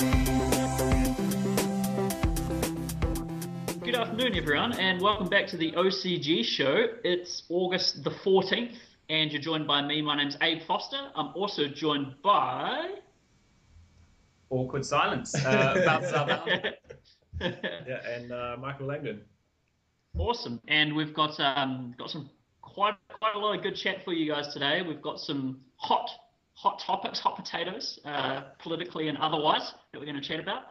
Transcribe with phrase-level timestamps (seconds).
[0.00, 0.08] Good
[3.94, 6.86] afternoon, everyone, and welcome back to the OCG show.
[7.04, 8.76] It's August the 14th,
[9.10, 10.00] and you're joined by me.
[10.00, 11.10] My name's Abe Foster.
[11.14, 12.94] I'm also joined by.
[14.48, 16.46] Awkward silence uh, about
[17.38, 19.20] Yeah, and uh, Michael Langdon.
[20.16, 22.30] Awesome, and we've got um, got some
[22.62, 24.80] quite quite a lot of good chat for you guys today.
[24.80, 26.08] We've got some hot
[26.60, 30.64] hot topics, hot potatoes, uh, politically and otherwise, that we're going to chat about,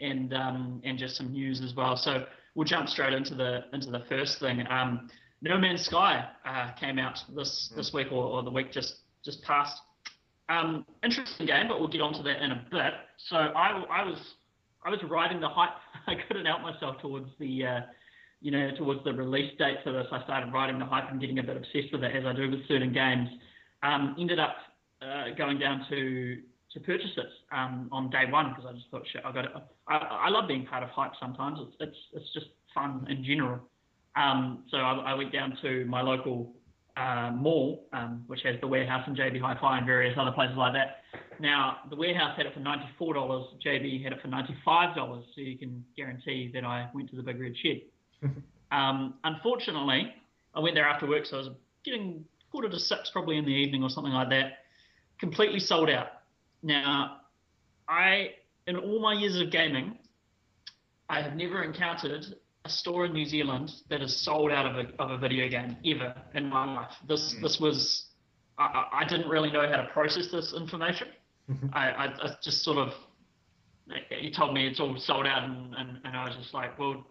[0.00, 1.96] and um, and just some news as well.
[1.96, 2.24] So
[2.54, 4.64] we'll jump straight into the into the first thing.
[4.68, 5.08] Um,
[5.40, 9.42] no Man's Sky uh, came out this this week or, or the week just just
[9.44, 9.80] passed.
[10.48, 12.94] Um, interesting game, but we'll get onto that in a bit.
[13.28, 14.18] So I, I was
[14.84, 15.76] I was riding the hype.
[16.08, 17.80] I couldn't help myself towards the uh,
[18.40, 20.06] you know towards the release date for this.
[20.10, 22.50] I started riding the hype and getting a bit obsessed with it as I do
[22.50, 23.28] with certain games.
[23.84, 24.56] Um, ended up
[25.02, 26.38] uh, going down to
[26.74, 29.50] to purchase it um, on day one because I just thought shit I got it.
[29.88, 31.58] I, I love being part of hype sometimes.
[31.60, 33.60] It's it's it's just fun in general.
[34.16, 36.52] Um, so I, I went down to my local
[36.98, 40.72] uh, mall, um, which has the warehouse and JB Hi-Fi and various other places like
[40.72, 41.02] that.
[41.38, 45.84] Now, the warehouse had it for $94, JB had it for $95, so you can
[45.96, 47.82] guarantee that I went to the Big Red Shed.
[48.72, 50.12] um, unfortunately,
[50.54, 51.50] I went there after work, so I was
[51.84, 54.58] getting quarter to six probably in the evening or something like that,
[55.18, 56.08] completely sold out.
[56.62, 57.18] Now,
[57.88, 58.30] I,
[58.66, 59.98] in all my years of gaming,
[61.08, 62.24] I have never encountered
[62.64, 65.76] a store in New Zealand that is sold out of a, of a video game
[65.86, 66.92] ever in my life.
[67.06, 67.42] This Mm.
[67.42, 68.04] this was
[68.58, 71.08] I, I didn't really know how to process this information.
[71.72, 72.92] I, I, I just sort of
[74.10, 77.06] he told me it's all sold out and, and, and I was just like, well,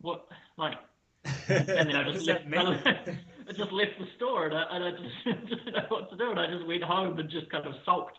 [0.00, 0.26] what
[0.58, 0.76] like
[1.48, 3.08] and then I just left?
[3.48, 6.30] I just left the store and I, and I just didn't know what to do
[6.30, 8.18] and I just went home and just kind of sulked.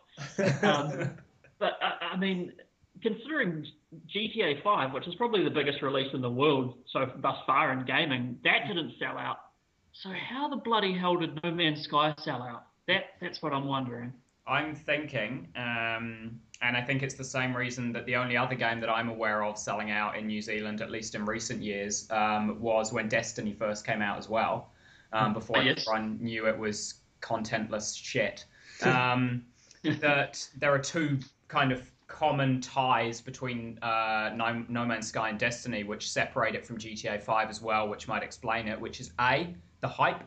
[0.64, 1.12] Um,
[1.60, 2.54] but I, I mean,
[3.02, 3.66] considering
[4.16, 7.86] GTA 5, which is probably the biggest release in the world so thus far in
[7.86, 9.38] gaming, that didn't sell out.
[9.94, 12.66] So how the bloody hell did No Man's Sky sell out?
[12.88, 14.14] That that's what I'm wondering.
[14.48, 18.80] I'm thinking, um, and I think it's the same reason that the only other game
[18.80, 22.60] that I'm aware of selling out in New Zealand, at least in recent years, um,
[22.60, 24.72] was when Destiny first came out as well.
[25.12, 25.88] Um, before Oh, yes.
[25.88, 28.46] everyone knew it was contentless shit.
[28.84, 29.44] Um,
[29.84, 35.38] that there are two kind of common ties between uh, no, no Man's Sky and
[35.38, 38.80] Destiny, which separate it from GTA 5 as well, which might explain it.
[38.80, 40.24] Which is a the hype.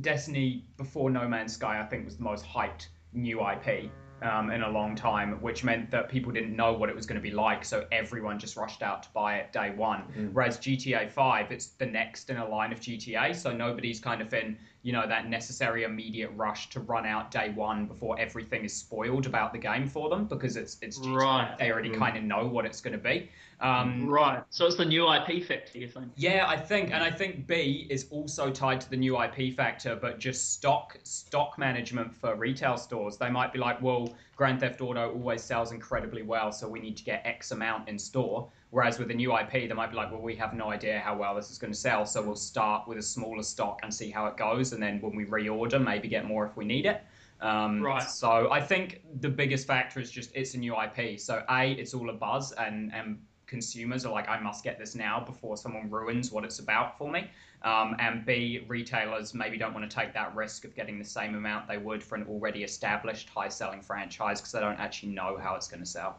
[0.00, 3.90] Destiny before No Man's Sky, I think, was the most hyped new IP
[4.22, 7.20] um, in a long time, which meant that people didn't know what it was going
[7.20, 10.04] to be like, so everyone just rushed out to buy it day one.
[10.32, 14.32] Whereas GTA 5, it's the next in a line of GTA, so nobody's kind of
[14.32, 18.72] in, you know, that necessary immediate rush to run out day one before everything is
[18.72, 21.16] spoiled about the game for them because it's it's GTA.
[21.16, 21.58] Right.
[21.58, 23.28] They already kind of know what it's going to be.
[23.60, 24.44] Um, Right.
[24.50, 26.12] So it's the new IP factor, you think?
[26.14, 29.96] yeah, I think, and I think B is also tied to the new IP factor,
[29.96, 33.16] but just stock stock management for retail stores.
[33.16, 36.96] They might be like, well, Grand Theft Auto always sells incredibly well, so we need
[36.98, 38.48] to get X amount in store.
[38.70, 41.16] Whereas with a new IP, they might be like, well, we have no idea how
[41.16, 44.10] well this is going to sell, so we'll start with a smaller stock and see
[44.10, 47.02] how it goes, and then when we reorder, maybe get more if we need it.
[47.40, 48.02] Um, Right.
[48.02, 51.20] So I think the biggest factor is just it's a new IP.
[51.20, 54.94] So A, it's all a buzz, and and consumers are like, I must get this
[54.94, 57.30] now before someone ruins what it's about for me.
[57.62, 61.34] Um, and B, retailers maybe don't want to take that risk of getting the same
[61.34, 65.38] amount they would for an already established high selling franchise because they don't actually know
[65.40, 66.18] how it's going to sell.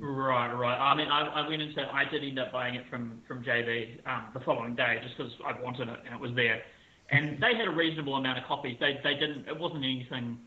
[0.00, 0.78] Right, right.
[0.78, 4.06] I mean, I, I went into, I did end up buying it from from JB
[4.06, 6.62] um, the following day just because I wanted it and it was there,
[7.10, 8.76] and they had a reasonable amount of copies.
[8.80, 10.38] They they didn't, it wasn't anything,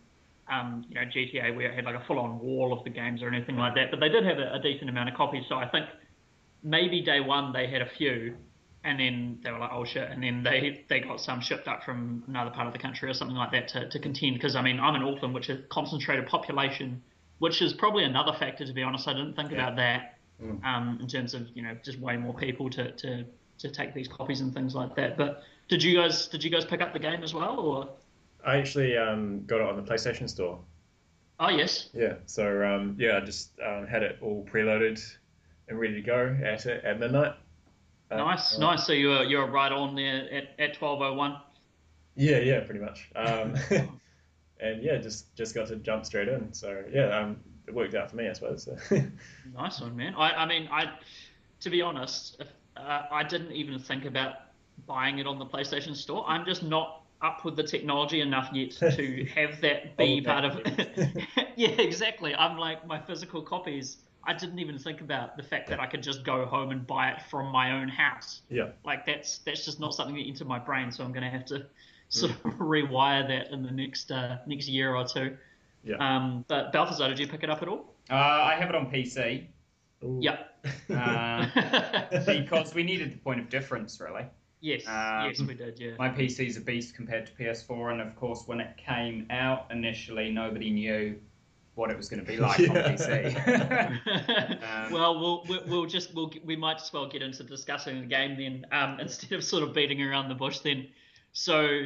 [0.52, 3.22] um, you know, GTA where it had like a full on wall of the games
[3.22, 3.92] or anything like that.
[3.92, 5.44] But they did have a, a decent amount of copies.
[5.48, 5.86] So I think
[6.64, 8.36] maybe day one they had a few,
[8.84, 11.84] and then they were like, oh shit, and then they they got some shipped up
[11.84, 14.34] from another part of the country or something like that to to contend.
[14.34, 17.04] Because I mean, I'm in Auckland, which is concentrated population
[17.40, 19.08] which is probably another factor to be honest.
[19.08, 19.58] I didn't think Yeah.
[19.64, 20.64] about that Mm.
[20.64, 23.26] um, in terms of you know just way more people to, to,
[23.58, 25.18] to take these copies and things like that.
[25.18, 27.90] But did you guys did you guys pick up the game as well or?
[28.46, 30.60] I actually um, got it on the PlayStation Store.
[31.40, 35.04] Oh yes, Yeah, so um, yeah, I just um, had it all preloaded
[35.68, 37.34] and ready to go at at midnight.
[38.12, 38.86] Uh, nice, uh, nice.
[38.86, 41.38] So you're you're right on there at at twelve oh one.
[42.16, 43.10] Yeah, yeah, pretty much.
[43.16, 43.56] Um,
[44.60, 46.54] and yeah, just just got to jump straight in.
[46.54, 48.64] So yeah, um, it worked out for me, I suppose.
[48.64, 48.78] So.
[49.56, 50.14] Nice one, man.
[50.16, 50.92] I, I mean, I,
[51.62, 54.36] to be honest, if, uh, I didn't even think about
[54.86, 56.24] buying it on the PlayStation Store.
[56.28, 60.64] I'm just not up with the technology enough yet to have that be part of
[60.64, 62.36] that yeah, exactly.
[62.36, 63.98] I'm like my physical copies.
[64.24, 67.12] I didn't even think about the fact that I could just go home and buy
[67.12, 68.42] it from my own house.
[68.50, 68.70] Yeah.
[68.84, 70.92] Like that's that's just not something that entered my brain.
[70.92, 71.66] So I'm going to have to
[72.10, 75.38] sort of rewire that in the next uh, next year or two.
[75.84, 75.96] Yeah.
[76.00, 77.94] Um, but Balthazar, did you pick it up at all?
[78.10, 79.48] Uh, I have it on PC
[80.04, 80.20] Ooh.
[80.22, 80.68] Yep.
[80.90, 84.26] uh, because we needed the point of difference, really.
[84.62, 84.88] yes.
[84.88, 85.80] Um, yes, we did.
[85.80, 85.92] Yeah.
[85.98, 89.68] My PC is a beast compared to PS4, and of course, when it came out
[89.72, 91.20] initially, nobody knew
[91.76, 93.38] what it was going to be like on PC.
[94.64, 98.08] Um, well, we'll we'll we'll just we'll we might as well get into discussing the
[98.08, 100.88] game then, um, instead of sort of beating around the bush then.
[101.34, 101.86] So,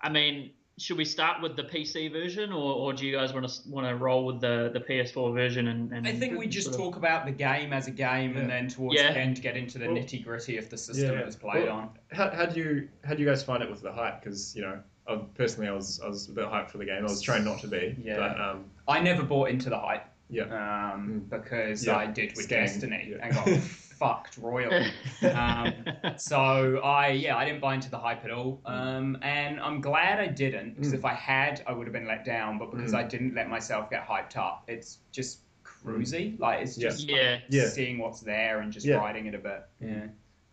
[0.00, 3.46] I mean, should we start with the PC version, or, or do you guys want
[3.48, 5.68] to want to roll with the, the PS4 version?
[5.68, 8.36] And, and I think we just sort of- talk about the game as a game,
[8.36, 9.12] and then towards Yeah.
[9.12, 11.20] the end get into the Well, nitty gritty of the system yeah.
[11.20, 11.90] it was played Well, on.
[12.12, 14.22] How, how do you how do you guys find it with the hype?
[14.22, 17.00] Because you know, I, personally, I was I was a bit hyped for the game.
[17.00, 17.94] I was trying not to be.
[18.02, 18.16] Yeah.
[18.16, 20.92] But um, I never bought into the hype yeah.
[20.94, 21.96] um, because Yeah.
[21.96, 23.18] I did with Scam, Destiny yeah.
[23.26, 23.46] and got
[24.00, 24.90] fucked royally.
[25.22, 25.74] Um,
[26.16, 30.18] so I yeah I didn't buy into the hype at all, um, and I'm glad
[30.18, 30.96] I didn't because Mm.
[30.98, 32.58] if I had I would have been let down.
[32.58, 32.98] But because Mm.
[32.98, 36.38] I didn't let myself get hyped up, it's just cruisy.
[36.40, 37.38] Like it's just yeah.
[37.50, 37.68] Yeah.
[37.68, 38.96] seeing what's there and just Yeah.
[38.96, 39.62] riding it a bit.
[39.80, 40.06] Yeah.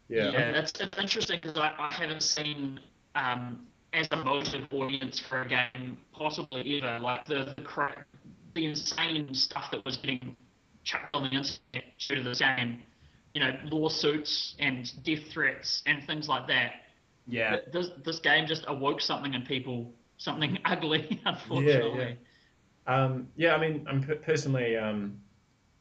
[0.10, 0.32] Yeah.
[0.32, 2.80] Yeah, that's it's interesting because I, I haven't seen
[3.16, 8.06] um, as a motive audience for a game possibly ever like the the, cra-
[8.54, 10.36] the insane stuff that was getting
[10.84, 12.84] chucked on the internet due to this game.
[13.38, 16.72] You know, lawsuits and death threats and things like that.
[17.28, 17.58] Yeah.
[17.72, 22.18] This this game just awoke something in people, something ugly, unfortunately.
[22.88, 25.22] Um, yeah, I mean, I'm personally, um,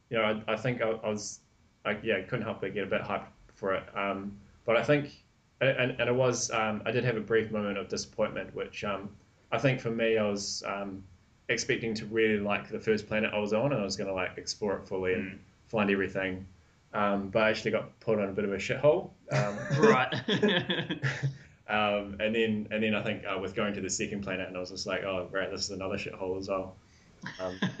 [0.09, 1.39] you know, I, I think I, I was,
[1.85, 3.83] I, yeah, couldn't help but get a bit hyped for it.
[3.95, 5.23] Um, but I think,
[5.61, 9.09] and, and it was, um, I did have a brief moment of disappointment, which um,
[9.51, 11.03] I think for me, I was um,
[11.49, 14.13] expecting to really like the first planet I was on, and I was going to
[14.13, 15.37] like explore it fully and Mm.
[15.67, 16.45] find everything.
[16.97, 19.11] Um, but I actually got put on a bit of a shithole.
[19.31, 20.11] Um, Right.
[21.69, 24.57] um, and then, and then I think uh, with going to the second planet, and
[24.57, 26.75] I was just like, oh, great, this is another shithole as well.
[27.39, 27.59] Um,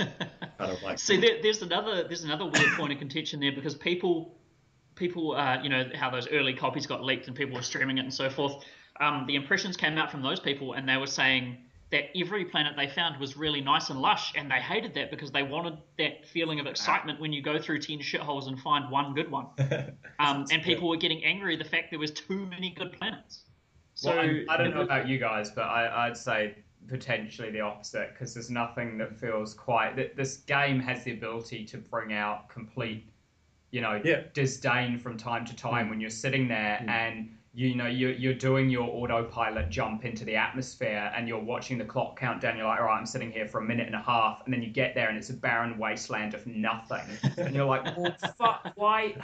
[0.59, 3.75] kind of like See, there, there's another there's another weird point of contention there because
[3.75, 4.35] people
[4.95, 8.01] people uh, you know how those early copies got leaked and people were streaming it
[8.01, 8.65] and so forth.
[8.99, 11.57] Um, the impressions came out from those people and they were saying
[11.89, 15.31] that every planet they found was really nice and lush and they hated that because
[15.31, 16.69] they wanted that feeling of ah.
[16.69, 19.47] excitement when you go through 10 shitholes and find one good one.
[20.19, 23.43] Um, and people were getting angry at the fact there was too many good planets.
[23.93, 26.55] So well, I, I don't know was- about you guys, but I, I'd say
[26.87, 29.95] potentially the opposite because there's nothing that feels quite.
[29.95, 33.07] th- This game has the ability to bring out complete,
[33.69, 34.23] you know, Yeah.
[34.33, 35.91] disdain from time to time hmm.
[35.91, 36.89] when you're sitting there hmm.
[36.89, 41.79] and you know you're, you're doing your autopilot jump into the atmosphere and you're watching
[41.79, 42.55] the clock count down.
[42.55, 44.61] You're like, all right, I'm sitting here for a minute and a half, and then
[44.61, 47.01] you get there and it's a barren wasteland of nothing,
[47.37, 49.15] and you're like, well, fuck, why?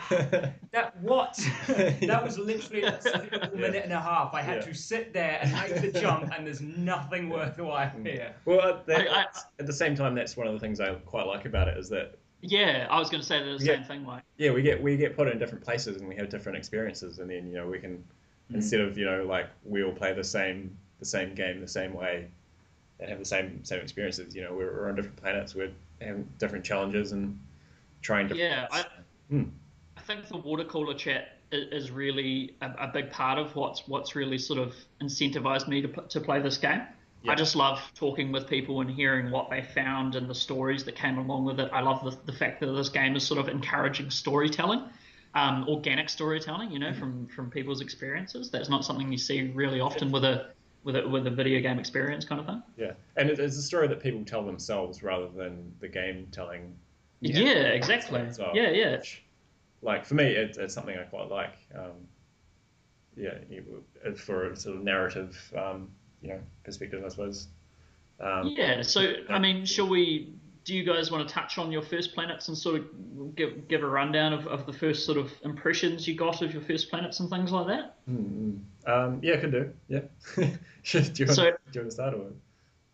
[0.72, 1.36] That what?
[1.68, 4.34] that was literally a single minute and a half.
[4.34, 4.62] I had Yeah.
[4.72, 8.34] to sit there and make the jump, and there's nothing worthwhile here.
[8.46, 9.26] Well, uh, that, I- I-
[9.60, 11.88] at the same time, that's one of the things I quite like about it is
[11.90, 12.16] that
[12.46, 13.76] yeah i was going to say the Yeah.
[13.76, 16.28] same thing like yeah, we get we get put in different places and we have
[16.28, 18.04] different experiences, and then you know we can
[18.54, 21.94] instead of you know like we all play the same the same game the same
[21.94, 22.28] way
[23.00, 24.36] and have the same same experiences.
[24.36, 27.40] You know, we're, we're on different planets, we're having different challenges and
[28.02, 28.36] trying to.
[28.36, 28.86] Yeah, I,
[29.30, 29.44] Hmm.
[29.98, 34.16] I think the water cooler chat is really a, a big part of what's what's
[34.16, 36.82] really sort of incentivized me to to play this game.
[37.24, 37.32] Yeah.
[37.32, 40.96] I just love talking with people and hearing what they found and the stories that
[40.96, 41.70] came along with it.
[41.72, 44.84] I love the, the fact that this game is sort of encouraging storytelling,
[45.36, 46.72] um, organic storytelling.
[46.72, 47.00] You know, Mm-hmm.
[47.00, 48.50] from from people's experiences.
[48.52, 50.52] That's not something you see really often with a
[50.84, 52.64] with a with a video game experience kind of thing.
[52.78, 56.76] Yeah, and it's a story that people tell themselves rather than the game telling.
[57.22, 57.44] Yeah,
[57.80, 58.20] exactly.
[58.20, 58.98] as well, Yeah, yeah.
[58.98, 59.24] which,
[59.82, 61.56] like for me, it, it's something I quite like.
[61.74, 61.92] Um,
[63.16, 63.36] yeah,
[64.18, 65.90] for a sort of narrative, um,
[66.22, 67.48] you know, perspective, I suppose.
[68.20, 68.82] Um, Yeah.
[68.82, 70.34] So, I mean, shall we?
[70.66, 73.84] Do you guys want to touch on your first planets and sort of give give
[73.84, 77.20] a rundown of, of the first sort of impressions you got of your first planets
[77.20, 77.96] and things like that?
[78.10, 78.60] mm, mm.
[78.86, 79.72] Um, yeah, can do.
[79.88, 80.00] Yeah.
[80.36, 82.32] do, you want, So- do you want to start or?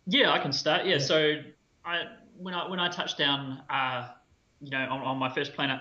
[0.06, 0.86] Yeah, I can start.
[0.86, 0.98] Yeah.
[0.98, 1.42] So,
[1.86, 2.04] I
[2.38, 4.08] when I when I touched down, uh,
[4.62, 5.80] you know, on, on my first planet,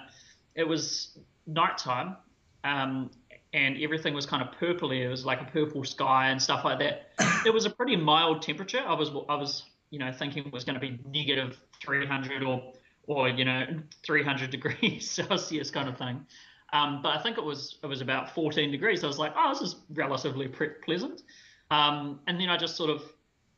[0.54, 2.16] it was nighttime,
[2.64, 3.10] um,
[3.54, 5.00] and everything was kind of purpley.
[5.00, 7.10] It was like a purple sky and stuff like that.
[7.46, 8.82] It was a pretty mild temperature.
[8.86, 12.72] I was I was you know thinking it was going to be negative 300 or
[13.06, 13.66] or you know
[14.04, 16.24] 300 degrees Celsius kind of thing.
[16.72, 19.02] Um, but I think it was it was about 14 degrees.
[19.02, 21.22] I was like, oh, this is relatively pre- pleasant.
[21.70, 23.02] Um, and then I just sort of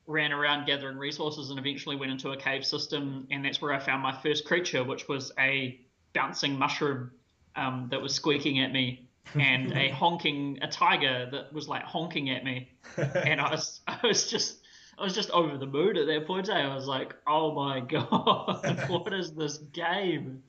[0.06, 3.78] ran around gathering resources and eventually went into a cave system, and that's where I
[3.78, 5.80] found my first creature, which was a
[6.12, 7.10] bouncing mushroom
[7.56, 12.30] um, that was squeaking at me, and a honking a tiger that was like honking
[12.30, 14.59] at me, and I was I was just
[15.00, 16.48] I was just over the moon at that point.
[16.48, 16.52] Eh?
[16.52, 20.42] I was like, oh my god, what is this game?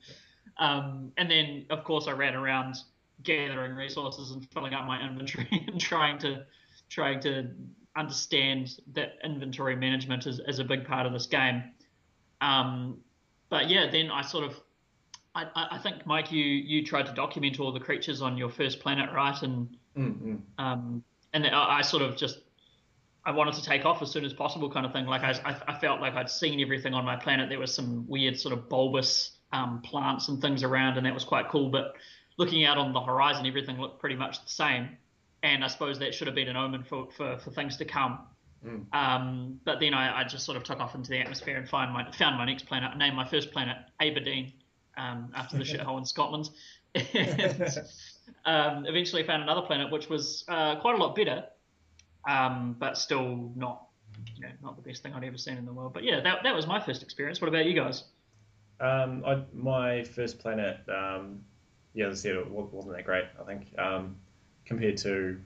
[0.58, 2.76] Um, and then of course I ran around
[3.22, 6.44] gathering resources and filling up my inventory and trying to
[6.90, 7.48] trying to
[7.96, 11.62] understand that inventory management is, is a big part of this game.
[12.40, 12.98] Um,
[13.48, 14.60] but yeah, then I sort of,
[15.34, 18.80] I, I think Mike, you you tried to document all the creatures on your first
[18.80, 19.40] planet, right?
[19.42, 20.36] And Mm-hmm.
[20.58, 21.04] um,
[21.34, 22.38] and I, I sort of just
[23.24, 25.06] I wanted to take off as soon as possible, kind of thing.
[25.06, 27.48] Like I, I, felt like I'd seen everything on my planet.
[27.48, 31.24] There was some weird sort of bulbous um, plants and things around, and that was
[31.24, 31.68] quite cool.
[31.68, 31.94] But
[32.36, 34.96] looking out on the horizon, everything looked pretty much the same
[35.42, 38.20] and I suppose that should have been an omen for, for, for things to come.
[38.64, 38.94] Mm.
[38.94, 41.92] Um, but then I, I, just sort of took off into the atmosphere and find
[41.92, 42.92] my, found my next planet.
[42.94, 44.52] I named my first planet Aberdeen
[44.96, 46.50] um, after the shithole in Scotland.
[46.94, 47.78] and
[48.44, 51.44] um, eventually found another planet which was uh, quite a lot better,
[52.28, 53.86] um, but still not
[54.36, 55.92] you know, not the best thing I'd ever seen in the world.
[55.92, 57.40] But yeah, that, that was my first experience.
[57.40, 58.04] What about you guys?
[58.80, 61.40] Um, I, my first planet, um,
[61.94, 63.24] yeah, as I said, it wasn't that great.
[63.40, 64.16] I think um,
[64.64, 65.38] compared to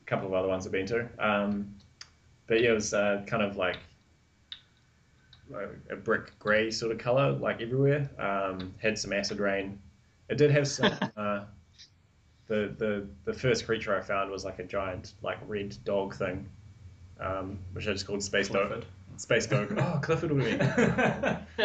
[0.00, 1.08] a couple of other ones I've been to.
[1.18, 1.74] Um,
[2.46, 3.78] but yeah, it was uh, kind of like
[5.90, 8.08] a brick grey sort of color, like everywhere.
[8.18, 9.78] Um, had some acid rain.
[10.28, 10.92] It did have some.
[11.16, 11.44] Uh,
[12.48, 16.48] the, the the first creature I found was like a giant like red dog thing,
[17.20, 18.84] um, which I just called Space Dog.
[19.16, 19.72] Space Dog.
[19.78, 20.60] Oh, Clifford would be.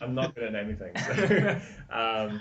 [0.00, 1.00] I'm not good at naming things.
[1.06, 2.40] So, um,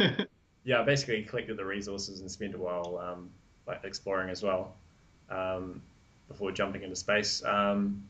[0.64, 3.30] yeah, I basically collected the resources and spent a while um,
[3.68, 4.76] like exploring as well
[5.30, 5.82] um,
[6.28, 7.44] before jumping into space.
[7.46, 8.04] Um,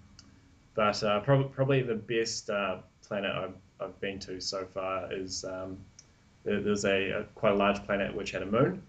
[0.75, 2.77] but uh, prob- probably the best uh,
[3.07, 5.77] planet I've, I've been to so far is um,
[6.43, 8.81] there, there's a, a, quite a large planet which had a moon.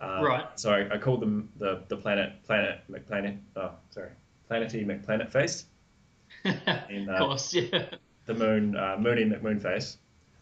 [0.00, 0.46] Um, right.
[0.56, 3.38] So I, I, called them the, the planet planet McPlanet.
[3.56, 4.10] Oh, sorry,
[4.50, 5.64] Planety McPlanet Face.
[6.44, 7.86] In, uh, of course, yeah.
[8.26, 9.96] The moon, uh, Moony McMoonface.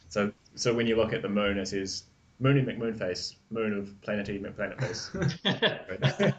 [0.08, 2.04] So so when you look at the moon, it says
[2.40, 5.10] Moony McMoonface, moon of Planety McPlanet face.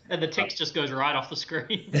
[0.10, 1.92] and the text just goes right off the screen.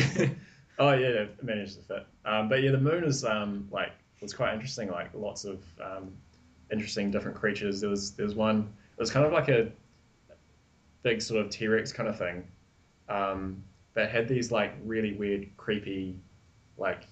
[0.80, 2.06] oh yeah, it managed to fit.
[2.24, 4.90] Um, but yeah, the moon is um, like was quite interesting.
[4.90, 6.12] Like lots of um,
[6.72, 7.80] interesting different creatures.
[7.80, 8.72] There was there was one.
[8.96, 9.70] It was kind of like a
[11.02, 12.46] big sort of T Rex kind of thing,
[13.08, 13.62] um,
[13.94, 16.16] that had these like really weird, creepy,
[16.78, 17.02] like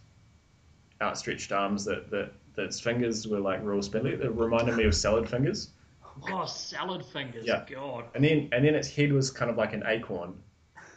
[1.00, 4.12] outstretched arms that that that its fingers were like real spindly.
[4.12, 5.70] It reminded me of salad fingers.
[6.32, 7.46] Oh, salad fingers.
[7.46, 7.64] Yeah.
[7.70, 8.06] God.
[8.16, 10.34] And then and then its head was kind of like an acorn,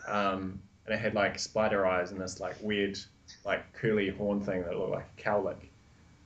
[0.07, 2.97] um, and it had like spider eyes and this like weird
[3.45, 5.69] like curly horn thing that looked like a cowlick.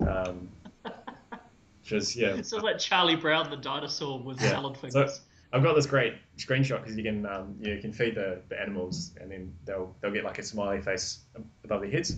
[0.07, 0.47] Um,
[1.83, 2.41] just yeah.
[2.41, 4.51] So like Charlie Brown the dinosaur with Yeah.
[4.51, 4.93] salad fingers.
[5.15, 5.21] So
[5.55, 9.11] I've got this great screenshot because you can um, you can feed the, the animals
[9.21, 11.19] and then they'll they'll get like a smiley face
[11.63, 12.17] above their heads.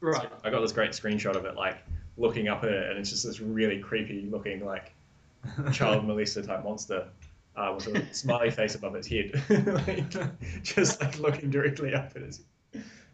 [0.00, 0.28] right.
[0.42, 1.78] I got this great screenshot of it like
[2.16, 4.92] looking up at it and it's just this really creepy looking like
[5.72, 7.06] child molester type monster
[7.56, 9.32] uh, with a smiley face above its head,
[9.66, 12.40] like, just like looking directly up at its.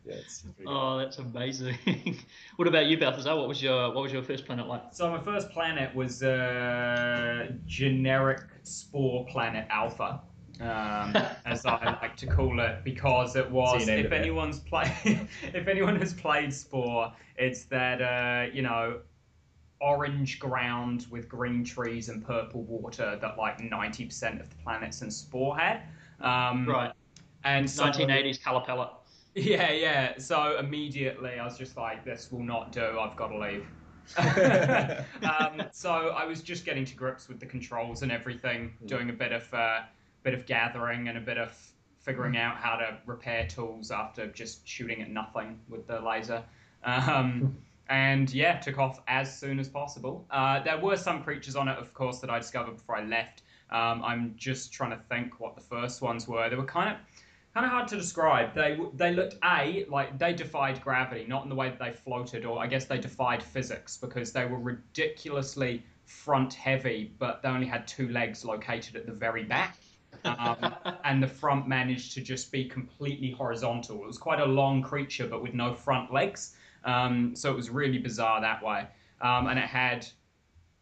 [0.07, 0.69] Yeah, it's pretty good.
[0.69, 1.77] Oh, that's amazing.
[2.57, 3.35] what about you, Balthazar?
[3.35, 4.83] What was your what was your first planet like?
[4.93, 10.21] So my first planet was uh, generic spore planet Alpha,
[10.61, 13.81] um, as I like to call it, because it was.
[13.81, 14.93] you named if anyone's played,
[15.43, 19.01] if anyone has played Spore, it's that uh, you know,
[19.81, 25.03] orange ground with green trees and purple water that like ninety percent of the planets
[25.03, 25.83] in Spore had.
[26.21, 26.93] Um, Right.
[27.45, 28.91] And so, 1980s color palette.
[29.37, 30.19] Yeah, yeah.
[30.19, 32.99] So immediately I was just like, this will not do.
[32.99, 33.67] I've got to leave.
[35.39, 39.13] um, so I was just getting to grips with the controls and everything, doing a
[39.13, 39.81] bit of uh,
[40.23, 41.57] bit of gathering and a bit of
[41.99, 46.43] figuring out how to repair tools after just shooting at nothing with the laser.
[46.85, 47.57] Um,
[47.89, 50.25] and yeah, took off as soon as possible.
[50.31, 53.43] Uh, there were some creatures on it, of course, that I discovered before I left.
[53.71, 56.49] Um, I'm just trying to think what the first ones were.
[56.49, 56.99] They were kind of
[57.57, 58.53] kind of hard to describe.
[58.55, 62.45] They they looked a like they defied gravity, not in the way that they floated,
[62.45, 67.67] or I guess they defied physics because they were ridiculously front heavy, but they only
[67.67, 69.79] had two legs located at the very back.
[70.25, 74.03] Um, and the front managed to just be completely horizontal.
[74.03, 76.57] It was quite a long creature, but with no front legs.
[76.85, 78.87] Um, so it was really bizarre that way.
[79.23, 80.07] Um, and it had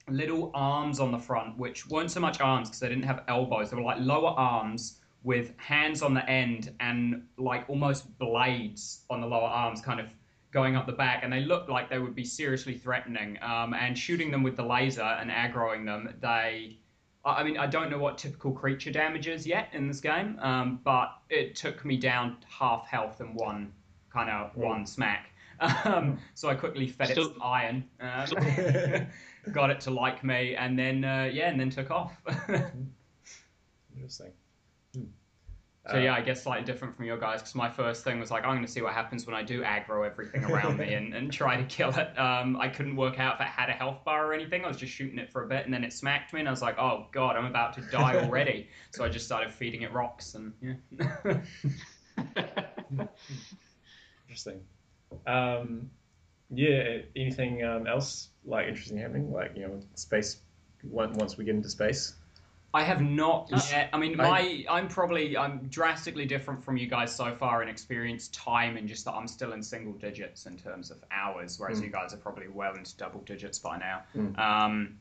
[0.09, 3.71] little arms on the front, which weren't so much arms because they didn't have elbows.
[3.71, 9.21] They were like lower arms with hands on the end and like almost blades on
[9.21, 10.07] the lower arms, kind of
[10.52, 13.38] going up the back, and they looked like they would be seriously threatening.
[13.43, 16.78] Um, and shooting them with the laser and aggroing them, they.
[17.26, 20.81] I mean, I don't know what typical creature damage is yet in this game, um,
[20.85, 23.73] but it took me down half health in one
[24.12, 25.31] kind of one smack.
[25.61, 28.26] Um, so I quickly fed Still- it some iron, uh,
[29.52, 32.12] got it to like me, and then uh, yeah, and then took off.
[33.95, 34.33] Interesting.
[35.91, 38.45] So yeah, I guess slightly different from your guys because my first thing was like,
[38.45, 41.31] I'm going to see what happens when I do aggro everything around me and, and
[41.31, 42.19] try to kill it.
[42.19, 44.64] Um, I couldn't work out if it had a health bar or anything.
[44.64, 46.53] I was just shooting it for a bit and then it smacked me and I
[46.53, 48.69] was like, oh god, I'm about to die already.
[48.93, 51.41] so I just started feeding it rocks and yeah.
[54.26, 54.62] Interesting.
[55.26, 55.91] Um,
[56.50, 57.00] yeah.
[57.14, 59.31] Anything um, else like interesting happening?
[59.31, 60.38] Like you know, space.
[60.83, 62.14] Once we get into space.
[62.75, 63.88] I have not yet.
[63.93, 68.26] I mean, my I'm probably I'm drastically different from you guys so far in experience
[68.28, 71.85] time and just that I'm still in single digits in terms of hours, whereas Mm.
[71.85, 74.02] you guys are probably well into double digits by now.
[74.16, 74.37] Mm.
[74.38, 74.99] Um,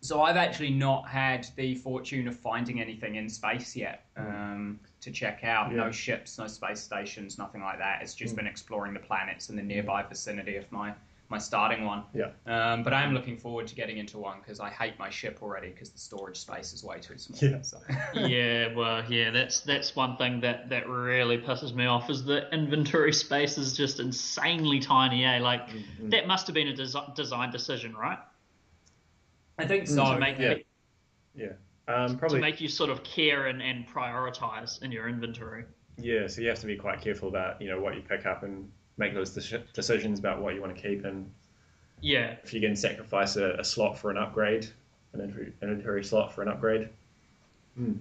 [0.00, 5.10] so I've actually not had the fortune of finding anything in space yet um, to
[5.12, 5.70] check out.
[5.70, 5.78] Yeah.
[5.78, 8.02] No ships, no space stations, nothing like that.
[8.02, 8.38] It's just Mm.
[8.38, 10.92] been exploring the planets in the nearby vicinity of my
[11.30, 12.04] my starting one.
[12.12, 12.30] Yeah.
[12.46, 15.38] Um, but I am looking forward to getting into one because I hate my ship
[15.42, 17.38] already because the storage space is way too small.
[17.50, 17.62] Yeah.
[17.62, 17.78] So.
[18.14, 22.48] yeah, well, yeah, that's that's one thing that that really pisses me off is the
[22.52, 25.24] inventory space is just insanely tiny.
[25.24, 25.38] Eh?
[25.40, 28.18] Like Mm, that must have been a desi- design decision, right?
[29.58, 30.18] I think Mm, so.
[30.18, 30.54] make yeah.
[31.34, 31.52] Yeah.
[31.86, 35.64] Um, to make you sort of care and, and prioritize in your inventory.
[35.98, 36.26] Yeah.
[36.26, 38.70] So you have to be quite careful about you know what you pick up and
[38.96, 41.30] make those deci- decisions about what you want to keep and
[42.00, 44.66] Yeah, if you can sacrifice a, a slot for an upgrade,
[45.12, 46.88] an inventory, inventory slot for an upgrade.
[47.76, 47.94] Hmm.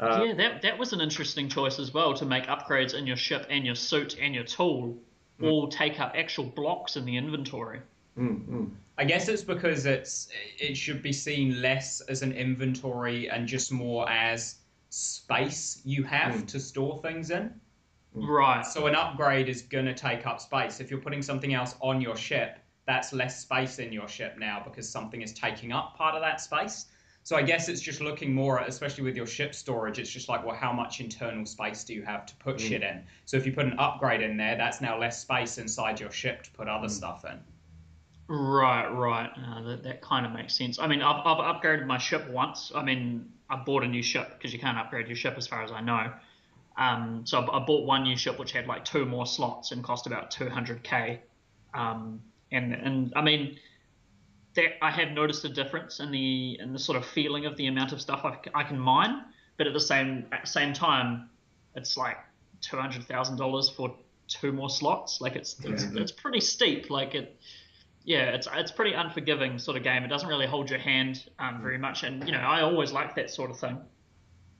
[0.00, 3.16] Uh, yeah, that that was an interesting choice as well to make upgrades in your
[3.16, 4.96] ship and your suit and your tool
[5.42, 7.80] all take up actual blocks in the inventory.
[8.18, 8.70] mm, mm.
[8.96, 13.70] I guess it's because it's it should be seen less as an inventory and just
[13.72, 14.56] more as
[14.90, 16.46] space you have Mm.
[16.48, 17.52] to store things in.
[18.26, 18.64] Right.
[18.64, 20.80] So an upgrade is going to take up space.
[20.80, 24.62] If you're putting something else on your ship, that's less space in your ship now
[24.64, 26.86] because something is taking up part of that space.
[27.22, 30.30] So I guess it's just looking more, at, especially with your ship storage, it's just
[30.30, 32.68] like, well, how much internal space do you have to put Mm.
[32.68, 33.04] shit in?
[33.26, 36.42] So if you put an upgrade in there, that's now less space inside your ship
[36.44, 36.90] to put other Mm.
[36.92, 37.38] stuff in.
[38.28, 39.30] Right, right.
[39.36, 40.78] Uh, that that kind of makes sense.
[40.78, 42.72] I mean, I've, I've upgraded my ship once.
[42.74, 45.62] I mean, I bought a new ship because you can't upgrade your ship as far
[45.62, 46.12] as I know.
[46.78, 49.82] Um, so I I bought one new ship which had like two more slots and
[49.84, 51.18] cost about 200k.
[51.74, 53.58] Um, and and I mean,
[54.54, 57.66] that I have noticed a difference in the in the sort of feeling of the
[57.66, 59.24] amount of stuff I, I can mine.
[59.56, 61.28] But at the same at the same time,
[61.74, 62.16] it's like
[62.60, 63.94] two hundred thousand dollars for
[64.28, 65.20] two more slots.
[65.20, 66.90] Like it's it's, it's pretty steep.
[66.90, 67.40] Like it
[68.04, 70.04] yeah, it's it's pretty unforgiving sort of game.
[70.04, 73.16] It doesn't really hold your hand um, very much, and you know I always like
[73.16, 73.78] that sort of thing.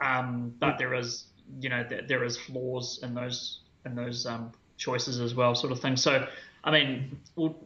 [0.01, 1.25] Um, but there is
[1.61, 5.73] you know there, there is flaws in those in those um, choices as well, sort
[5.73, 5.97] of thing.
[5.97, 6.27] So
[6.65, 7.57] I mean, well,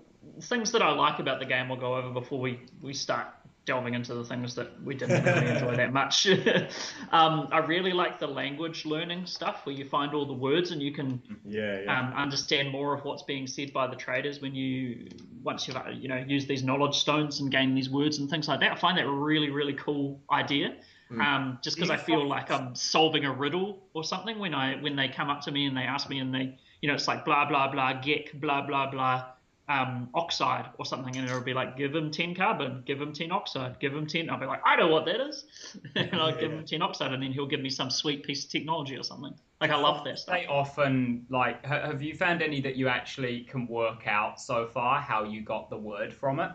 [0.43, 3.27] things that I like about the game we'll go over before we we start
[3.65, 6.27] delving into the things that we didn't really enjoy that much.
[7.13, 10.83] um, I really like the language learning stuff where you find all the words and
[10.83, 12.01] you can Yeah, yeah.
[12.01, 15.09] um, understand more of what's being said by the traders when you
[15.45, 18.61] once you've you know use these knowledge stones and gain these words and things like
[18.61, 18.73] that.
[18.73, 20.75] I find that a really really cool idea.
[21.13, 21.21] Mm.
[21.21, 24.97] Um, just because I feel like I'm solving a riddle or something when I when
[24.97, 27.25] they come up to me and they ask me and they you know it's like
[27.25, 29.27] blah blah blah geck blah blah blah
[29.69, 33.31] um, oxide or something and it'll be like give them 10 carbon give them 10
[33.31, 35.45] oxide give them 10 I'll be like I know what that is
[35.95, 36.59] and I'll give Yeah.
[36.59, 39.35] him 10 oxide and then he'll give me some sweet piece of technology or something
[39.61, 41.65] like I love that stuff They often like.
[41.65, 45.71] Have you found any that you actually can work out so far how you got
[45.71, 46.51] the word from it?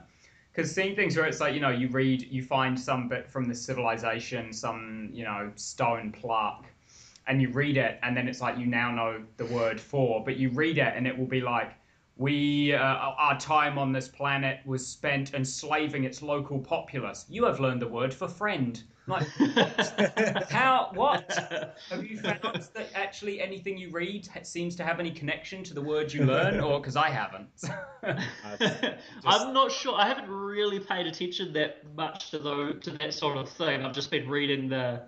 [0.57, 3.45] Because seeing things where it's like you know you read you find some bit from
[3.45, 6.73] the civilization, some you know stone plaque,
[7.27, 10.35] and you read it, and then it's like you now know the word for, but
[10.37, 11.73] you read it and it will be like.
[12.19, 17.27] We, uh, our time on this planet was spent enslaving its local populace.
[17.29, 18.81] You have learned the word for friend.
[19.07, 19.27] Like,
[20.49, 20.91] how?
[20.93, 21.33] What?
[21.89, 22.41] Have you found
[22.73, 26.59] that actually anything you read seems to have any connection to the word you learn,
[26.61, 27.47] or because I haven't?
[29.25, 29.95] I'm not sure.
[29.95, 33.85] I haven't really paid attention that much to the to that sort of thing.
[33.85, 35.03] I've just been reading the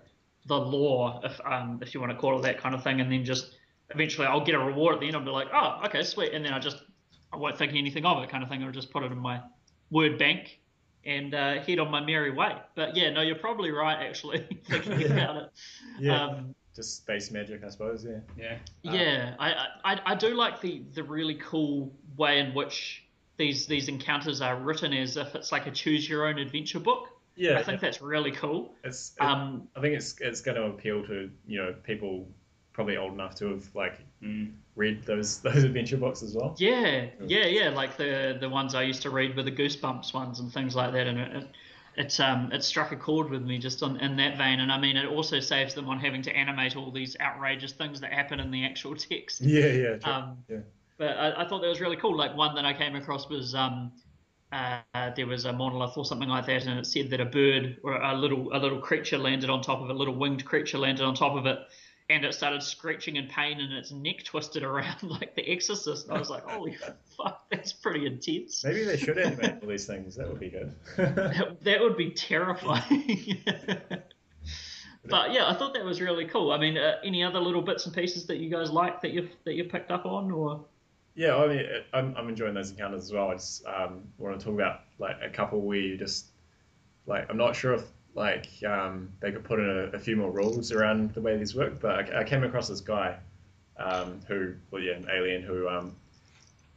[0.45, 3.12] the lore, if um if you want to call it that kind of thing, and
[3.12, 3.57] then just
[3.89, 5.17] eventually I'll get a reward at the end.
[5.17, 6.77] I'll be like, oh, okay, sweet, and then I just
[7.33, 8.63] I won't think anything of it, kind of thing.
[8.63, 9.41] I'll just put it in my
[9.91, 10.59] word bank
[11.05, 12.55] and uh, head on my merry way.
[12.75, 14.05] But yeah, no, you're probably right.
[14.07, 15.49] Actually, thinking about it.
[15.99, 16.23] yeah.
[16.25, 18.05] Um, just space magic, I suppose.
[18.05, 18.19] Yeah.
[18.38, 18.57] Yeah.
[18.93, 23.03] Yeah, I, I I do like the the really cool way in which
[23.38, 27.09] these these encounters are written as if it's like a choose your own adventure book.
[27.35, 27.57] Yeah.
[27.57, 28.73] I think that's really cool.
[28.83, 29.13] it's.
[29.19, 32.27] it- Um, I think it's it's going to appeal to you know people
[32.73, 34.51] probably old enough to have like Mm.
[34.79, 36.55] Read those those adventure books as well.
[36.57, 40.39] yeah, yeah, yeah, like the the ones I used to read were the Goosebumps ones
[40.39, 41.35] and things like that, and it.
[41.35, 41.47] it
[41.97, 44.79] it, um, it struck a chord with me just on, in that vein, and I
[44.79, 48.39] mean, it also saves them on having to animate all these outrageous things that happen
[48.39, 49.41] in the actual text.
[49.41, 50.13] Yeah, yeah, true.
[50.13, 50.59] Um, Yeah.
[50.97, 52.15] But I, I thought that was really cool.
[52.15, 53.91] Like one that I came across was um,
[54.51, 54.81] uh,
[55.15, 58.01] there was a monolith or something like that, and it said that a bird or
[58.01, 61.03] a little a little creature landed on top of it, a little winged creature landed
[61.03, 61.59] on top of it,
[62.10, 66.08] and it started screeching in pain, and its neck twisted around like The Exorcist.
[66.08, 66.78] And I was like, holy
[67.15, 68.63] fuck, that's pretty intense.
[68.63, 70.15] Maybe they should animate all these things.
[70.15, 70.74] That would be good.
[71.19, 73.43] That, that would be terrifying.
[75.06, 76.52] but yeah, I thought that was really cool.
[76.52, 79.30] I mean, uh, any other little bits and pieces that you guys like that you've
[79.45, 80.65] that you picked up on, or
[81.15, 83.30] yeah, I mean, I'm, I'm enjoying those encounters as well.
[83.30, 86.28] I just um, want to talk about like a couple where you just
[87.06, 87.84] like I'm not sure if
[88.15, 91.56] like um, they could put in a, a few more rules around the way these
[91.56, 93.17] work, but I, I came across this guy
[93.78, 95.95] um, who, well, yeah, an alien who um,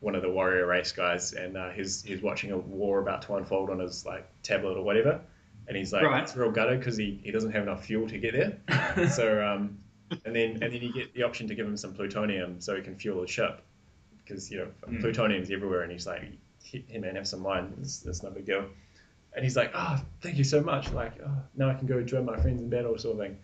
[0.01, 3.35] one of the warrior race guys, and uh, he's he's watching a war about to
[3.37, 5.21] unfold on his like tablet or whatever,
[5.69, 6.23] and he's like, Right.
[6.23, 9.09] it's real gutted because he, he doesn't have enough fuel to get there.
[9.09, 9.79] so um,
[10.25, 12.83] and then and then you get the option to give him some plutonium so he
[12.83, 13.63] can fuel the ship
[14.25, 15.01] because you know Mm.
[15.01, 16.23] plutonium's everywhere, and he's like,
[16.63, 17.73] "Hey man, have some mine.
[17.81, 18.67] It's, it's no big deal."
[19.35, 20.93] And he's like, "Oh, thank you so much.
[20.93, 23.39] Like, oh, now I can go join my friends in battle, sort of thing."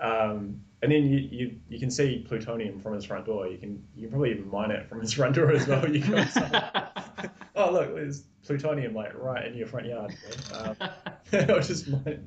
[0.00, 3.46] Um, and then you, you you can see plutonium from his front door.
[3.46, 5.88] You can you can probably even mine it from his front door as well.
[5.88, 6.24] You go
[7.56, 10.14] oh look, there's plutonium like right in your front yard.
[10.52, 10.76] Um,
[11.62, 12.20] just mine it.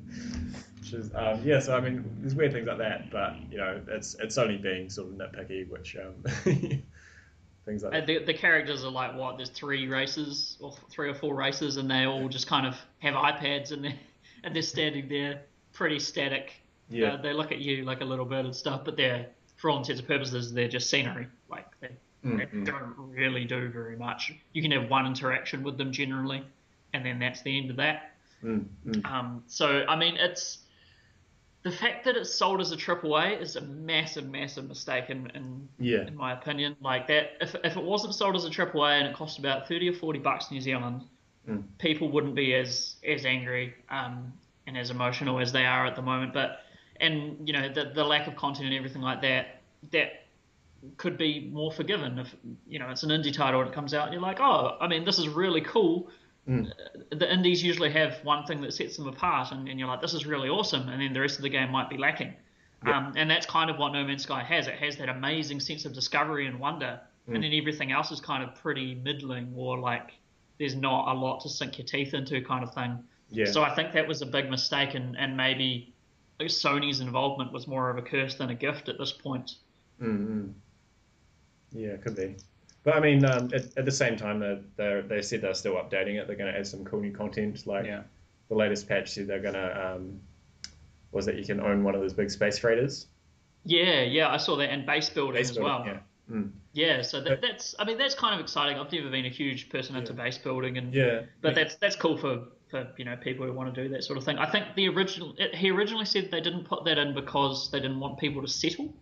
[0.80, 3.80] Which is, um, yeah, so I mean, there's weird things like that, but you know,
[3.88, 6.14] it's it's only being sort of nitpicky, which um,
[7.68, 8.06] things like that.
[8.06, 9.36] the, the characters are like what?
[9.36, 13.14] There's three races or three or four races, and they all just kind of have
[13.14, 13.94] iPads and they're
[14.44, 16.52] and they're standing there, pretty static.
[16.90, 19.26] Yeah, Uh, they look at you like a little bit and stuff, but they're
[19.56, 21.26] for all intents and purposes they're just scenery.
[21.48, 22.64] Like they, they Mm, mm.
[22.66, 24.32] don't really do very much.
[24.52, 26.42] You can have one interaction with them generally,
[26.92, 28.12] and then that's the end of that.
[28.42, 29.04] Mm, mm.
[29.06, 30.58] Um, so I mean, it's
[31.70, 35.68] the fact that it's sold as a AAA is a massive, massive mistake in, in
[35.78, 36.76] yeah, in my opinion.
[36.80, 39.88] Like that, if, if it wasn't sold as a AAA and it cost about thirty
[39.88, 41.02] or forty bucks New Zealand,
[41.48, 41.62] Mm.
[41.78, 44.32] people wouldn't be as as angry um,
[44.66, 46.34] and as emotional as they are at the moment.
[46.34, 46.60] But
[47.00, 49.60] and you know the the lack of content and everything like that
[49.92, 50.26] that
[50.96, 52.34] could be more forgiven if
[52.68, 54.88] you know it's an indie title and it comes out and you're like, oh, I
[54.88, 56.10] mean this is really cool.
[56.48, 56.72] Mm.
[57.10, 60.14] The indies usually have one thing that sets them apart, and, and you're like, this
[60.14, 62.34] is really awesome, and then the rest of the game might be lacking.
[62.86, 62.96] Yeah.
[62.96, 64.66] Um, and that's kind of what No Man's Sky has.
[64.66, 67.34] It has that amazing sense of discovery and wonder, Mm.
[67.34, 70.12] and then everything else is kind of pretty middling or like
[70.58, 72.98] there's not a lot to sink your teeth into kind of thing.
[73.30, 73.44] yeah.
[73.44, 75.92] So I think that was a big mistake, and, and maybe
[76.40, 79.56] Sony's involvement was more of a curse than a gift at this point.
[80.00, 80.52] Mm, mm.
[81.72, 82.36] Yeah, could be.
[82.88, 85.74] But I mean, um, at, at the same time, they they they said they're still
[85.74, 86.26] updating it.
[86.26, 87.66] They're going to add some cool new content.
[87.66, 88.04] Like Yeah.
[88.48, 90.18] the latest patch said they're going to um,
[91.12, 93.08] was that you can own one of those big space freighters.
[93.66, 95.84] Yeah, yeah, I saw that, and base building Base as building, well.
[95.86, 96.34] yeah.
[96.34, 96.50] Mm.
[96.72, 98.78] Yeah, so that, that's I mean that's kind of exciting.
[98.78, 100.22] I've never been a huge person into Yeah.
[100.24, 101.20] base building, and Yeah.
[101.42, 104.16] but that's that's cool for, for you know people who want to do that sort
[104.16, 104.38] of thing.
[104.38, 107.80] I think the original it, he originally said they didn't put that in because they
[107.80, 108.94] didn't want people to settle.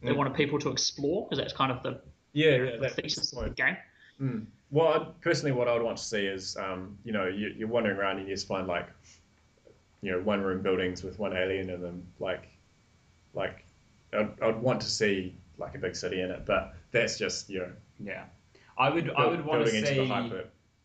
[0.00, 0.16] They Mm.
[0.16, 2.00] wanted people to explore because that's kind of the,
[2.32, 2.76] yeah, the yeah.
[2.80, 3.76] That, thesis of the game.
[4.20, 4.46] Mm.
[4.70, 7.98] Well, personally, what I would want to see is, um, you know, you, you're wandering
[7.98, 8.88] around and you just find like,
[10.00, 12.06] you know, one room buildings with one alien in them.
[12.18, 12.48] Like,
[13.34, 13.64] like,
[14.12, 17.60] I'd, I'd want to see like a big city in it, but that's just you
[17.60, 18.24] know, Yeah.
[18.78, 20.10] I would I would want to see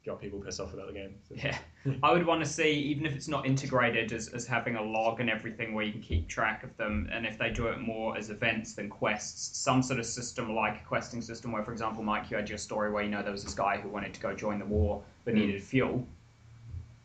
[0.08, 1.16] into the hype that got people pissed off about the game.
[1.28, 1.58] So- Yeah,
[2.04, 5.20] I would want to see, even if it's not integrated as, as having a log
[5.20, 8.18] and everything where you can keep track of them, and if they do it more
[8.18, 12.04] as events than quests, some sort of system like a questing system where, for example,
[12.04, 14.20] Mike, you had your story where you know there was this guy who wanted to
[14.20, 15.38] go join the war but Mm.
[15.40, 16.08] needed fuel.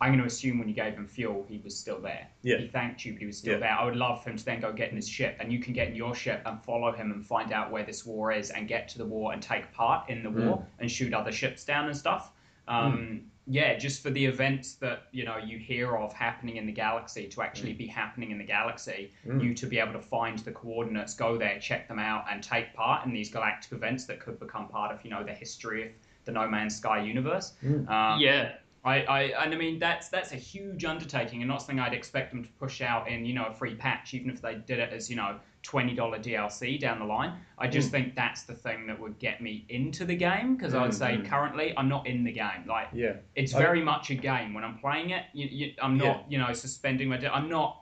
[0.01, 2.27] I'm going to assume when you gave him fuel, he was still there.
[2.43, 2.57] Yeah.
[2.57, 3.59] He thanked you, but he was still Yeah.
[3.61, 3.71] there.
[3.73, 5.73] I would love for him to then go get in his ship, and you can
[5.75, 8.67] get in your ship and follow him and find out where this war is and
[8.67, 10.45] get to the war and take part in the Mm.
[10.47, 12.32] war and shoot other ships down and stuff.
[12.68, 16.72] Um, yeah, just for the events that you know you hear of happening in the
[16.72, 19.42] galaxy to actually be happening in the galaxy, Mm.
[19.42, 22.72] you to be able to find the coordinates, go there, check them out, and take
[22.72, 25.90] part in these galactic events that could become part of you know the history of
[26.25, 27.55] the No Man's Sky universe.
[27.64, 27.88] Mm.
[27.90, 28.53] Um, yeah,
[28.85, 32.31] I, I and I mean that's that's a huge undertaking and not something I'd expect
[32.33, 34.92] them to push out in you know a free patch, even if they did it
[34.92, 37.35] as you know $20 DLC down the line.
[37.59, 37.92] I just Mm.
[37.92, 40.94] think that's the thing that would get me into the game because I would Mm,
[40.94, 41.25] say mm.
[41.27, 42.64] currently I'm not in the game.
[42.66, 43.14] Like Yeah.
[43.37, 44.55] it's I- very much a game.
[44.55, 47.18] When I'm playing it, you, you, I'm not, you know, suspending my.
[47.33, 47.79] I'm not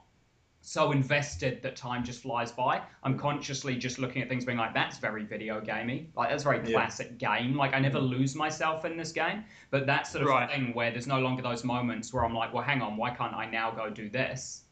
[0.63, 2.79] so invested that time just flies by.
[3.01, 6.11] I'm consciously just looking at things, being like, "That's very video gamey.
[6.15, 6.73] Like that's very Yeah.
[6.73, 7.55] classic game.
[7.55, 10.47] Like I never lose myself in this game." But that sort of Right.
[10.47, 13.33] thing where there's no longer those moments where I'm like, "Well, hang on, why can't
[13.33, 14.65] I now go do this?"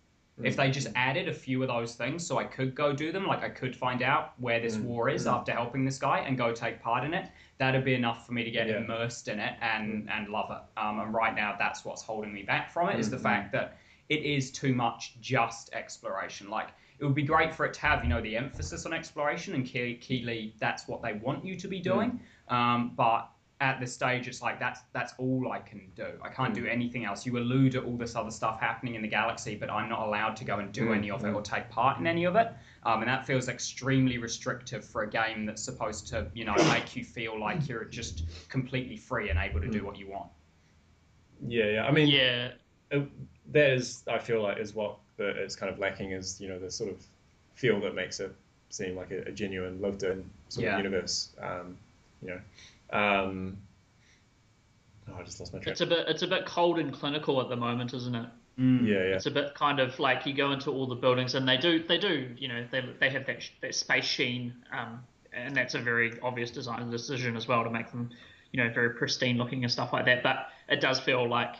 [0.43, 3.27] If they just added a few of those things so I could go do them,
[3.27, 5.33] like I could find out where this Mm, war is mm.
[5.33, 8.43] after helping this guy and go take part in it, that'd be enough for me
[8.43, 8.77] to get Yeah.
[8.77, 10.79] immersed in it and, and love it.
[10.79, 13.51] Um, and right now, that's what's holding me back from it is the Mm, fact
[13.51, 16.49] that it is too much just exploration.
[16.49, 19.55] Like, it would be great for it to have, you know, the emphasis on exploration,
[19.55, 22.19] and Ke- Keeley, that's what they want you to be doing.
[22.47, 23.29] Um, but
[23.61, 26.07] at this stage, it's like that's that's all I can do.
[26.21, 27.25] I can't do anything else.
[27.25, 30.35] You allude to all this other stuff happening in the galaxy, but I'm not allowed
[30.37, 31.35] to go and do Mm, any of it mm.
[31.35, 32.53] or take part in any of it.
[32.83, 36.95] Um, and that feels extremely restrictive for a game that's supposed to, you know, make
[36.95, 40.29] you feel like you're just completely free and able to do what you want.
[41.47, 41.85] Yeah, yeah.
[41.85, 42.51] I mean, Yeah,
[42.91, 43.01] uh,
[43.51, 46.59] that is, I feel like, is what the, it's kind of lacking is, you know,
[46.59, 47.05] the sort of
[47.55, 48.33] feel that makes it
[48.69, 50.77] seem like a, a genuine, lived-in sort Yeah.
[50.77, 51.29] of universe.
[51.41, 51.77] Um,
[52.21, 52.39] you know,
[52.91, 53.57] um,
[55.07, 55.71] oh, I just lost my track.
[55.71, 58.29] it's a bit it's a bit cold and clinical at the moment, isn't it?
[58.59, 58.87] Mm.
[58.87, 59.15] Yeah, yeah.
[59.15, 61.83] It's a bit kind of like you go into all the buildings and they do
[61.87, 65.01] they do you know they they have that, that space sheen, um,
[65.33, 68.09] and that's a very obvious design decision as well to make them
[68.51, 70.23] you know very pristine looking and stuff like that.
[70.23, 71.55] But it does feel like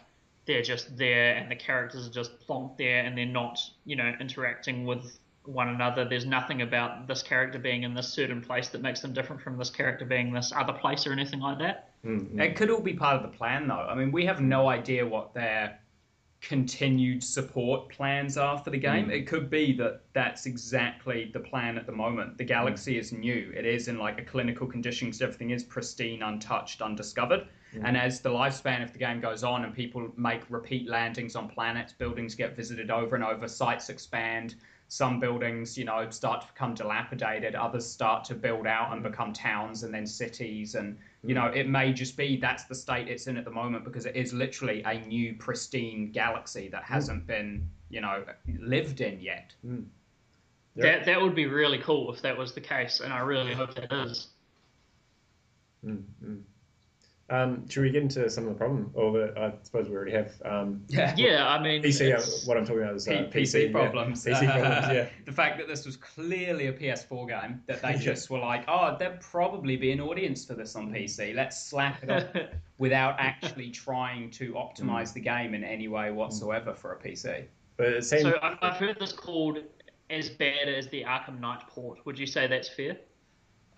[0.45, 4.11] they're just there and the characters are just plonked there and they're not you know
[4.19, 6.05] interacting with one another.
[6.05, 9.57] There's nothing about this character being in this certain place that makes them different from
[9.57, 11.91] this character being this other place or anything like that.
[12.05, 12.41] Mm, mm.
[12.41, 13.75] It could all be part of the plan, though.
[13.75, 15.79] I mean, we have no idea what their
[16.41, 19.07] continued support plans are for the game.
[19.07, 19.11] Mm.
[19.13, 22.37] It could be that that's exactly the plan at the moment.
[22.37, 23.51] The galaxy is new.
[23.55, 27.47] It is in like a clinical condition because everything is pristine, untouched, undiscovered.
[27.83, 31.47] And as the lifespan of the game goes on and people make repeat landings on
[31.47, 34.55] planets, buildings get visited over and over, sites expand.
[34.89, 37.55] Some buildings, you know, start to become dilapidated.
[37.55, 40.75] Others start to build out and become towns and then cities.
[40.75, 43.85] And, you know, it may just be that's the state it's in at the moment
[43.85, 48.25] because it is literally a new, pristine galaxy that hasn't been, you know,
[48.59, 49.53] lived in yet.
[50.75, 50.83] Yeah.
[50.83, 53.75] That that would be really cool if that was the case, and I really hope
[53.75, 54.27] that is.
[55.85, 56.41] Mm, mm.
[57.29, 58.89] Um, should we get into some of the problem?
[58.93, 60.33] Or the, I suppose we already have.
[60.43, 61.13] Um, Yeah.
[61.15, 63.71] Yeah, I mean, PC, uh, what I'm talking about is uh, P- PC, PC yeah.
[63.71, 64.25] problems.
[64.25, 65.07] PC problems, yeah.
[65.25, 68.95] the fact that this was clearly a PS4 game, that they just were like, oh,
[68.97, 71.35] there'd probably be an audience for this on PC.
[71.35, 76.73] Let's slap it on without actually trying to optimize the game in any way whatsoever
[76.73, 77.45] for a PC.
[77.77, 79.59] But it seems, so I've, I've heard this called
[80.09, 82.05] as bad as the Arkham Knight port.
[82.05, 82.97] Would you say that's fair?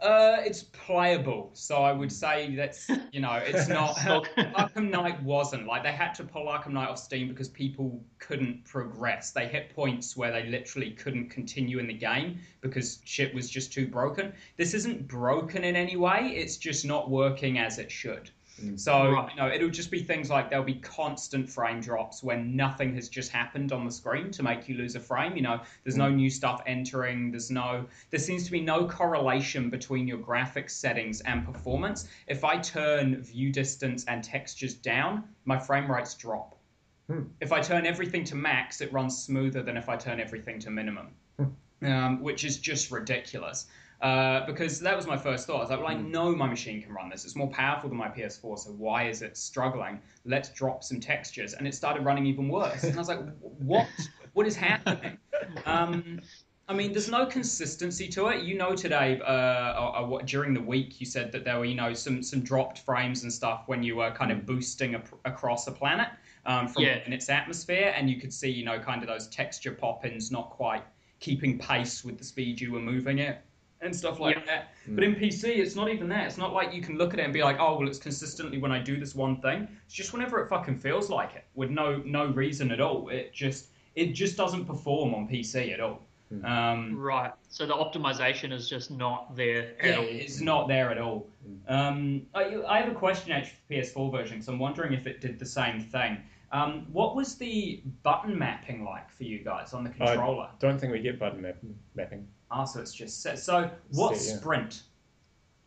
[0.02, 3.96] Uh, it's playable, so I would say that's you know it's not.
[4.38, 8.66] Arkham Knight wasn't like they had to pull Arkham Knight off Steam because people couldn't
[8.66, 9.30] progress.
[9.30, 13.72] They hit points where they literally couldn't continue in the game because shit was just
[13.72, 14.34] too broken.
[14.58, 16.34] This isn't broken in any way.
[16.36, 18.32] It's just not working as it should.
[18.76, 19.30] So Right.
[19.32, 23.10] you know it'll just be things like there'll be constant frame drops when nothing has
[23.10, 25.36] just happened on the screen to make you lose a frame.
[25.36, 27.32] You know, there's no new stuff entering.
[27.32, 32.08] There's no there seems to be no correlation between your graphics settings and performance.
[32.28, 36.56] If I turn view distance and textures down, my frame rates drop.
[37.08, 37.24] Hmm.
[37.42, 40.70] If I turn everything to max, it runs smoother than if I turn everything to
[40.70, 41.08] minimum,
[41.82, 43.68] um, which is just ridiculous.
[44.02, 45.58] Uh, because that was my first thought.
[45.58, 47.24] I was like, well, I know my machine can run this.
[47.24, 50.00] It's more powerful than my PS4, so why is it struggling?
[50.26, 51.54] Let's drop some textures.
[51.54, 52.84] And it started running even worse.
[52.84, 53.88] And I was like, what?
[54.34, 55.18] What is happening?
[55.66, 56.20] Um,
[56.68, 58.44] I mean, there's no consistency to it.
[58.44, 61.76] You know, today uh, or, or during the week, you said that there were, you
[61.76, 65.68] know, some some dropped frames and stuff when you were kind of boosting a, across
[65.68, 66.08] a planet
[66.46, 67.00] um, from Yeah.
[67.06, 70.50] in its atmosphere, and you could see, you know, kind of those texture pop-ins not
[70.50, 70.84] quite
[71.20, 73.42] keeping pace with the speed you were moving it
[73.82, 74.46] and stuff like Yeah.
[74.46, 74.74] that.
[74.88, 76.26] But in PC, it's not even that.
[76.28, 78.58] It's not like you can look at it and be like, oh, well, it's consistently
[78.58, 79.68] when I do this one thing.
[79.86, 83.10] It's just whenever it fucking feels like it, with no no reason at all.
[83.10, 86.02] It just it just doesn't perform on PC at all.
[86.46, 87.32] Um, Right.
[87.50, 90.06] So the optimization is just not there at yeah, all.
[90.08, 91.28] it's not there at all.
[91.68, 95.20] Um, I, I have a question actually for PS4 version because I'm wondering if it
[95.20, 96.18] did the same thing.
[96.54, 100.12] Um, what was the button mapping like for you guys on the controller?
[100.12, 100.50] I controller?
[100.60, 101.58] don't think we get button map,
[101.96, 102.26] mapping.
[102.52, 103.40] Ah, so it's just set.
[103.40, 104.40] So what Set, yeah.
[104.40, 104.84] sprint?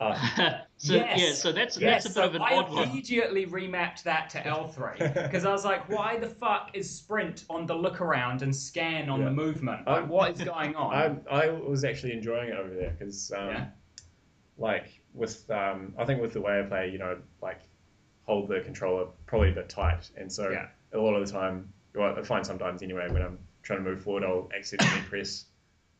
[0.00, 2.88] Uh, so yeah, so that's yes, that's a bit so of an I odd one.
[2.90, 7.64] immediately remapped that to L3 because I was like, why the fuck is sprint on
[7.64, 9.26] the look around and scan on Yeah.
[9.26, 9.86] the movement?
[9.86, 11.22] Like, what is going on?
[11.30, 13.66] I I was actually enjoying it over there because um, Yeah.
[14.58, 17.60] like with um, I think with the way I play, you know, like
[18.24, 20.66] hold the controller probably a bit tight, and so Yeah.
[20.92, 24.02] a lot of the time, well, I find sometimes anyway when I'm trying to move
[24.02, 25.46] forward, I'll accidentally press,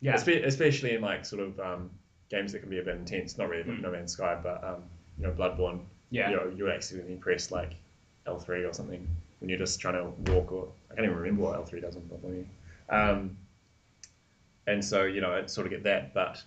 [0.01, 0.13] yeah.
[0.13, 1.89] espe- especially in like sort of um,
[2.29, 3.37] games that can be a bit intense.
[3.37, 3.81] Not really Mm.
[3.81, 4.83] No Man's Sky, but um,
[5.17, 5.81] you know, Bloodborne.
[6.09, 6.29] Yeah.
[6.29, 7.73] You know, you accidentally press like
[8.27, 9.07] L3 or something
[9.39, 12.03] when you're just trying to walk, or I can't even remember what L3 does on
[12.03, 12.45] Bloodborne.
[12.89, 13.37] Um,
[14.67, 16.41] and so you know, I sort of get that, but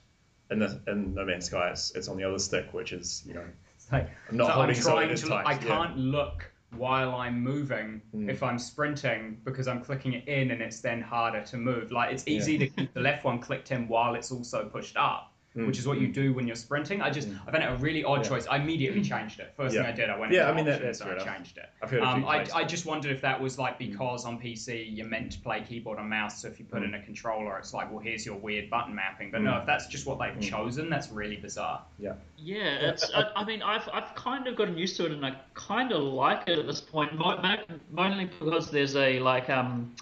[0.50, 3.34] in the in No Man's Sky, it's, it's on the other stick, which is you
[3.34, 3.44] know,
[3.76, 5.26] It's like, I'm not so holding I'm trying to.
[5.26, 8.30] tight, I can't look while I'm moving Mm.
[8.30, 11.90] if I'm sprinting because I'm clicking it in and it's then harder to move.
[11.90, 15.27] Like it's easy to keep the left one clicked in while it's also pushed up.
[15.56, 15.66] Mm.
[15.66, 17.00] Which is what you do when you're sprinting.
[17.00, 18.28] I just I found it a really odd Yeah.
[18.28, 18.46] choice.
[18.48, 19.54] I immediately changed it.
[19.56, 19.82] First Yeah.
[19.82, 21.22] thing I did, I went Yeah, into I mean, that- options that's and fair I
[21.22, 21.36] enough.
[21.36, 21.70] changed it.
[21.82, 22.46] I've heard a Um, I.
[22.54, 25.98] I just wondered if that was like because on PC you're meant to play keyboard
[25.98, 28.68] and mouse, so if you put in a controller, it's like, well, here's your weird
[28.68, 29.30] button mapping.
[29.30, 29.60] But no, Mm.
[29.60, 30.42] if that's just what they've Mm.
[30.50, 31.82] chosen, that's really bizarre.
[31.98, 33.10] Yeah, Yeah, it's.
[33.14, 36.02] I, I mean, I've I've kind of gotten used to it, and I kind of
[36.02, 37.14] like it at this point.
[37.18, 37.56] mo- mo-
[37.90, 39.94] Mainly because there's a like um,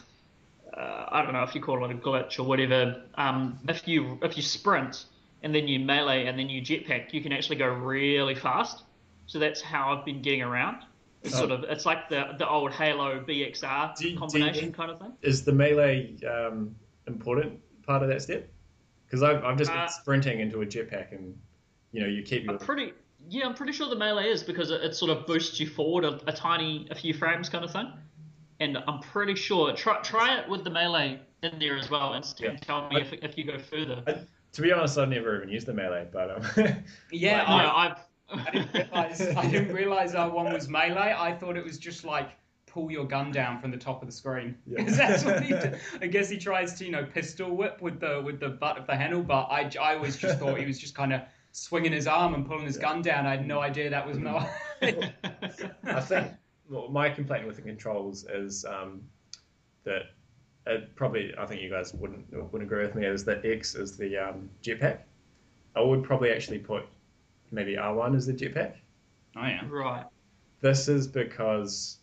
[0.77, 3.03] uh, I don't know if you call it a glitch or whatever.
[3.15, 5.05] Um, if you if you sprint
[5.47, 8.83] and then you melee and then you jetpack, you can actually go really fast.
[9.27, 10.83] So that's how I've been getting around.
[11.23, 11.39] It's Oh.
[11.39, 15.13] sort of it's like the the old Halo BXR Do combination kind of thing.
[15.23, 16.75] is the melee um,
[17.07, 18.49] important part of that step?
[19.07, 21.39] Because I've, I've just been Uh, sprinting into a jetpack, and
[21.93, 22.93] you know, you keep your pretty
[23.29, 26.05] yeah, I'm pretty sure the melee is because it, it sort of boosts you forward
[26.05, 27.89] a, a tiny a few frames kind of thing.
[28.59, 32.25] And I'm pretty sure try try it with the melee in there as well and,
[32.41, 32.57] Yeah.
[32.57, 34.03] tell me if, if you go further.
[34.09, 34.21] I-
[34.53, 36.75] to be honest, I've never even used the melee, but um,
[37.11, 37.99] Yeah, no, I, I've
[38.47, 41.15] I didn't realize I didn't realize our one was melee.
[41.17, 42.31] I thought it was just like
[42.67, 44.57] pull your gun down from the top of the screen.
[44.67, 44.85] Yeah.
[44.85, 45.79] 'Cause that's what he did.
[46.01, 48.87] I guess he tries to you know pistol whip with the with the butt of
[48.87, 52.07] the handle, but I, I always just thought he was just kind of swinging his
[52.07, 52.83] arm and pulling his Yeah.
[52.83, 53.27] gun down.
[53.27, 54.51] I had no idea that was melee.
[54.83, 56.33] I think
[56.69, 59.03] well, my complaint with the controls is um,
[59.85, 60.07] that it
[60.95, 64.17] probably I think you guys wouldn't wouldn't agree with me is that X is the
[64.17, 64.99] um, jetpack.
[65.75, 66.85] I would probably actually put
[67.51, 68.75] maybe R1 as the jetpack.
[69.37, 69.61] Oh yeah.
[69.69, 70.05] right.
[70.61, 71.99] This is because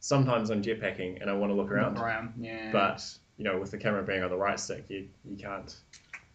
[0.00, 2.70] sometimes I'm jetpacking and I want to look around, Around, yeah.
[2.72, 3.04] but
[3.36, 5.74] you know with the camera being on the right stick, you you can't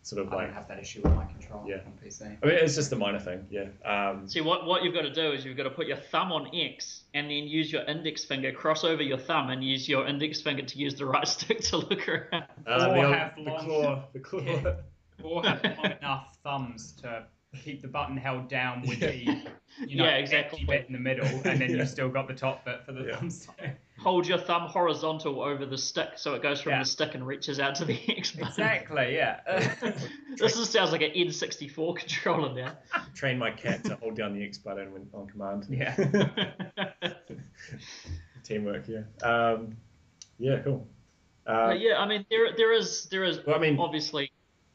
[0.10, 0.46] sort of I like.
[0.48, 1.76] don't have that issue with my controller Yeah.
[1.86, 2.22] on PC.
[2.42, 3.68] I mean, it's just a minor thing, yeah.
[3.86, 6.32] Um, See what what you've got to do is you've got to put your thumb
[6.32, 10.08] on X and then use your index finger, cross over your thumb, and use your
[10.08, 12.46] index finger to use the right stick to look around.
[12.68, 14.40] uh, Or the, old- have the long- claw, the claw.
[14.42, 14.74] Yeah.
[15.24, 17.26] Or have long enough thumbs to
[17.64, 20.60] keep the button held down with the you know Yeah, exactly.
[20.62, 23.06] empty bit in the middle, and then you've still got the top bit for the
[23.06, 23.16] Yeah.
[23.18, 23.76] thumbstick.
[24.00, 26.80] Hold your thumb horizontal over the stick so it goes from Yeah.
[26.80, 28.48] the stick and reaches out to the X button.
[28.48, 29.40] Exactly, yeah.
[30.38, 32.78] This is, sounds like an N64 controller now.
[33.14, 35.66] Train my cat to hold down the X button when on command.
[35.70, 35.96] Yeah.
[38.44, 39.02] Teamwork, yeah.
[39.28, 39.76] Um,
[40.38, 40.88] yeah, cool.
[41.46, 44.29] Uh, yeah, I mean, there there is there is Well, I mean- obviously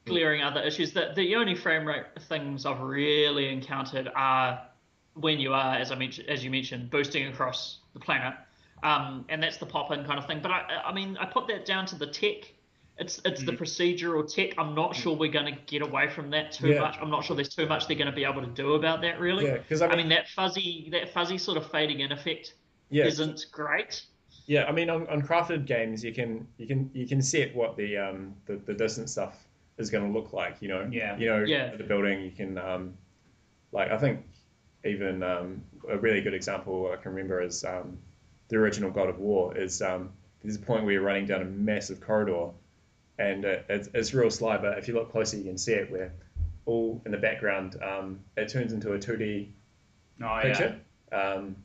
[0.07, 0.93] glaring other issues.
[0.93, 4.63] That the only frame rate things I've really encountered are
[5.15, 8.35] when you are, as I mentioned, as you mentioned, boosting across the planet,
[8.83, 10.41] um, and that's the pop-in kind of thing.
[10.43, 12.53] But I, I mean, I put that down to the tech.
[12.97, 14.55] It's it's the procedural tech.
[14.57, 16.81] I'm not sure we're going to get away from that too Yeah.
[16.81, 16.97] much.
[17.01, 19.19] I'm not sure there's too much they're going to be able to do about that
[19.19, 19.47] really.
[19.47, 22.55] yeah, because I I mean, mean that fuzzy that fuzzy sort of fading in effect
[22.91, 24.05] yeah, isn't great.
[24.47, 24.65] yeah.
[24.67, 27.97] I mean, on, on crafted games, you can you can you can set what the
[27.97, 29.44] um the, the distance stuff
[29.79, 30.57] is going to look like.
[30.61, 31.17] You know, Yeah.
[31.17, 31.75] You know, Yeah.
[31.77, 32.21] the building.
[32.23, 32.95] You can um,
[33.73, 34.25] like I think
[34.85, 37.99] even um, a really good example I can remember is um,
[38.49, 39.57] the original God of War.
[39.57, 40.11] Is um,
[40.43, 42.49] there's a point where you're running down a massive corridor,
[43.19, 45.91] and it, it's, it's real sly, but if you look closer, you can see it
[45.91, 46.13] where
[46.67, 49.49] all in the background um, it turns into a 2D
[50.23, 50.43] Oh, yeah.
[50.43, 50.81] picture.
[51.13, 51.57] Um,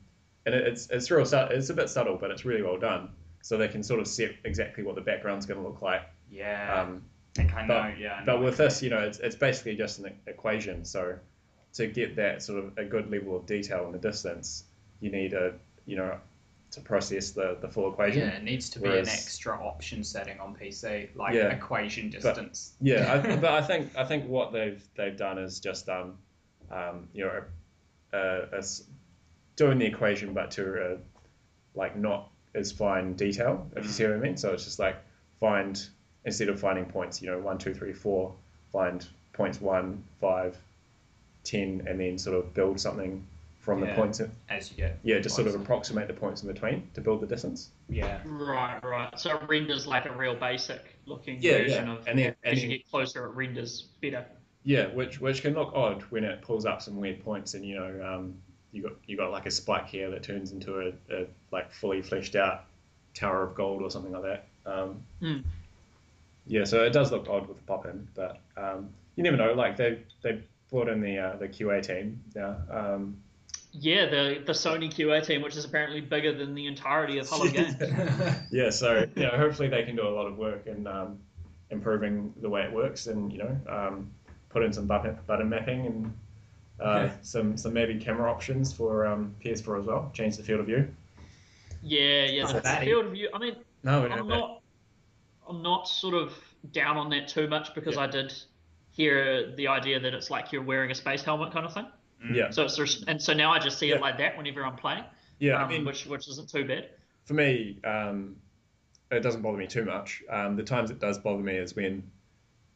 [0.46, 3.10] and it, it's it's real su- it's a bit subtle, but it's really well done.
[3.42, 6.02] So they can sort of set exactly what the background's going to look like.
[6.30, 6.82] Yeah.
[6.82, 7.02] Um,
[7.38, 8.14] I kind but- yeah.
[8.14, 10.84] I know but with this, you know, it's, it's basically just an equation.
[10.84, 11.16] So
[11.74, 14.64] to get that sort of a good level of detail in the distance,
[15.00, 15.54] you need a
[15.86, 16.18] you know
[16.72, 18.20] to process the, the full equation.
[18.20, 21.48] Yeah, it needs to be an extra option setting on PC, like Yeah.
[21.48, 22.74] equation distance.
[22.80, 26.18] Yeah, I, but I think I think what they've they've done is just um,
[26.70, 27.42] um, you know,
[28.12, 28.84] uh, as
[29.56, 30.96] doing the equation, but to uh,
[31.74, 34.36] like not as fine detail, if you see what I mean.
[34.36, 34.96] So it's just like
[35.40, 35.80] find
[36.24, 38.34] instead of finding points, you know, one, two, three, four,
[38.72, 40.56] find points one, five,
[41.44, 43.26] ten and then sort of build something
[43.58, 44.20] from the points.
[44.20, 44.98] In, As you get.
[45.02, 45.62] yeah, just sort of closer.
[45.64, 47.70] approximate the points in between to build the distance.
[47.88, 48.20] Yeah.
[48.24, 49.18] Right, right.
[49.18, 51.92] So it renders like a real basic looking Yeah, version yeah.
[51.94, 52.06] of.
[52.08, 54.24] And then- and as you then- get closer, it renders better.
[54.62, 57.76] Yeah, which which can look odd when it pulls up some weird points, and you
[57.76, 58.34] know, um,
[58.72, 62.02] you got you got like a spike here that turns into a, a like fully
[62.02, 62.64] fleshed out
[63.14, 64.46] tower of gold or something like that.
[64.66, 65.44] Um, Mm.
[66.46, 69.52] Yeah, so it does look odd with the pop in, but um, you never know.
[69.52, 72.56] Like they they brought in the uh, the QA team now.
[72.70, 73.16] Um,
[73.72, 77.48] Yeah, the the Sony QA team, which is apparently bigger than the entirety of Hello
[77.48, 77.74] Games.
[78.50, 81.18] yeah, so you know, hopefully they can do a lot of work in um,
[81.70, 84.10] improving the way it works, and you know, um,
[84.48, 86.06] put in some button, button mapping and
[86.80, 87.12] uh, Yeah.
[87.22, 90.10] some some maybe camera options for um, PS4 as well.
[90.14, 90.88] Change the field of view.
[91.82, 92.42] Yeah, yeah.
[92.44, 93.28] Not The field of view.
[93.32, 94.28] I mean, No, we I'm don't.
[94.28, 94.59] not.
[95.50, 96.32] I'm not sort of
[96.72, 98.02] down on that too much because Yeah.
[98.02, 98.32] I did
[98.92, 101.86] hear the idea that it's like you're wearing a space helmet kind of thing.
[102.32, 103.94] Yeah, So it's there's- and so now I just see Yeah.
[103.96, 105.04] it like that whenever I'm playing,
[105.38, 105.54] yeah.
[105.56, 106.88] um, I mean, which which isn't too bad.
[107.24, 108.36] for me, um,
[109.10, 110.22] it doesn't bother me too much.
[110.28, 112.02] Um, the times it does bother me is when,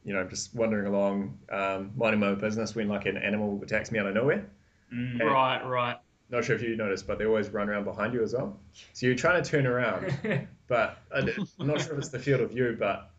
[0.04, 3.60] you know, I'm just wandering along, um, minding my own business, when like an animal
[3.62, 4.46] attacks me out of nowhere.
[4.92, 5.20] Mm.
[5.20, 5.96] Right, right.
[6.30, 8.58] Not sure if you noticed, but they always run around behind you as well.
[8.94, 10.16] So you're trying to turn around,
[10.68, 11.26] but I'm
[11.66, 13.10] not sure if it's the field of view, but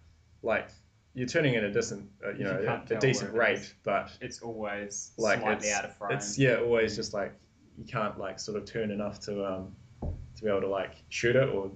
[0.43, 0.69] like
[1.13, 3.73] you're turning in a decent, uh, you You know, a, a decent rate, is.
[3.83, 6.17] but it's always like slightly it's, out of frame.
[6.17, 7.33] it's yeah, always just like
[7.77, 9.75] you can't like sort of turn enough to um
[10.35, 11.71] to be able to like shoot it, or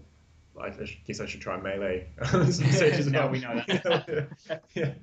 [0.60, 2.08] I I guess I should try melee.
[2.26, 4.28] some stages as Now we know that.
[4.76, 4.94] yeah.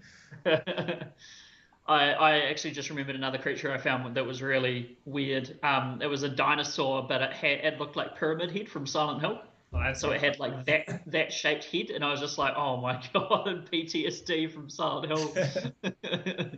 [1.88, 5.56] I, I actually just remembered another creature I found that was really weird.
[5.62, 9.20] Um, it was a dinosaur, but it had it looked like Pyramid Head from Silent
[9.20, 9.40] Hill.
[9.84, 12.76] Oh, So it had like that that shaped head, and I was just like, oh
[12.78, 15.28] my god, PTSD from Silent Hill.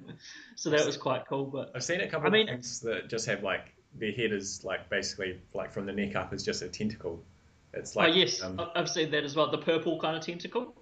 [0.56, 1.46] so that was quite cool.
[1.46, 4.32] But I've seen a couple I mean- of things that just have like their head
[4.32, 7.22] is like basically like from the neck up is just a tentacle.
[7.74, 9.50] It's like oh yes, um, I- I've seen that as well.
[9.50, 10.74] The purple kind of tentacle.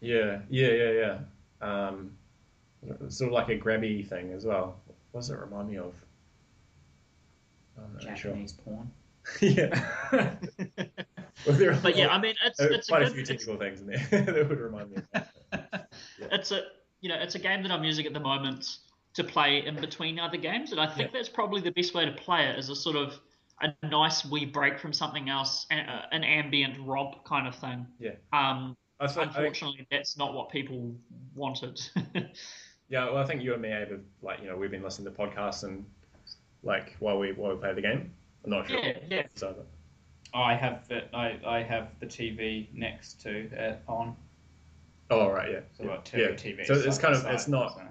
[0.00, 1.18] Yeah, yeah, yeah, yeah.
[1.60, 2.12] Um,
[3.08, 4.76] sort of like a grabby thing as well.
[5.12, 5.92] What does it remind me of?
[7.76, 8.30] I'm not really sure.
[8.30, 8.90] Japanese porn.
[9.40, 10.34] yeah.
[11.56, 13.80] There But yeah, I mean, it's it's a quite a good, few it's, technical things
[13.80, 15.22] in there that would remind me of
[15.52, 15.88] that.
[16.32, 16.62] it's a
[17.00, 18.78] you know it's a game that I'm using at the moment
[19.14, 22.12] to play in between other games, and I think that's probably the best way to
[22.12, 23.18] play it as a sort of
[23.60, 27.86] a nice wee break from something else, a- a- an ambient romp kind of thing.
[27.98, 28.12] Yeah.
[28.32, 30.94] Um, I think, unfortunately, that's not what people
[31.34, 31.80] wanted.
[32.88, 33.88] yeah, well, I think you and me have
[34.22, 35.84] like you know we've been listening to podcasts and
[36.62, 38.12] like while we while we play the game.
[38.44, 38.78] I'm not sure.
[38.78, 39.22] yeah, yeah.
[40.34, 41.08] I have it.
[41.14, 44.16] I, I have the TV next to it on.
[45.10, 45.60] oh right, yeah.
[45.76, 45.92] So yeah.
[45.92, 46.28] I've two yeah.
[46.28, 46.66] TVs.
[46.66, 47.82] So it's kind by of it's side, not so-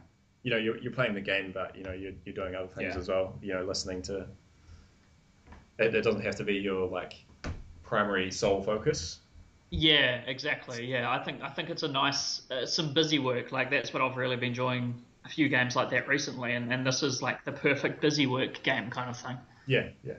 [0.43, 2.93] you know you're, you're playing the game, but you know you're, you're doing other things
[2.93, 2.99] Yeah.
[2.99, 3.37] as well.
[3.41, 4.27] You know, listening to.
[5.79, 7.13] It, it doesn't have to be your like
[7.83, 9.19] primary sole focus.
[9.69, 10.85] Yeah, exactly.
[10.85, 13.51] Yeah, I think I think it's a nice uh, some busy work.
[13.51, 16.85] Like that's what I've really been enjoying a few games like that recently, and, and
[16.85, 19.37] this is like the perfect busy work game kind of thing.
[19.65, 20.13] Yeah, yeah.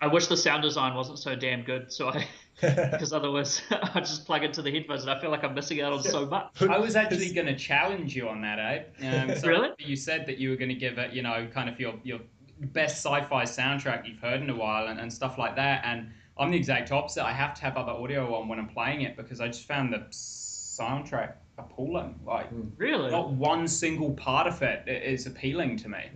[0.00, 2.26] I wish the sound design wasn't so damn good, so I
[2.60, 5.92] because otherwise I just plug into the headphones and I feel like I'm missing out
[5.92, 6.62] on so much.
[6.62, 8.82] I was actually going to challenge you on that, Abe.
[9.30, 9.70] Um, so Really?
[9.78, 12.20] You said that you were going to give it, you know, kind of your your
[12.60, 15.82] best sci-fi soundtrack you've heard in a while and, and stuff like that.
[15.84, 17.24] And I'm the exact opposite.
[17.24, 19.92] I have to have other audio on when I'm playing it because I just found
[19.92, 22.18] the soundtrack appalling.
[22.24, 23.10] Like, Really?
[23.10, 26.10] not one single part of it is appealing to me.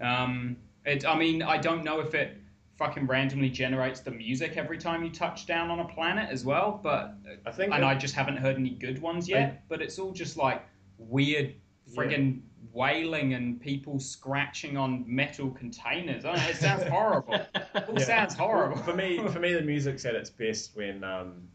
[0.00, 2.36] Um, it, I mean, I don't know if it
[2.76, 6.80] fucking randomly generates the music every time you touch down on a planet as well,
[6.82, 7.16] but
[7.46, 9.62] I think and that- I just haven't heard any good ones yet.
[9.68, 10.62] but it's all just like
[10.98, 11.54] weird,
[11.94, 12.40] friggin'
[12.72, 16.24] wailing and people scratching on metal containers.
[16.24, 17.34] I know, it sounds horrible.
[17.34, 17.48] It
[17.94, 17.98] Yeah.
[18.04, 18.76] sounds horrible.
[18.78, 21.46] for me, for me, the music's at its best when, um,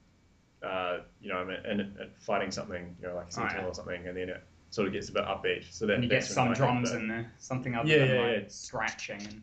[0.64, 3.70] uh, you know, I'm in, in, fighting something, you know, like a Oh, sentinel yeah.
[3.70, 5.66] or something, and then it sort of gets a bit upbeat.
[5.72, 8.16] So that and you get some I it, drums in there, something other Yeah, than
[8.16, 8.48] yeah, like yeah.
[8.48, 9.22] scratching.
[9.28, 9.42] And,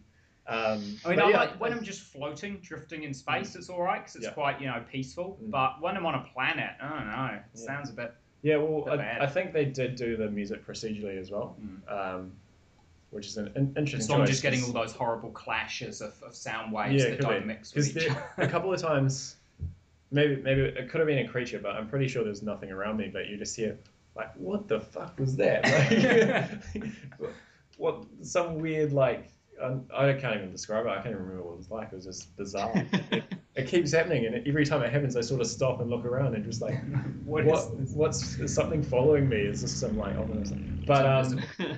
[0.48, 3.56] Um, I mean, I yeah, like when I'm just floating, drifting in space.
[3.56, 4.30] It's all right because it's Yeah.
[4.32, 5.38] quite you know peaceful.
[5.42, 5.50] Mm.
[5.50, 7.30] But when I'm on a planet, I don't know.
[7.34, 7.66] It Yeah.
[7.66, 8.14] sounds a bit.
[8.42, 9.22] Yeah, well, I, bad.
[9.22, 11.92] I think they did do the music procedurally as well, Mm.
[11.92, 12.32] um,
[13.10, 14.02] which is an, an interesting.
[14.02, 17.40] So I'm choice, just getting all those horrible clashes of, of sound waves that don't
[17.40, 17.46] be.
[17.46, 19.36] mix with 'Cause each there- a couple of times,
[20.12, 22.98] maybe maybe it could have been a creature, but I'm pretty sure there's nothing around
[22.98, 23.08] me.
[23.08, 23.76] But you just hear
[24.14, 25.64] like, what the fuck was that?
[26.74, 27.30] Like,
[27.78, 29.28] what some weird like.
[29.62, 30.90] Um, I can't even describe it.
[30.90, 31.88] I can't even remember what it was like.
[31.92, 32.72] It was just bizarre.
[33.10, 36.04] it, it keeps happening, and every time it happens, I sort of stop and look
[36.04, 36.74] around and just like,
[37.24, 37.90] What what, is this?
[37.92, 39.36] what's is something following me?
[39.38, 40.52] Is this some like ominous?
[40.86, 41.40] But um,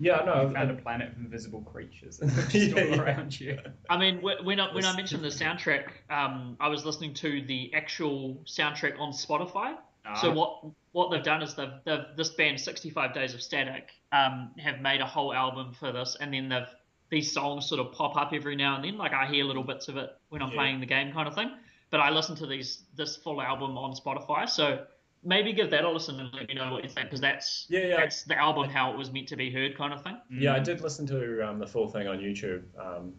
[0.00, 3.02] Yeah, no, you found a planet of invisible creatures just all Yeah, yeah.
[3.02, 3.58] around you.
[3.90, 7.74] I mean, when I, when I mentioned the soundtrack, um, I was listening to the
[7.74, 9.76] actual soundtrack on Spotify.
[10.20, 10.32] So Ah.
[10.32, 14.80] what what they've done is they've, they've this band 65 Days of Static um, have
[14.80, 16.68] made a whole album for this, and then they've
[17.10, 18.98] these songs sort of pop up every now and then.
[18.98, 20.54] Like I hear little bits of it when I'm Yeah.
[20.56, 21.50] playing the game, kind of thing.
[21.90, 24.84] But I listen to these this full album on Spotify, so
[25.24, 27.80] maybe give that a listen and let me know what you think, because that's Yeah,
[27.80, 27.96] yeah.
[27.96, 30.16] that's the album how it was meant to be heard, kind of thing.
[30.30, 32.62] Yeah, I did listen to um, the full thing on YouTube.
[32.78, 33.14] Um,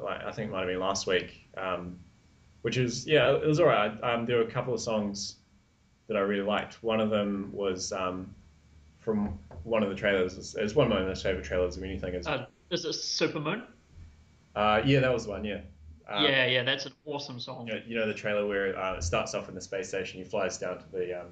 [0.00, 1.98] like I think it might have been last week, um,
[2.62, 3.92] which is yeah, it was alright.
[4.02, 5.36] Um, there were a couple of songs
[6.08, 6.82] that I really liked.
[6.82, 8.34] One of them was um,
[8.98, 10.36] from one of the trailers.
[10.36, 12.14] It's, it's one of my most favorite trailers of anything.
[12.14, 13.62] Is Uh, is it Supermoon?
[14.54, 15.44] uh, yeah, that was one.
[15.44, 15.60] Yeah.
[16.08, 17.66] Um, yeah, yeah, that's an awesome song.
[17.68, 20.18] You know, you know the trailer where uh, it starts off in the space station.
[20.18, 21.28] He flies down to the um,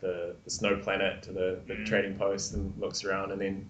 [0.00, 1.86] the, the snow planet to the, the Mm.
[1.86, 3.68] trading post and looks around, and then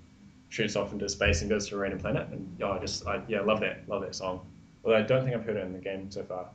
[0.48, 2.28] shoots off into space and goes to a random planet.
[2.28, 4.46] And yeah, I just I, yeah love that love that song.
[4.84, 6.46] Although I don't think I've heard it in the game so far.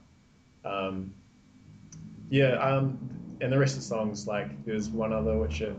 [0.64, 1.14] Um,
[2.30, 2.98] yeah, um,
[3.42, 5.76] and the rest of the songs like there's one other which it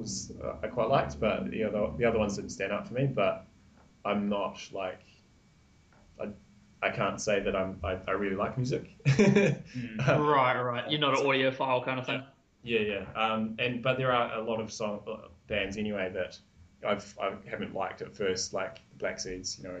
[0.00, 2.94] was uh, I quite liked, but the other the other ones didn't stand out for
[2.94, 3.06] me.
[3.06, 3.46] But
[4.04, 5.00] I'm not like
[6.20, 6.28] I
[6.82, 8.90] I can't say that I'm I, I really like music.
[10.06, 10.90] Um, Right, right.
[10.90, 12.22] You're not an audiophile kind of thing.
[12.62, 13.04] Yeah, yeah.
[13.14, 16.38] Um, and but there are a lot of song uh, bands anyway that
[16.86, 19.58] I've I haven't liked at first, like Black Seeds.
[19.58, 19.80] You know,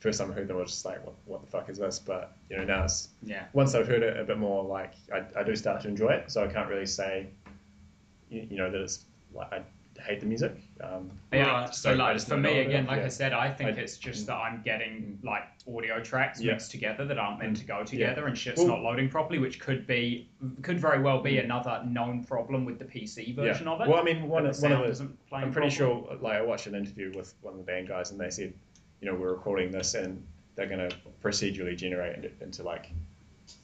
[0.00, 1.98] first time I heard them, I was just like, what, what the fuck is this?
[1.98, 3.44] But you know, now it's Yeah.
[3.52, 6.30] once I've heard it a bit more, like I, I do start to enjoy it.
[6.30, 7.28] So I can't really say,
[8.30, 9.62] you, you know, that it's like I
[10.02, 10.56] hate the music.
[10.80, 13.06] Um, Yeah, so I like for me again, like yeah.
[13.06, 14.26] I said, I think I- it's just mm.
[14.26, 16.52] that I'm getting like audio tracks Yeah.
[16.52, 17.86] mixed together that aren't meant to go mm.
[17.86, 20.28] together, and shit's Well- not loading properly, which could be
[20.62, 21.44] could very well be mm.
[21.44, 23.72] another known problem with the PC version yeah.
[23.72, 23.88] of it.
[23.88, 26.06] Well, I mean, one the one of the isn't playing I'm pretty properly.
[26.06, 28.52] sure, like, I watched an interview with one of the band guys, and they said,
[29.00, 30.24] you know, we're recording this, and
[30.54, 32.90] they're going to procedurally generate it into like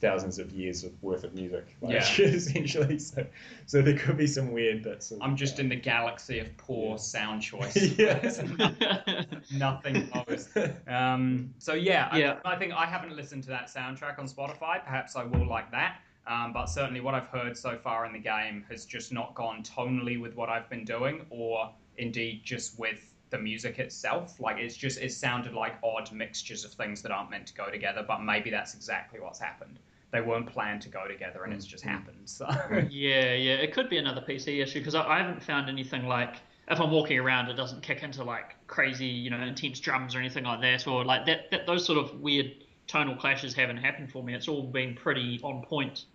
[0.01, 1.99] thousands of years of worth of music, like, Yeah.
[2.25, 2.99] essentially.
[2.99, 3.25] So,
[3.65, 5.11] so there could be some weird bits.
[5.11, 6.95] Of, I'm just in the galaxy of poor Yeah.
[6.97, 7.75] sound choice.
[7.97, 9.23] Yeah.
[9.53, 10.49] Nothing goes.
[10.87, 12.39] Um, so yeah, I- Yeah.
[12.45, 14.83] I, think I haven't listened to that soundtrack on Spotify.
[14.83, 15.99] Perhaps I will like that.
[16.27, 19.61] Um, but certainly, what I've heard so far in the game has just not gone
[19.61, 24.39] tonally with what I've been doing, or indeed just with the music itself.
[24.39, 27.69] Like it's just it sounded like odd mixtures of things that aren't meant to go
[27.69, 28.03] together.
[28.07, 29.79] But maybe that's exactly what's happened.
[30.11, 32.21] They weren't planned to go together, and it's just happened.
[32.25, 32.47] So
[32.89, 33.55] yeah, yeah.
[33.55, 36.35] It could be another PC issue because I, I haven't found anything like
[36.69, 40.19] if I'm walking around, it doesn't kick into like crazy, you know, intense drums or
[40.19, 41.51] anything like that, or like that.
[41.51, 42.51] that those sort of weird
[42.87, 44.33] tonal clashes haven't happened for me.
[44.33, 46.05] It's all been pretty on point,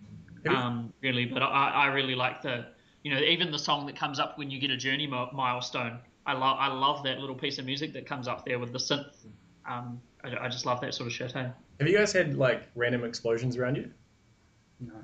[0.48, 1.26] um, really.
[1.26, 2.66] But I, I really like the,
[3.02, 5.98] you know, even the song that comes up when you get a journey mi- milestone.
[6.26, 8.78] I love, I love that little piece of music that comes up there with the
[8.78, 9.26] synth.
[9.68, 11.32] Um, I, I just love that sort of shit.
[11.32, 11.50] Hey.
[11.78, 13.90] Have you guys had like random explosions around you?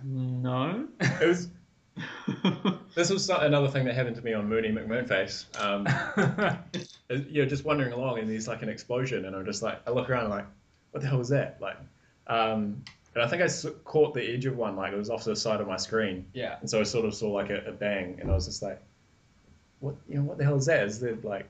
[0.05, 0.87] No.
[1.01, 1.49] It was.
[2.95, 5.45] This was another thing that happened to me on Mooney McMoonface.
[5.61, 5.87] Um,
[7.29, 10.09] you're just wandering along and there's like an explosion, and I'm just like, I look
[10.09, 10.47] around and like,
[10.93, 11.59] what the hell was that?
[11.61, 11.77] Like,
[12.27, 12.83] um,
[13.15, 13.49] and I think I
[13.85, 16.27] caught the edge of one, like it was off to the side of my screen,
[16.33, 16.57] yeah.
[16.61, 18.81] and so I sort of saw like a, a bang, and I was just like,
[19.81, 20.85] what, you know, what the hell is that?
[20.85, 21.49] Is there like,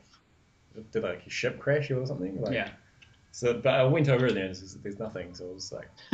[0.92, 2.40] did like a ship crash or something?
[2.40, 2.70] Like, Yeah.
[3.32, 5.90] So, but I went over there and there's, there's nothing, so I was like,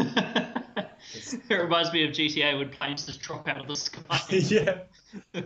[1.49, 4.21] it reminds me of GTA when planes just drop out of the sky.
[4.29, 4.79] yeah.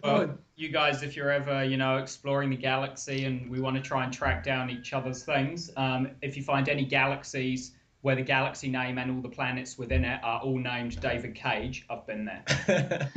[0.03, 3.83] Well, you guys, if you're ever, you know, exploring the galaxy and we want to
[3.83, 7.73] try and track down each other's things, um, if you find any galaxies
[8.07, 11.85] where the galaxy name and all the planets within it are all named David Cage,
[11.91, 12.45] I've been there.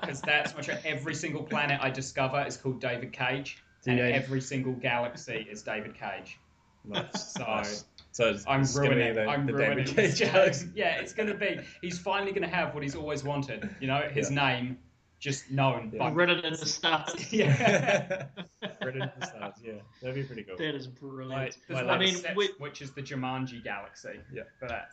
[0.00, 4.12] Because that's much every single planet I discover is called David Cage, and DA.
[4.12, 6.38] every single galaxy is David Cage.
[6.86, 7.32] Nice.
[7.32, 7.84] So Nice.
[8.12, 9.14] So it's, I'm it's gonna be ruining.
[9.16, 9.84] the, I'm the ruining.
[9.84, 11.60] David Cage Yeah, it's gonna be.
[11.82, 13.68] He's finally gonna have what he's always wanted.
[13.80, 14.78] You know, his name
[15.26, 15.90] just known.
[15.92, 15.98] Yeah.
[15.98, 17.12] by Written in the stars.
[17.32, 18.26] Yeah.
[18.84, 20.56] Written for stars, yeah, that'd be pretty cool.
[20.56, 21.32] That is brilliant.
[21.32, 21.56] Right.
[21.68, 24.20] There's My I mean, exception, we- which is the Jumanji Galaxy.
[24.32, 24.42] Yeah.
[24.60, 24.88] But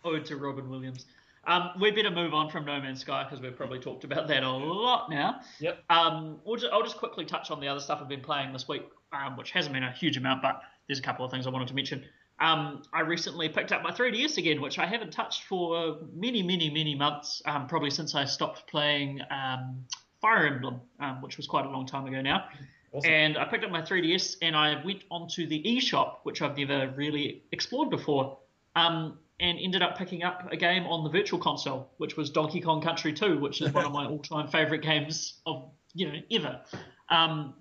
[0.05, 1.05] Ode to Robin Williams.
[1.45, 4.43] Um, we better move on from No Man's Sky because we've probably talked about that
[4.43, 5.41] a lot now.
[5.59, 5.83] Yep.
[5.89, 8.67] Um, we'll just, I'll just quickly touch on the other stuff I've been playing this
[8.67, 11.49] week, um, which hasn't been a huge amount, but there's a couple of things I
[11.49, 12.05] wanted to mention.
[12.39, 16.69] Um, I recently picked up my 3DS again, which I haven't touched for many, many,
[16.69, 19.85] many months, um, probably since I stopped playing um,
[20.21, 22.45] Fire Emblem, um, which was quite a long time ago now.
[22.91, 23.11] Awesome.
[23.11, 26.91] And I picked up my 3DS and I went onto the eShop, which I've never
[26.95, 28.39] really explored before,
[28.75, 32.61] um, and ended up picking up a game on the Virtual Console, which was Donkey
[32.61, 36.61] Kong Country 2, which is one of my all-time favorite games of you know ever.
[37.09, 37.53] Um,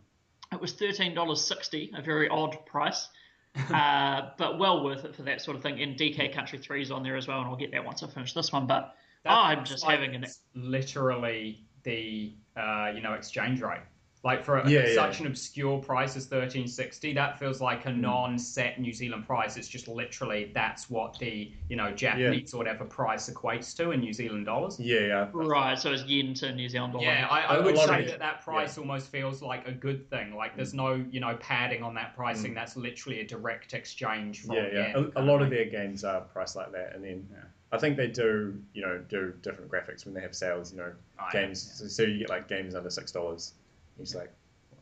[0.53, 3.09] It was thirteen dollars sixty, a very odd price,
[3.73, 5.81] uh, but well worth it for that sort of thing.
[5.83, 8.07] And DK Country Three is on there as well, and I'll get that once I
[8.09, 8.67] finish this one.
[8.67, 8.95] But
[9.25, 13.81] That I'm just like having an literally the uh, you know exchange rate.
[14.25, 14.95] Like for a, Yeah, yeah.
[14.95, 17.89] such an obscure price as thirteen sixty, that feels like Hmm.
[17.91, 19.57] a non-set New Zealand price.
[19.57, 24.01] It's just literally that's what the you know Japanese or whatever price equates to in
[24.01, 24.81] New Zealand dollars.
[24.81, 25.29] Yeah, yeah.
[25.33, 25.79] right.
[25.79, 27.07] So it's yen to New Zealand dollars.
[27.07, 29.73] Yeah, I, I A would lot of say that that price almost feels like a
[29.73, 30.35] good thing.
[30.35, 32.55] Like there's no you know padding on that pricing.
[32.55, 34.63] That's literally a direct exchange from Hmm.
[34.63, 34.97] yeah, yeah.
[34.97, 37.39] yen A, a lot of of their games are priced like that, and then Yeah.
[37.71, 40.73] I think they do, you know, do different graphics when they have sales.
[40.73, 41.63] You know, Oh, yeah, games.
[41.79, 43.55] So, so you get like games under six dollars.
[43.99, 44.33] It's like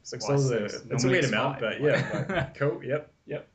[0.02, 0.48] six dollars.
[0.48, 0.82] six?
[0.90, 1.78] It's a weird amount, five.
[1.78, 2.82] but yeah, like, cool.
[2.82, 3.48] Yep, yep.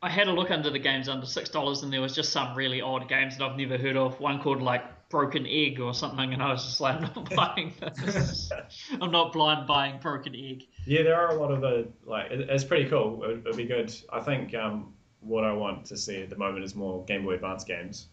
[0.00, 2.56] I had a look under the games under six dollars, and there was just some
[2.56, 4.20] really odd games that I've never heard of.
[4.20, 7.72] One called like Broken Egg or something, and I was just like, I'm not buying
[7.80, 8.50] this.
[9.00, 10.64] I'm not blind buying Broken Egg.
[10.86, 12.26] Yeah, there are a lot of the like.
[12.30, 13.24] It's pretty cool.
[13.24, 13.92] It, it'd be good.
[14.12, 17.34] I think um, what I want to see at the moment is more Game Boy
[17.34, 18.08] Advance games.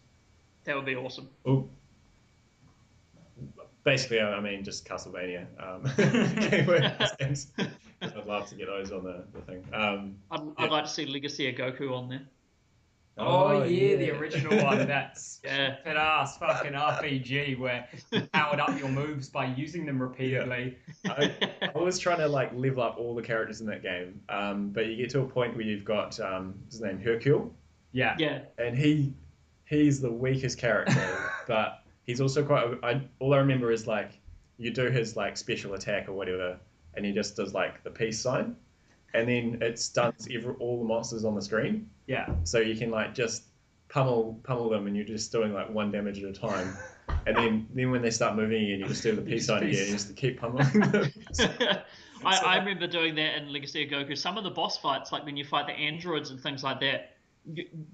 [0.64, 1.28] That would be awesome.
[1.44, 1.68] Oh,
[3.86, 5.82] basically, I I mean just Castlevania um,
[6.50, 7.52] Game Boy Advance games.
[8.02, 9.64] I'd love to get those on the, the thing.
[9.72, 10.52] Um, I'd, Yeah.
[10.58, 12.22] I'd like to see Legacy of Goku on there.
[13.18, 14.86] Oh, yeah, the original one.
[14.86, 15.76] That's Yeah.
[15.76, 20.76] stupid ass fucking RPG where you powered up your moves by using them repeatedly.
[21.06, 21.32] I,
[21.74, 24.84] I was trying to like level up all the characters in that game, um, but
[24.86, 27.50] you get to a point where you've got um, his name Hercule,
[27.92, 28.16] Yeah.
[28.18, 29.14] Yeah, and he
[29.64, 31.18] he's the weakest character,
[31.48, 32.78] but he's also quite.
[32.82, 34.18] I, all I remember is like
[34.58, 36.58] you do his like special attack or whatever,
[36.94, 38.56] and he just does like the peace sign,
[39.14, 42.28] and then it stuns every, all the monsters on the screen, Yeah.
[42.44, 43.44] so you can like just
[43.88, 46.76] pummel pummel them, and you're just doing like one damage at a time.
[47.26, 49.82] And then, then when they start moving again, you just do the peace sign again,
[49.82, 51.12] and just keep pummeling them.
[52.24, 54.16] I, So- I remember doing that in Legacy of Goku.
[54.16, 57.15] Some of the boss fights, like when you fight the androids and things like that,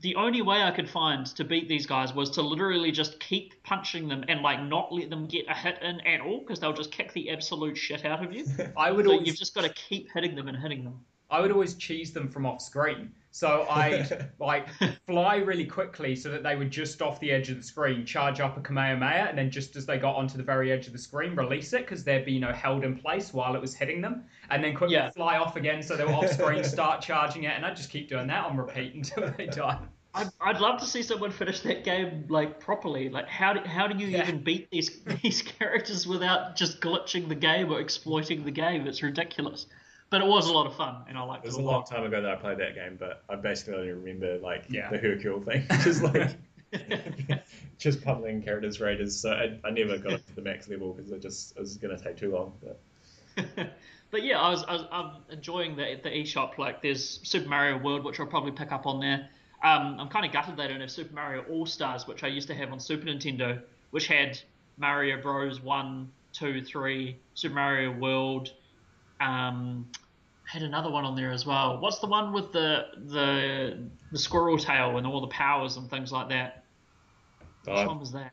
[0.00, 3.62] the only way I could find to beat these guys was to literally just keep
[3.64, 6.72] punching them and like not let them get a hit in at all because they'll
[6.72, 8.46] just kick the absolute shit out of you.
[8.76, 11.00] I would So always you've just got to keep hitting them and hitting them.
[11.32, 13.10] I would always cheese them from off screen.
[13.34, 14.06] So I
[14.38, 14.66] like
[15.06, 18.40] fly really quickly so that they would just off the edge of the screen charge
[18.40, 20.98] up a Kamehameha, and then just as they got onto the very edge of the
[20.98, 24.02] screen, release it because they'd be you know held in place while it was hitting
[24.02, 25.10] them, and then quickly Yeah.
[25.10, 28.08] fly off again so they were off screen, start charging it, and I just keep
[28.10, 29.78] doing that on repeat until they die.
[30.14, 33.08] I'd, I'd love to see someone finish that game like properly.
[33.08, 34.24] Like how do, how do you Yeah.
[34.24, 38.86] even beat these these characters without just glitching the game or exploiting the game?
[38.86, 39.64] It's ridiculous.
[40.12, 41.74] But it was a lot of fun, and I liked It it was a long
[41.76, 41.86] lot.
[41.86, 44.90] time ago that I played that game, but I basically only remember like Yeah.
[44.90, 46.32] the Hercule thing, just like
[47.78, 49.16] just pummeling characters raiders.
[49.18, 51.76] So I, I never got up to the max level because it just it was
[51.78, 52.52] going to take too long.
[52.62, 53.72] But
[54.10, 56.58] but yeah, I was, I was I'm enjoying the the eShop.
[56.58, 59.28] Like there's Super Mario World, which I'll probably pick up on there.
[59.64, 62.48] Um, I'm kind of gutted they don't have Super Mario All Stars, which I used
[62.48, 64.38] to have on Super Nintendo, which had
[64.76, 65.60] Mario Bros.
[65.62, 68.52] One, Two, Three, Super Mario World.
[69.22, 69.88] Um,
[70.44, 71.80] had another one on there as well.
[71.80, 76.12] What's the one with the the the squirrel tail and all the powers and things
[76.12, 76.64] like that?
[77.64, 78.32] Which I one was that?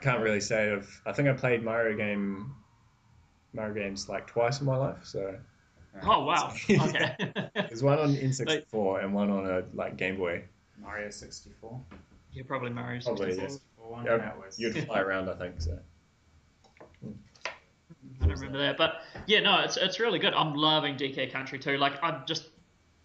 [0.00, 0.72] can't really say.
[0.72, 2.54] I've, I think I played Mario game
[3.52, 4.98] Mario games like twice in my life.
[5.04, 5.36] So
[6.04, 6.52] Oh wow.
[6.70, 7.16] Okay.
[7.54, 10.44] there's one on N64 and one on a like Game Boy.
[10.80, 11.80] Mario 64.
[12.32, 13.00] yeah, probably Mario.
[13.00, 13.48] Probably 64.
[13.48, 13.60] yes.
[13.76, 15.60] One, Yeah, that was- You'd fly around, I think.
[15.60, 15.76] So
[18.30, 20.34] I remember that, but yeah, no, it's it's really good.
[20.34, 21.76] I'm loving DK Country too.
[21.78, 22.44] Like I'm just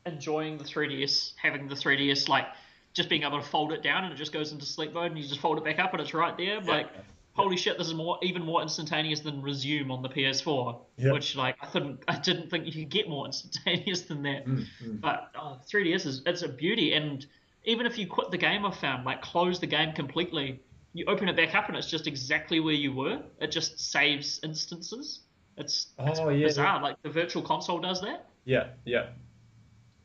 [0.05, 2.45] enjoying the 3DS, having the 3DS, like
[2.93, 5.17] just being able to fold it down and it just goes into sleep mode, and
[5.19, 6.59] you just fold it back up and it's right there.
[6.61, 6.87] Like,
[7.33, 11.11] holy shit, this is more even more instantaneous than Resume on the PS4, Yeah.
[11.11, 14.45] which like I couldn't, I didn't think you could get more instantaneous than that.
[14.45, 15.01] Mm, mm.
[15.01, 17.25] But oh, 3DS is it's a beauty, and
[17.65, 20.59] even if you quit the game, I've found like close the game completely,
[20.93, 23.21] you open it back up and it's just exactly where you were.
[23.41, 25.21] It just saves instances.
[25.57, 26.81] It's, it's Oh, yeah, bizarre.
[26.81, 28.27] Like the Virtual Console does that.
[28.45, 29.07] Yeah, yeah,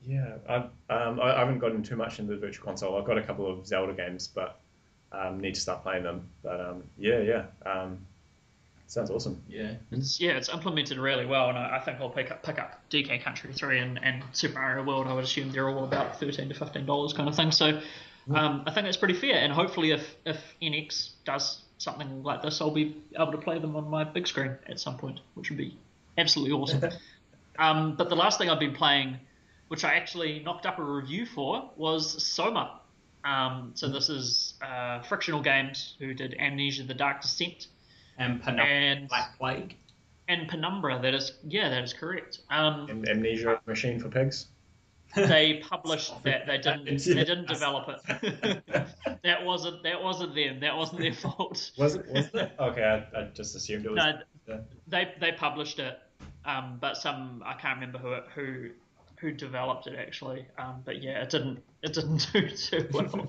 [0.06, 0.36] yeah.
[0.48, 2.96] I've, um, I, I haven't gotten too much into the Virtual Console.
[2.96, 4.60] I've got a couple of Zelda games, but
[5.12, 6.28] um, need to start playing them.
[6.42, 7.44] But um, yeah, yeah.
[7.66, 7.98] Um,
[8.86, 9.42] sounds awesome.
[9.48, 12.58] Yeah, it's yeah, it's implemented really well, and I, I think I'll pick up pick
[12.58, 15.06] up DK Country Three and, and Super Mario World.
[15.06, 17.50] I would assume they're all about thirteen to fifteen dollars kind of thing.
[17.50, 17.80] So
[18.34, 19.36] um, I think it's pretty fair.
[19.36, 23.76] And hopefully, if if NX does something like this, I'll be able to play them
[23.76, 25.76] on my big screen at some point, which would be
[26.16, 26.90] absolutely awesome.
[27.58, 29.18] um, but the last thing I've been playing,
[29.68, 32.80] which I actually knocked up a review for, was Soma.
[33.24, 37.68] Um, so this is uh, Frictional Games, who did Amnesia: The Dark Descent,
[38.18, 39.76] and Penumbra and Black Plague.
[40.28, 41.00] and Penumbra.
[41.00, 42.40] That is, yeah, that is correct.
[42.50, 44.46] Um, Am- Amnesia Machine for Pigs.
[45.14, 46.46] They published that.
[46.46, 46.88] They didn't.
[47.18, 48.62] They didn't develop it.
[49.22, 49.82] that wasn't.
[49.82, 50.60] That wasn't them.
[50.60, 51.70] That wasn't their fault.
[51.78, 52.06] Was it?
[52.08, 52.52] Was it?
[52.58, 53.96] Okay, I, I just assumed it was.
[53.96, 54.60] No, yeah.
[54.86, 55.98] they they published it,
[56.44, 58.70] um, but some I can't remember who who
[59.16, 60.46] who developed it actually.
[60.58, 63.28] Um, but yeah, it didn't it didn't do too well.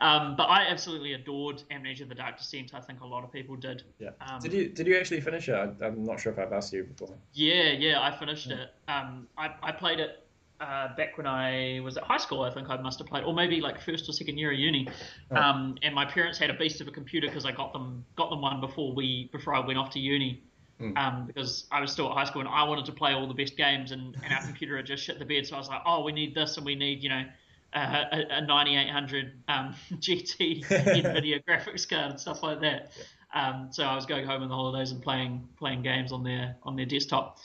[0.00, 2.72] um, but I absolutely adored Amnesia: The Dark Descent.
[2.74, 3.82] I think a lot of people did.
[3.98, 4.10] Yeah.
[4.20, 5.54] Um, Did you did you actually finish it?
[5.54, 7.16] I, I'm not sure if I've asked you before.
[7.32, 8.70] Yeah, yeah, I finished it.
[8.88, 10.19] Um, I, I played it
[10.60, 12.42] uh, back when I was at high school.
[12.42, 14.88] I think I must have played, or maybe like first or second year of uni.
[15.30, 15.36] Oh.
[15.36, 18.30] Um, and my parents had a beast of a computer because I got them got
[18.30, 20.42] them one before we before I went off to uni.
[20.78, 20.96] Hmm.
[20.96, 23.34] Um, because I was still at high school and I wanted to play all the
[23.34, 25.46] best games, and, and our computer had just shit the bed.
[25.46, 27.24] So I was like, oh, we need this, and we need you know.
[27.72, 32.90] Uh, a, a 9800 um, GT NVIDIA graphics card and stuff like that.
[33.32, 36.56] Um, so I was going home in the holidays and playing playing games on their
[36.64, 37.38] on their desktop,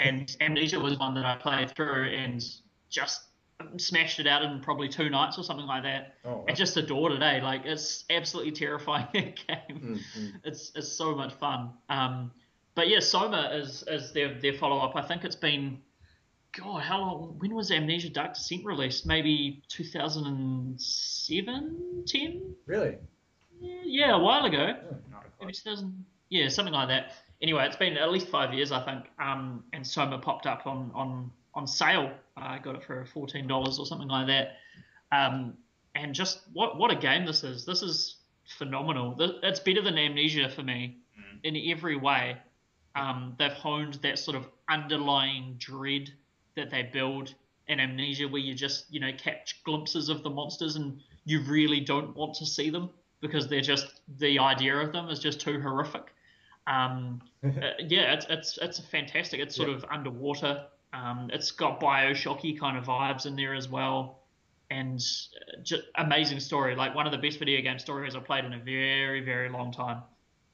[0.00, 2.42] and Amnesia was one that I played through and
[2.88, 3.20] just
[3.76, 6.14] smashed it out in probably two nights or something like that.
[6.24, 7.40] Oh, I just adored it, eh?
[7.42, 9.78] Like it's absolutely terrifying that game.
[9.78, 10.32] Mm, mm.
[10.44, 11.70] It's it's so much fun.
[11.88, 12.32] Um,
[12.74, 14.96] but yeah, Soma is is their their follow up.
[14.96, 15.82] I think it's been.
[16.52, 17.36] God, how long?
[17.38, 19.06] When was Amnesia Dark Descent released?
[19.06, 22.54] Maybe 2007, 10?
[22.66, 22.98] really?
[23.60, 24.74] Yeah, yeah, a while ago.
[24.74, 24.96] Oh.
[25.12, 25.54] Not a Maybe clue.
[25.74, 27.12] 2000, yeah, something like that.
[27.42, 29.06] Anyway, it's been at least five years, I think.
[29.18, 32.12] Um, and Soma popped up on on on sale.
[32.36, 34.56] I got it for fourteen dollars or something like that.
[35.12, 35.54] Um,
[35.94, 37.64] and just what what a game this is.
[37.64, 38.16] This is
[38.58, 39.16] phenomenal.
[39.42, 41.40] It's better than Amnesia for me Mm.
[41.44, 42.36] in every way.
[42.94, 46.10] Um, they've honed that sort of underlying dread
[46.56, 47.34] that they build
[47.68, 51.80] in Amnesia, where you just you know catch glimpses of the monsters and you really
[51.80, 55.60] don't want to see them because they're just the idea of them is just too
[55.60, 56.12] horrific.
[56.70, 57.48] Um, uh,
[57.80, 59.40] yeah, it's it's it's fantastic.
[59.40, 60.64] It's sort of underwater.
[60.92, 64.20] Um, it's got Bioshocky kind of vibes in there as well,
[64.70, 66.76] and uh, just amazing story.
[66.76, 69.72] Like one of the best video game stories I've played in a very very long
[69.72, 70.02] time.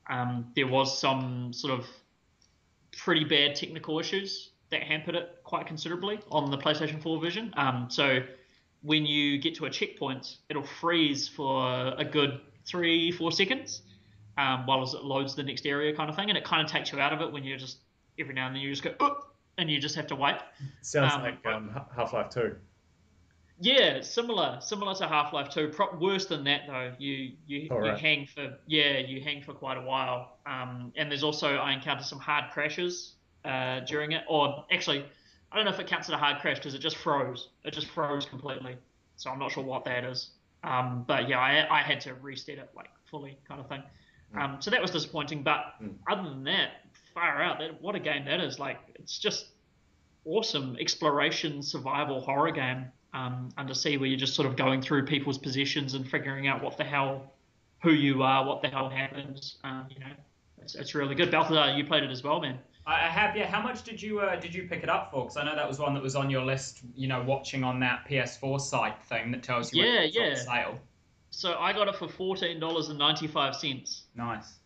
[0.09, 1.87] Um, there was some sort of
[2.97, 7.53] pretty bad technical issues that hampered it quite considerably on the PlayStation 4 version.
[7.57, 8.21] Um, so
[8.83, 13.83] when you get to a checkpoint, it'll freeze for a good three, four seconds
[14.37, 16.93] um, while it loads the next area, kind of thing, and it kind of takes
[16.93, 17.79] you out of it when you're just
[18.19, 19.25] every now and then you just go, "Oop,"
[19.59, 20.37] and you just have to wait.
[20.83, 22.57] Sounds Um, like um, Half Life Two.
[23.59, 25.69] Yeah, similar, similar to Half Life Two.
[25.69, 26.93] Pro- worse than that though.
[26.99, 30.37] You you, Oh, you hang for yeah, you hang for quite a while.
[30.45, 33.15] Um, and there's also I encountered some hard crashes
[33.47, 35.07] uh, during it, or actually,
[35.51, 37.49] I don't know if it counts as a hard crash because it just froze.
[37.65, 38.77] It just froze completely.
[39.17, 40.31] So I'm not sure what that is.
[40.63, 43.83] Um, but yeah, I I had to reset it like fully, kind of thing.
[44.35, 45.43] Um, so that was disappointing.
[45.43, 45.95] But Mm.
[46.11, 47.59] other than that, far out.
[47.59, 48.59] That what a game that is.
[48.59, 49.47] Like it's just
[50.25, 55.39] awesome exploration survival horror game um, undersea where you're just sort of going through people's
[55.39, 57.33] possessions and figuring out what the hell
[57.83, 60.11] who you are what the hell happens um, you know
[60.61, 63.37] it's, it's really good balthazar you played it as well man I I have.
[63.37, 63.47] Yeah.
[63.47, 65.23] How much did you uh, did you pick it up for?
[65.23, 66.83] Because I know that was one that was on your list.
[66.95, 70.23] You know, watching on that PS4 site thing that tells you when Yeah, it's on
[70.23, 70.35] yeah.
[70.37, 70.81] sale.
[71.31, 74.59] So i got it for $14.95 Nice.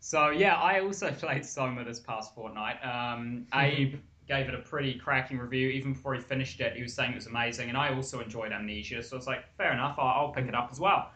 [0.00, 2.82] So yeah, I also played Soma this past fortnight.
[2.84, 3.96] Um, Abe
[4.26, 5.68] gave it a pretty cracking review.
[5.68, 8.52] Even before he finished it, he was saying it was amazing, and I also enjoyed
[8.52, 9.02] Amnesia.
[9.02, 11.10] So it's like, fair enough, I'll, I'll pick it up as well.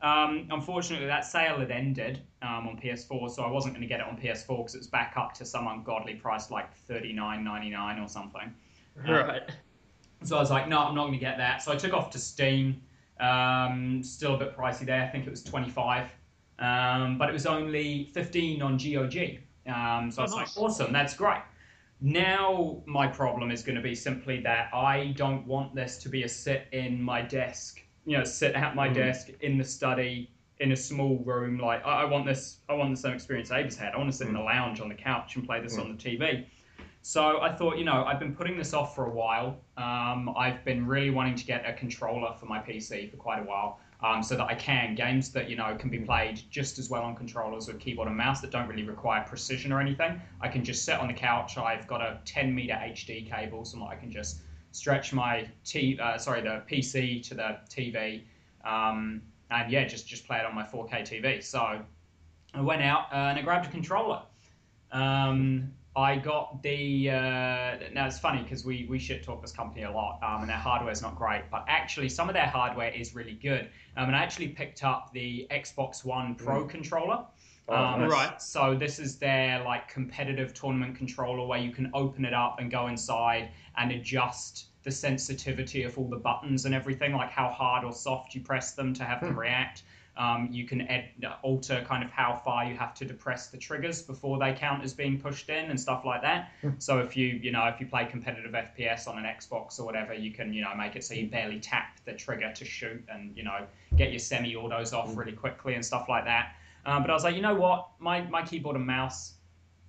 [0.00, 3.98] Um, unfortunately, that sale had ended um, on PS4, so I wasn't going to get
[3.98, 7.70] it on PS4 because it's back up to some ungodly price like thirty nine ninety
[7.70, 8.54] nine or something.
[9.08, 9.42] right
[10.22, 11.62] So I was like, no, I'm not going to get that.
[11.62, 12.80] So I took off to Steam.
[13.20, 15.02] Um, still a bit pricey there.
[15.02, 16.08] I think it was 25,
[16.58, 19.38] um, but it was only 15 on GOG.
[19.66, 20.56] Um, so Oh, I was nice.
[20.56, 21.42] like, awesome, that's great.
[22.00, 26.22] Now my problem is going to be simply that I don't want this to be
[26.22, 27.82] a sit in my desk.
[28.06, 28.94] You know, sit at my Mm.
[28.94, 31.58] desk in the study in a small room.
[31.58, 32.60] Like I, I want this.
[32.68, 33.94] I want the same experience Abe's had.
[33.94, 35.80] I want to sit in the lounge on the couch and play this Mm.
[35.82, 36.46] on the TV.
[37.02, 39.56] So I thought, you know, I've been putting this off for a while.
[39.76, 43.44] Um, I've been really wanting to get a controller for my PC for quite a
[43.44, 46.90] while, um, so that I can games that you know can be played just as
[46.90, 50.20] well on controllers with keyboard and mouse that don't really require precision or anything.
[50.40, 51.56] I can just sit on the couch.
[51.56, 54.40] I've got a 10 meter HD cable, so I can just
[54.72, 58.24] stretch my T, uh, sorry, the PC to the TV,
[58.64, 61.42] um, and yeah, just just play it on my 4K TV.
[61.42, 61.80] So
[62.54, 64.22] I went out uh, and I grabbed a controller.
[64.90, 67.10] Um, I got the.
[67.10, 70.48] Uh, now it's funny because we, we shit talk this company a lot, um, and
[70.48, 73.68] their hardware is not great, but actually some of their hardware is really good.
[73.96, 77.24] Um, and I actually picked up the Xbox One Pro controller.
[77.68, 78.10] Oh, Um, nice.
[78.10, 78.42] Right.
[78.42, 82.70] So this is their like competitive tournament controller where you can open it up and
[82.70, 87.84] go inside and adjust the sensitivity of all the buttons and everything, like how hard
[87.84, 89.40] or soft you press them to have them Hmm.
[89.40, 89.82] react.
[90.18, 91.10] Um, you can ed-
[91.42, 94.92] alter kind of how far you have to depress the triggers before they count as
[94.92, 96.50] being pushed in and stuff like that.
[96.60, 96.70] Hmm.
[96.78, 100.12] So if you you know if you play competitive FPS on an Xbox or whatever,
[100.14, 103.36] you can you know make it so you barely tap the trigger to shoot and
[103.36, 103.64] you know
[103.96, 105.18] get your semi-autos off Hmm.
[105.20, 106.56] really quickly and stuff like that.
[106.84, 109.34] Um, but I was like, you know what, my my keyboard and mouse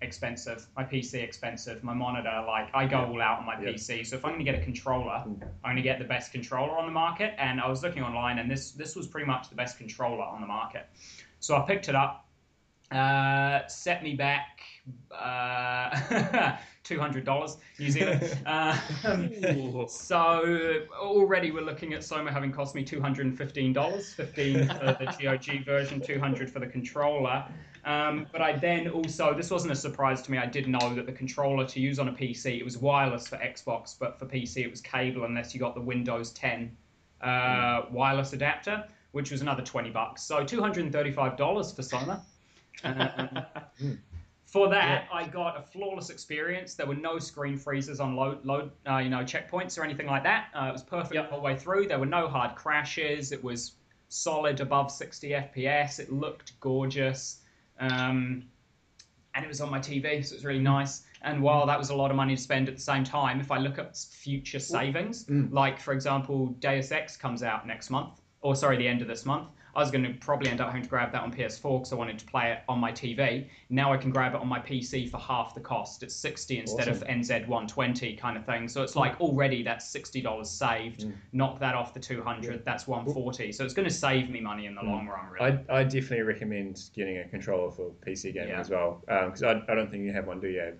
[0.02, 3.08] expensive, my PC expensive, my monitor like I go Yeah.
[3.08, 3.72] all out on my Yeah.
[3.72, 4.06] PC.
[4.06, 5.42] So if I'm going to get a controller, Mm.
[5.64, 7.34] I'm going to get the best controller on the market.
[7.38, 10.40] And I was looking online, and this this was pretty much the best controller on
[10.42, 10.88] the market.
[11.40, 12.28] So I picked it up,
[12.92, 14.62] uh, set me back
[15.12, 18.24] uh, two hundred dollars New Zealand.
[18.46, 24.14] um, so already we're looking at Soma having cost me two hundred and fifteen dollars,
[24.14, 27.46] fifteen for the GOG version, two hundred for the controller.
[27.86, 30.38] Um, but I then also this wasn't a surprise to me.
[30.38, 33.38] I did know that the controller to use on a PC it was wireless for
[33.38, 36.76] Xbox, but for PC it was cable unless you got the Windows 10
[37.22, 40.24] uh, wireless adapter, which was another twenty bucks.
[40.24, 42.22] So two hundred and thirty-five dollars for Soma.
[42.84, 44.00] Um,
[44.46, 46.74] for that, I got a flawless experience.
[46.74, 50.24] There were no screen freezes on load, load uh, you know, checkpoints or anything like
[50.24, 50.48] that.
[50.56, 51.26] Uh, it was perfect Yep.
[51.30, 51.88] the whole way through.
[51.88, 53.32] There were no hard crashes.
[53.32, 53.74] It was
[54.08, 56.00] solid above 60 FPS.
[56.00, 57.39] It looked gorgeous.
[57.80, 58.44] Um,
[59.36, 61.04] and it was on my TV, so it was really nice.
[61.22, 63.52] And while that was a lot of money to spend at the same time, if
[63.52, 65.52] I look at future savings, Mm.
[65.52, 69.26] like for example, Deus Ex comes out next month, or sorry, the end of this
[69.26, 69.50] month.
[69.76, 71.96] I was going to probably end up having to grab that on PS4 because I
[71.96, 73.48] wanted to play it on my TV.
[73.70, 76.02] Now I can grab it on my PC for half the cost.
[76.04, 78.68] It's 60 instead of NZ 120 kind of thing.
[78.68, 81.02] So it's like already that's $60 saved.
[81.02, 81.14] Mm.
[81.34, 83.52] Knock that off the 200, that's 140.
[83.52, 84.88] So it's going to save me money in the Mm.
[84.90, 85.60] long run, really.
[85.70, 88.60] I I definitely recommend getting a controller for PC gaming Yeah.
[88.60, 90.62] as well because I, I don't think you have one, do you?
[90.62, 90.76] Abe?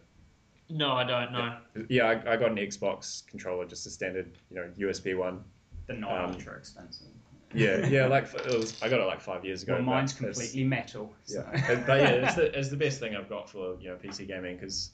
[0.72, 1.58] No, I don't know.
[1.90, 5.44] Yeah, I, I got an Xbox controller, just a standard, you know, USB one.
[5.88, 7.08] They're not Um, ultra expensive.
[7.54, 8.82] Yeah, yeah, like it was.
[8.82, 9.74] I got it like five years ago.
[9.74, 11.14] Well, mine's completely metal.
[11.26, 13.96] so- Yeah, but yeah, it's the, it's the best thing I've got for you know
[13.96, 14.92] PC gaming because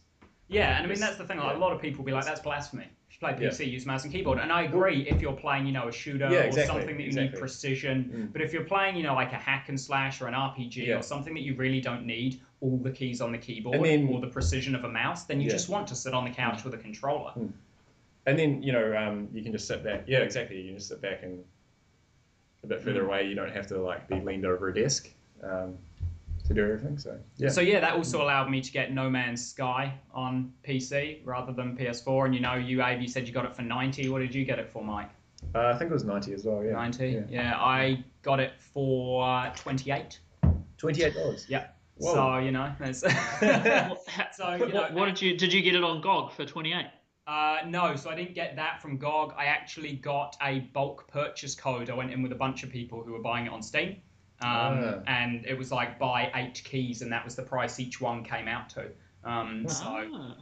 [0.47, 1.38] Yeah, and I mean that's the thing.
[1.38, 1.58] Like, yeah.
[1.58, 3.49] A lot of people be like, "That's blasphemy." If you play Yeah.
[3.49, 4.39] PC, use mouse and keyboard.
[4.39, 7.08] And I agree if you're playing, you know, a shooter Yeah, or something that you
[7.08, 7.32] exactly.
[7.32, 8.12] need precision.
[8.14, 8.34] Mm.
[8.34, 10.97] But if you're playing, you know, like a hack and slash or an RPG Yeah.
[10.97, 14.20] or something that you really don't need all the keys on the keyboard then- or
[14.20, 15.53] the precision of a mouse, then you Yeah.
[15.53, 17.32] just want to sit on the couch with a controller.
[18.26, 20.03] and then you know um, you can just sit back.
[20.08, 20.58] Yeah, exactly.
[20.60, 21.43] You can just sit back and
[22.66, 23.07] a bit further Mm.
[23.07, 23.28] away.
[23.28, 25.09] You don't have to like be leaned over a desk
[25.43, 25.78] um,
[26.47, 26.97] to do everything.
[26.97, 31.22] So yeah, So yeah, that also allowed me to get No Man's Sky on PC
[31.26, 32.26] rather than PS4.
[32.26, 34.09] And you know, you Abe, you said you got it for ninety.
[34.09, 35.09] What did you get it for, Mike?
[35.53, 36.63] uh, I think it was ninety as well.
[36.63, 37.09] Yeah, Ninety.
[37.11, 37.22] Yeah.
[37.30, 37.55] Yeah.
[37.59, 40.20] I got it for twenty-eight.
[40.78, 41.45] Twenty-eight dollars.
[41.47, 41.68] Yeah.
[41.97, 42.13] Whoa.
[42.13, 43.07] So you know, so
[44.55, 44.82] you know.
[44.82, 46.86] what, what did you did you get it on GOG for 28?
[47.28, 49.34] Uh, no, so I didn't get that from GOG.
[49.38, 51.89] I actually got a bulk purchase code.
[51.89, 53.97] I went in with a bunch of people who were buying it on Steam.
[54.41, 54.99] Um, Ah.
[55.07, 58.47] And it was like buy eight keys, and that was the price each one came
[58.47, 58.91] out to.
[59.23, 60.36] Um, so, Ah.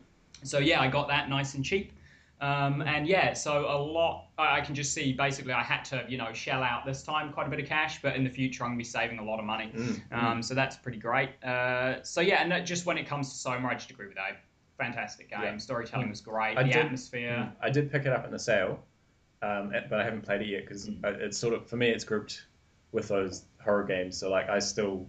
[0.43, 1.93] so yeah, I got that nice and cheap.
[2.41, 4.27] Um, and yeah, so a lot.
[4.38, 7.31] I I can just see basically I had to, you know, shell out this time
[7.31, 9.39] quite a bit of cash, but in the future I'm gonna be saving a lot
[9.39, 9.71] of money.
[9.73, 11.29] Mm, Um, so that's pretty great.
[11.41, 14.17] Uh, so yeah, and that, just when it comes to Soma, I just agree with
[14.17, 14.36] Abe.
[14.78, 15.39] Fantastic game.
[15.43, 15.57] Yeah.
[15.57, 16.11] Storytelling Mm.
[16.11, 16.57] was great.
[16.57, 17.51] I the did- atmosphere.
[17.61, 18.84] I did pick it up in the sale,
[19.41, 22.45] um, but I haven't played it yet because it's sort of for me it's grouped
[22.91, 24.17] with those horror games.
[24.17, 25.07] So like I still,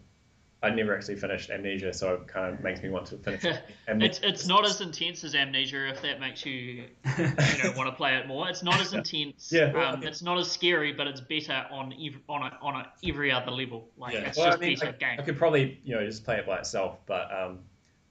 [0.63, 3.43] I never actually finished Amnesia, so it kind of makes me want to finish.
[3.89, 4.07] Amnesia.
[4.07, 6.53] It's it's not as intense as Amnesia if that makes you
[7.19, 7.25] you
[7.63, 8.49] know want to play it more.
[8.51, 9.51] It's not as intense.
[9.51, 12.43] Yeah, well, I um, mean- it's not as scary, but it's better on ev- on
[12.43, 13.89] a, on a, every other level.
[13.97, 14.21] Like Yeah.
[14.29, 15.21] it's Well, just I mean, better I, game.
[15.21, 17.61] I could probably you know just play it by itself, but um,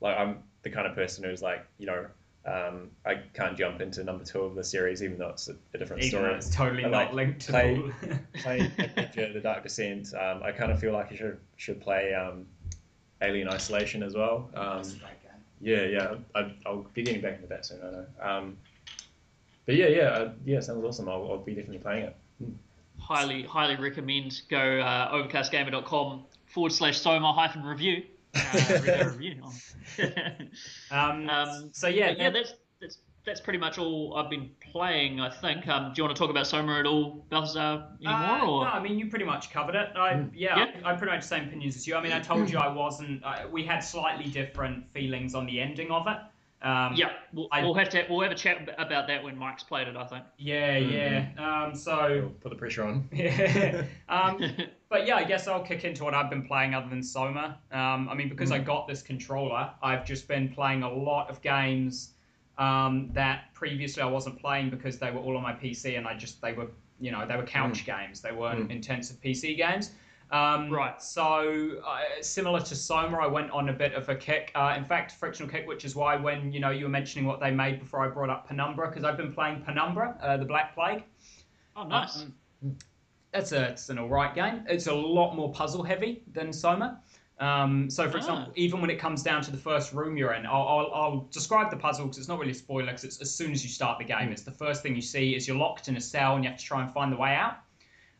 [0.01, 2.05] like I'm the kind of person who's like you know
[2.45, 5.77] um, I can't jump into number two of the series even though it's a, a
[5.77, 6.33] different Even story.
[6.33, 8.19] it's totally I not like linked to play- the.
[8.83, 10.13] Adventure, The Dark Descent.
[10.13, 12.45] Um, I kind of feel like I should should play um,
[13.21, 14.49] Alien Isolation as well.
[14.55, 15.31] Um, That's a great game.
[15.61, 17.79] yeah, yeah, I, I'll be getting back into that soon.
[17.81, 18.05] I know.
[18.37, 18.57] Um,
[19.65, 21.07] but yeah, yeah, uh, yeah, sounds awesome.
[21.07, 22.15] I'll, I'll be definitely playing it.
[22.99, 28.03] highly highly recommend go uh, overcastgamer.com forward slash soma hyphen review.
[28.35, 29.43] Uh, read our review.
[30.91, 35.19] Um, Um, so yeah, But yeah, that's that's that's pretty much all I've been playing.
[35.21, 35.67] I think.
[35.67, 38.19] Um, do you want to talk about Soma at all, Balthazar, anymore?
[38.19, 39.89] Uh, or No, I mean you pretty much covered it.
[39.95, 40.31] I, Mm.
[40.33, 40.65] yeah, Yeah.
[40.83, 41.95] I, I pretty much the same opinions as you.
[41.95, 43.23] I mean, I told you I wasn't.
[43.23, 46.17] I, we had slightly different feelings on the ending of it.
[46.65, 49.63] Um, yeah, we'll, I- we'll have to we'll have a chat about that when Mike's
[49.63, 49.95] played it.
[49.97, 50.23] I think.
[50.37, 51.27] Yeah, yeah.
[51.37, 53.07] Um, so, Put the pressure on.
[53.13, 53.83] yeah.
[54.09, 54.41] um,
[54.93, 57.57] but yeah, I guess I'll kick into what I've been playing other than Soma.
[57.71, 61.41] Um, I mean, because I got this controller, I've just been playing a lot of
[61.41, 62.11] games
[62.59, 66.13] um, that previously I wasn't playing because they were all on my PC and I
[66.13, 66.67] just they were
[66.99, 68.21] you know they were couch games.
[68.21, 69.93] They weren't intensive PC games.
[70.29, 71.01] Um, Right.
[71.01, 74.51] So uh, similar to Soma, I went on a bit of a kick.
[74.53, 77.39] Uh, in fact, frictional kick, which is why when you know you were mentioning what
[77.39, 80.75] they made before I brought up Penumbra, because I've been playing Penumbra, uh, the Black
[80.75, 81.03] Plague.
[81.75, 82.27] oh, nice.
[83.33, 84.63] That's a it's an alright game.
[84.69, 87.01] It's a lot more puzzle heavy than Soma.
[87.39, 88.19] Um, so, for Ah.
[88.19, 91.27] example, even when it comes down to the first room you're in, I'll, I'll, I'll
[91.31, 92.85] describe the puzzle because it's not really a spoiler.
[92.85, 95.35] Because it's as soon as you start the game, it's the first thing you see
[95.35, 97.33] is you're locked in a cell and you have to try and find the way
[97.35, 97.55] out.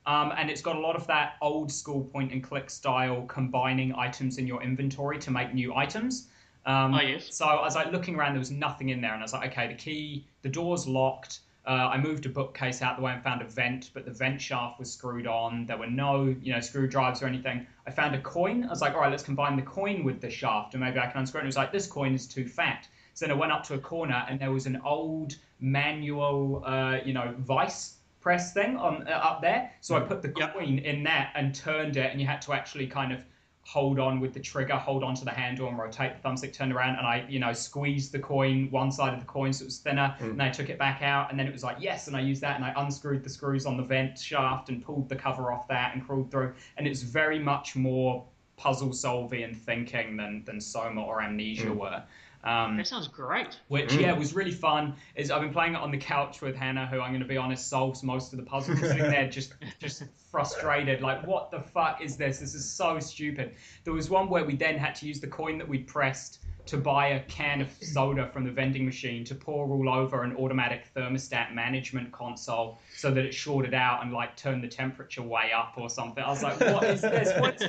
[0.06, 3.96] Um, and it's got a lot of that old school point and click style, combining
[3.96, 6.28] items in your inventory to make new items.
[6.66, 7.34] Um, Oh, yes.
[7.34, 9.52] So I was like looking around, there was nothing in there, and I was like,
[9.52, 11.40] okay, the key, the door's locked.
[11.66, 14.42] Uh, I moved a bookcase out the way and found a vent, but the vent
[14.42, 15.66] shaft was screwed on.
[15.66, 17.66] There were no, you know, screwdrivers or anything.
[17.88, 18.66] I found a coin.
[18.66, 21.08] I was like, all right, let's combine the coin with the shaft, and maybe I
[21.08, 21.44] can unscrew it.
[21.44, 22.88] And it was like, this coin is too fat.
[23.14, 26.98] So then I went up to a corner, and there was an old manual, uh,
[27.06, 29.72] you know, vice press thing on uh, up there.
[29.82, 30.54] So I put the Yep.
[30.54, 33.20] coin in that and turned it, and you had to actually kind of
[33.66, 36.72] hold on with the trigger, hold on to the handle, and rotate the thumbstick, turn
[36.72, 39.66] around, and I, you know, squeezed the coin one side of the coin so it
[39.66, 40.32] was thinner, hmm.
[40.32, 42.42] and I took it back out, and then it was like yes, and I used
[42.42, 45.68] that, and I unscrewed the screws on the vent shaft and pulled the cover off
[45.70, 48.26] that and crawled through, and it's very much more
[48.58, 51.78] puzzle solving and thinking than than Soma or Amnesia hmm.
[51.78, 52.04] were.
[52.44, 53.58] Um, that sounds great.
[53.70, 54.96] which yeah was really fun.
[55.16, 57.38] Is I've been playing it on the couch with Hannah, who I'm going to be
[57.38, 58.80] honest solves most of the puzzles.
[58.80, 62.40] Sitting there just just frustrated, like what the fuck is this?
[62.40, 63.56] This is so stupid.
[63.86, 66.78] There was one where we then had to use the coin that we'd pressed to
[66.78, 70.86] buy a can of soda from the vending machine to pour all over an automatic
[70.96, 75.74] thermostat management console so that it shorted out and like turned the temperature way up
[75.78, 76.24] or something.
[76.24, 77.32] I was like, what is this?
[77.40, 77.64] What's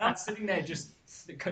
[0.00, 0.90] I'm sitting there just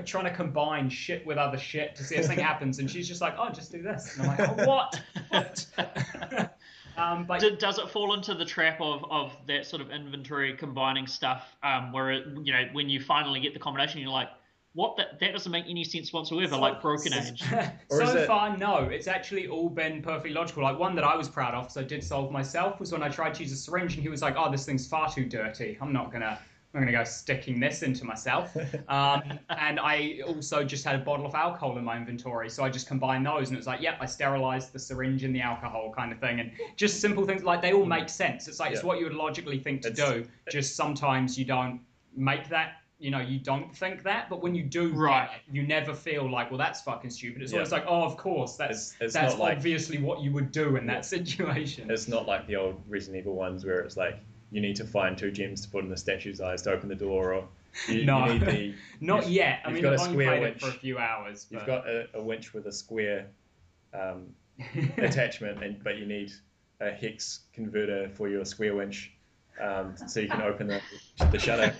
[0.04, 3.20] trying to combine shit with other shit to see if something happens, and she's just
[3.20, 5.00] like, "Oh, just do this," and I'm like, oh, "What?
[5.28, 5.66] What?"
[6.96, 10.54] um, but Do- Does it fall into the trap of, of that sort of inventory
[10.56, 14.28] combining stuff um, where, it, you know, when you finally get the combination, you're like,
[14.76, 14.96] what?
[14.98, 17.42] That, that doesn't make any sense whatsoever, like Broken Age.
[17.90, 18.84] So it- far, no.
[18.84, 20.62] It's actually all been perfectly logical.
[20.62, 23.08] Like one that I was proud of, because I did solve myself, was when I
[23.08, 25.76] tried to use a syringe, and he was like, "Oh, this thing's far too dirty.
[25.80, 26.38] I'm not gonna."
[26.74, 28.54] I'm gonna go sticking this into myself,
[28.88, 32.68] um, and I also just had a bottle of alcohol in my inventory, so I
[32.68, 35.90] just combined those, and it was like, yep, I sterilized the syringe and the alcohol,
[35.96, 38.46] kind of thing, and just simple things like they all make sense.
[38.46, 40.26] It's like it's what you would logically think to It's- do.
[40.50, 41.80] Just sometimes you don't
[42.14, 42.82] make that.
[42.98, 45.28] You know, you don't think that, but when you do, Right.
[45.30, 47.42] it, you never feel like, well, that's fucking stupid.
[47.42, 47.58] It's Yeah.
[47.58, 50.50] always like, oh, of course, that's It's- it's that's not like- obviously what you would
[50.50, 51.90] do in that situation.
[51.90, 54.16] It's not like the old Resident Evil ones where it's like
[54.50, 56.94] you need to find two gems to put in the statue's eyes to open the
[56.94, 57.48] door, or
[57.86, 58.24] you, No.
[58.26, 59.60] you need the Not yet.
[59.64, 60.62] I you've mean, got I've a square winch.
[60.62, 61.46] for a few hours.
[61.50, 63.26] You've got a, a winch with a square
[63.92, 64.34] um,
[64.96, 66.32] attachment, and but you need
[66.80, 69.12] a hex converter for your square winch,
[69.60, 70.80] um, so you can open the,
[71.30, 71.74] the shutter.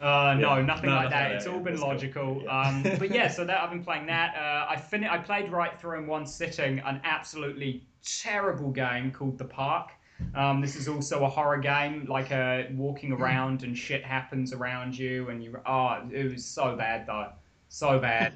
[0.00, 0.62] Uh, no, Yeah.
[0.62, 1.24] nothing No, like nothing that.
[1.28, 1.52] like It's that.
[1.52, 1.88] all been That's cool.
[1.88, 2.42] logical.
[2.44, 2.60] Yeah.
[2.60, 4.36] Um, but yeah, so that I've been playing that.
[4.36, 9.38] Uh, I fin- I played right through in one sitting an absolutely terrible game called
[9.38, 9.90] The Park.
[10.34, 14.96] Um, this is also a horror game, like uh, walking around and shit happens around
[14.98, 15.56] you, and you.
[15.66, 17.28] Oh, it was so bad though,
[17.68, 18.32] so bad.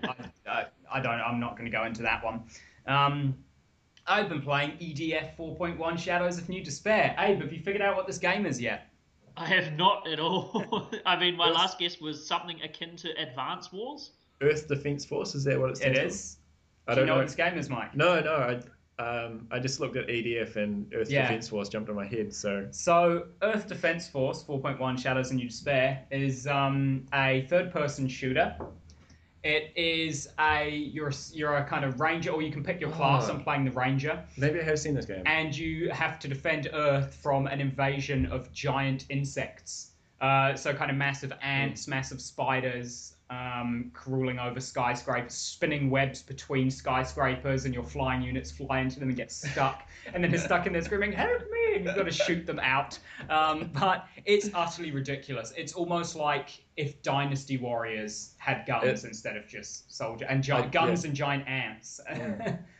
[0.46, 1.20] I, I, I don't.
[1.20, 2.42] I'm not going to go into that one.
[2.86, 3.36] Um,
[4.06, 7.14] I've been playing EDF 4.1 Shadows of New Despair.
[7.18, 8.88] Abe, have you figured out what this game is yet?
[9.36, 10.88] I have not at all.
[11.06, 11.54] I mean, my Yes.
[11.54, 14.12] last guess was something akin to Advance Wars.
[14.40, 16.06] Earth Defense Force is that what it It stands for?
[16.06, 16.36] is.
[16.88, 17.18] I Do don't know know.
[17.20, 17.94] what this game is, Mike?
[17.94, 18.34] No, no.
[18.34, 18.60] I
[18.98, 21.22] um, I just looked at EDF and Earth Yeah.
[21.22, 22.32] Defense Force jumped on my head.
[22.32, 28.54] So So, Earth Defense Force 4.1 Shadows and New Despair is um, a third-person shooter.
[29.44, 33.28] It is a you're you're a kind of ranger, or you can pick your class.
[33.28, 33.32] Oh.
[33.32, 35.22] I'm playing the ranger, maybe I have seen this game.
[35.26, 39.88] and you have to defend Earth from an invasion of giant insects.
[40.20, 46.70] Uh, so, kind of massive ants, massive spiders, um, crawling over skyscrapers, spinning webs between
[46.70, 49.88] skyscrapers, and your flying units fly into them and get stuck.
[50.14, 52.58] and then they're stuck in there screaming, "Help me!" And you've got to shoot them
[52.60, 52.98] out.
[53.30, 55.52] Um, but it's utterly ridiculous.
[55.56, 60.52] It's almost like if Dynasty Warriors had guns It- instead of just soldier and gi-
[60.52, 61.08] I- guns yeah.
[61.08, 62.00] and giant ants.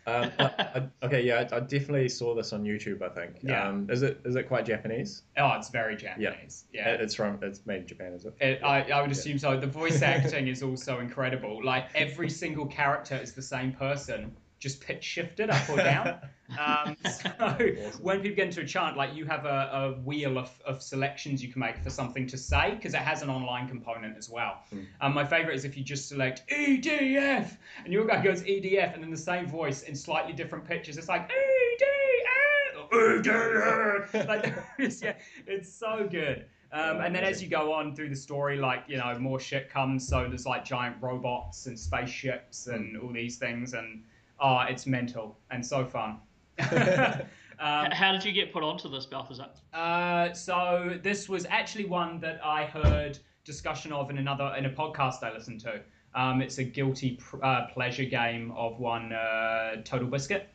[0.05, 3.03] Um, I, I, okay, yeah, I, I definitely saw this on YouTube.
[3.03, 3.37] I think.
[3.41, 3.69] Yeah.
[3.69, 5.23] Um, is it is it quite Japanese?
[5.39, 6.65] oh, it's very Japanese.
[6.73, 6.89] Yeah.
[6.95, 8.35] It- It's from it's made in Japan, is it?
[8.41, 9.57] It, I, I would assume so.
[9.57, 11.65] The voice acting is also incredible.
[11.65, 16.19] Like every single character is the same person, just pitch shifted up or down.
[16.59, 17.67] um, so awesome.
[18.01, 21.43] when people get into a chant, like you have a, a wheel of, of selections
[21.43, 24.63] you can make for something to say because it has an online component as well.
[24.73, 24.87] Mm.
[25.01, 29.03] Um, my favorite is if you just select EDF and your guy goes EDF and
[29.03, 30.97] then the same voice in slightly different pitches.
[30.97, 34.29] It's like EDF, EDF.
[34.29, 34.55] like,
[35.03, 35.15] yeah,
[35.49, 36.47] it's so good.
[36.73, 39.69] Um, and then as you go on through the story, like you know, more shit
[39.69, 40.09] comes.
[40.09, 44.05] So there's like giant robots and spaceships and all these things, and
[44.41, 46.19] oh, it's mental and so fun.
[46.59, 49.49] um, How did you get put onto this, Balthazar?
[49.73, 54.71] Uh, so this was actually one that I heard discussion of in another in a
[54.71, 55.81] podcast I listened to.
[56.15, 60.49] Um, it's a guilty pr- uh, pleasure game of one uh, Total Biscuit.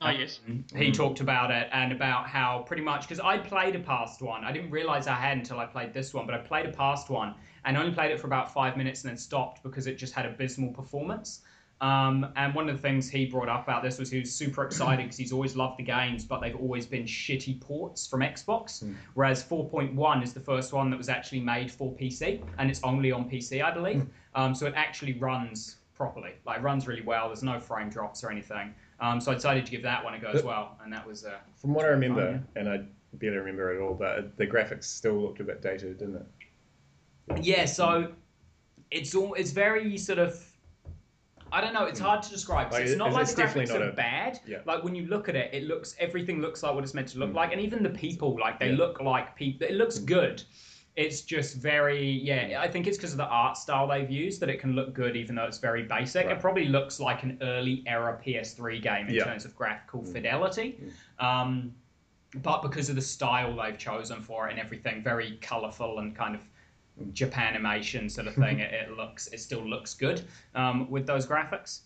[0.00, 0.40] Oh yes.
[0.46, 0.94] He mm.
[0.94, 4.44] talked about it and about how pretty much because I played a past one.
[4.44, 7.10] I didn't realize I had until I played this one, but I played a past
[7.10, 10.12] one and only played it for about five minutes and then stopped because it just
[10.12, 11.40] had abysmal performance.
[11.80, 14.64] Um, and one of the things he brought up about this was he was super
[14.64, 18.82] excited because he's always loved the games, but they've always been shitty ports from Xbox.
[18.82, 18.94] Mm.
[19.14, 23.12] Whereas 4.1 is the first one that was actually made for PC, and it's only
[23.12, 23.96] on PC, I believe.
[24.02, 24.08] Mm.
[24.34, 27.28] Um, so it actually runs properly, like runs really well.
[27.28, 28.74] There's no frame drops or anything.
[29.00, 31.24] Um, so I decided to give that one a go as well, and that was.
[31.24, 32.60] Uh, From what I remember, fun, yeah.
[32.60, 36.16] and I barely remember it all, but the graphics still looked a bit dated, didn't
[36.16, 37.44] it?
[37.44, 38.12] Yeah, so
[38.90, 40.44] it's all it's very sort of.
[41.52, 41.84] I don't know.
[41.84, 42.72] It's hard to describe.
[42.72, 44.40] Like, it's not like the graphics are a, bad.
[44.46, 44.58] Yeah.
[44.64, 47.18] Like when you look at it, it looks everything looks like what it's meant to
[47.18, 47.34] look mm.
[47.34, 48.76] like, and even the people, like they yeah.
[48.76, 49.66] look like people.
[49.66, 50.06] It looks mm.
[50.06, 50.42] good
[50.96, 54.50] it's just very yeah i think it's because of the art style they've used that
[54.50, 56.36] it can look good even though it's very basic right.
[56.36, 59.22] it probably looks like an early era ps3 game in yeah.
[59.22, 60.12] terms of graphical mm.
[60.12, 61.24] fidelity mm.
[61.24, 61.72] Um,
[62.42, 66.34] but because of the style they've chosen for it and everything very colorful and kind
[66.34, 66.42] of.
[67.12, 70.22] Japan animation sort of thing it, it, looks it still looks good
[70.54, 71.80] um, with those graphics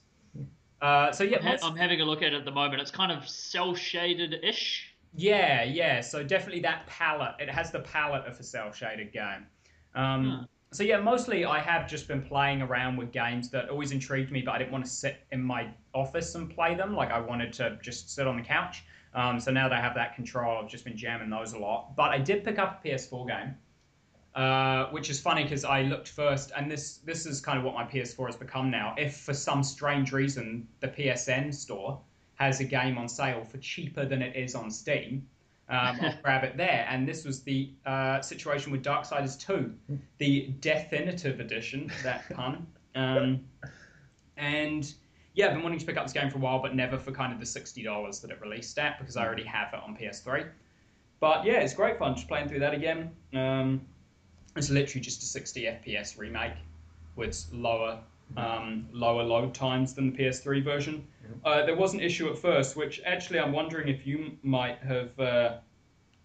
[0.80, 2.90] uh, so yeah I'm, ha- I'm having a look at it at the moment it's
[2.90, 6.00] kind of cell shaded ish yeah, yeah.
[6.00, 7.34] So definitely that palette.
[7.38, 9.46] It has the palette of a cell shaded game.
[9.94, 10.44] Um, hmm.
[10.72, 14.40] So yeah, mostly I have just been playing around with games that always intrigued me,
[14.40, 16.96] but I didn't want to sit in my office and play them.
[16.96, 18.84] Like I wanted to just sit on the couch.
[19.14, 21.94] Um, so now that I have that control, I've just been jamming those a lot.
[21.94, 23.54] But I did pick up a PS4 game,
[24.34, 27.74] uh, which is funny because I looked first, and this this is kind of what
[27.74, 28.94] my PS4 has become now.
[28.96, 32.00] If for some strange reason the PSN store
[32.36, 35.26] has a game on sale for cheaper than it is on Steam,
[35.68, 36.86] um, I'll grab it there.
[36.88, 39.72] And this was the uh, situation with Darksiders 2,
[40.18, 42.66] the definitive edition, that pun.
[42.94, 43.44] Um,
[44.36, 44.92] and
[45.34, 47.12] yeah, I've been wanting to pick up this game for a while, but never for
[47.12, 50.48] kind of the $60 that it released at because I already have it on PS3.
[51.20, 53.12] But yeah, it's great fun just playing through that again.
[53.32, 53.82] Um,
[54.56, 56.54] it's literally just a 60 FPS remake
[57.16, 58.00] with lower
[58.36, 61.06] um, lower load times than the PS3 version.
[61.44, 65.18] Uh, there was an issue at first, which actually I'm wondering if you might have
[65.20, 65.56] uh,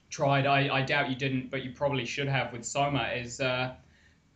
[0.09, 0.45] tried.
[0.45, 3.09] I, I, doubt you didn't, but you probably should have with Soma.
[3.13, 3.73] Is uh,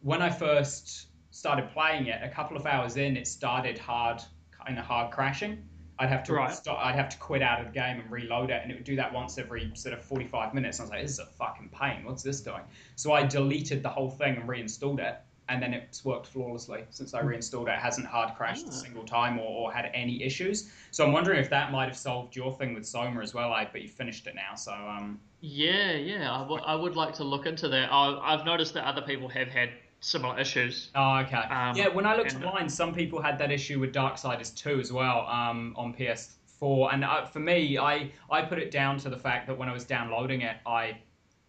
[0.01, 4.21] when I first started playing it, a couple of hours in, it started hard,
[4.65, 5.63] kind of hard crashing.
[6.01, 6.51] I'd have to right.
[6.51, 8.83] start, I'd have to quit out of the game and reload it, and it would
[8.83, 10.79] do that once every sort of 45 minutes.
[10.79, 12.03] I was like, this is a fucking pain.
[12.03, 12.63] What's this doing?
[12.95, 15.17] So I deleted the whole thing and reinstalled it
[15.51, 17.27] and then it's worked flawlessly since I hmm.
[17.27, 17.71] reinstalled it.
[17.71, 18.71] It hasn't hard crashed a ah.
[18.71, 20.71] single time or, or, had any issues.
[20.91, 23.51] So I'm wondering if that might have solved your thing with Soma as well.
[23.51, 25.19] I but you finished it now, so um.
[25.41, 27.89] Yeah, yeah, I, w- I would like to look into that.
[27.91, 29.71] I, have noticed that other people have had
[30.01, 30.89] similar issues.
[30.95, 31.37] Oh, okay.
[31.37, 34.91] Um, yeah, when I looked online, some people had that issue with Darksiders 2 as
[34.91, 39.17] well um, on PS4, and uh, for me, I I put it down to the
[39.17, 40.97] fact that when I was downloading it, I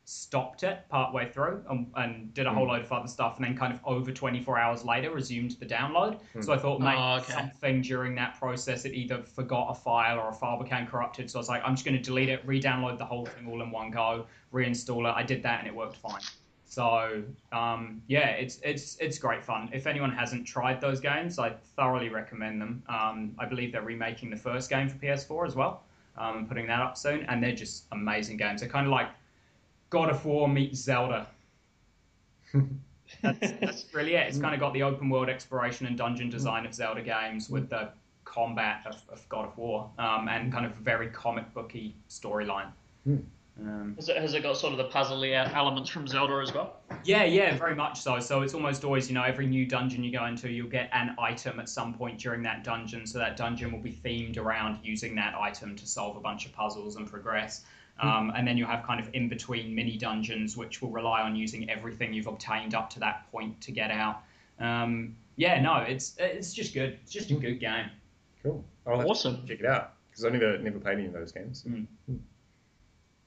[0.04, 2.72] stopped it partway through and, and did a whole hmm.
[2.72, 6.18] load of other stuff and then kind of over 24 hours later resumed the download
[6.34, 6.44] mm.
[6.44, 7.32] so i thought maybe oh, okay.
[7.32, 11.38] something during that process it either forgot a file or a file became corrupted so
[11.38, 13.70] i was like i'm just going to delete it re-download the whole thing all in
[13.70, 16.20] one go reinstall it i did that and it worked fine
[16.72, 17.22] so
[17.52, 22.08] um, yeah it's it's it's great fun if anyone hasn't tried those games i thoroughly
[22.08, 25.82] recommend them um, i believe they're remaking the first game for ps4 as well
[26.16, 29.08] um, putting that up soon and they're just amazing games they're kind of like
[29.92, 31.26] God of War meets Zelda.
[33.22, 34.26] that's, that's really it.
[34.26, 37.68] It's kind of got the open world exploration and dungeon design of Zelda games with
[37.68, 37.90] the
[38.24, 42.72] combat of, of God of War um, and kind of very comic booky storyline.
[43.60, 46.80] Um, has, it, has it got sort of the puzzly elements from Zelda as well?
[47.04, 48.18] Yeah, yeah, very much so.
[48.18, 51.14] So it's almost always, you know, every new dungeon you go into, you'll get an
[51.18, 53.06] item at some point during that dungeon.
[53.06, 56.52] So that dungeon will be themed around using that item to solve a bunch of
[56.52, 57.62] puzzles and progress.
[58.00, 61.36] Um, and then you'll have kind of in between mini dungeons, which will rely on
[61.36, 64.22] using everything you've obtained up to that point to get out.
[64.58, 66.98] Um, yeah, no, it's it's just good.
[67.02, 67.90] It's just a good game.
[68.42, 68.64] Cool.
[68.86, 69.46] I'll Awesome.
[69.46, 71.64] check it out because I never never played any of those games.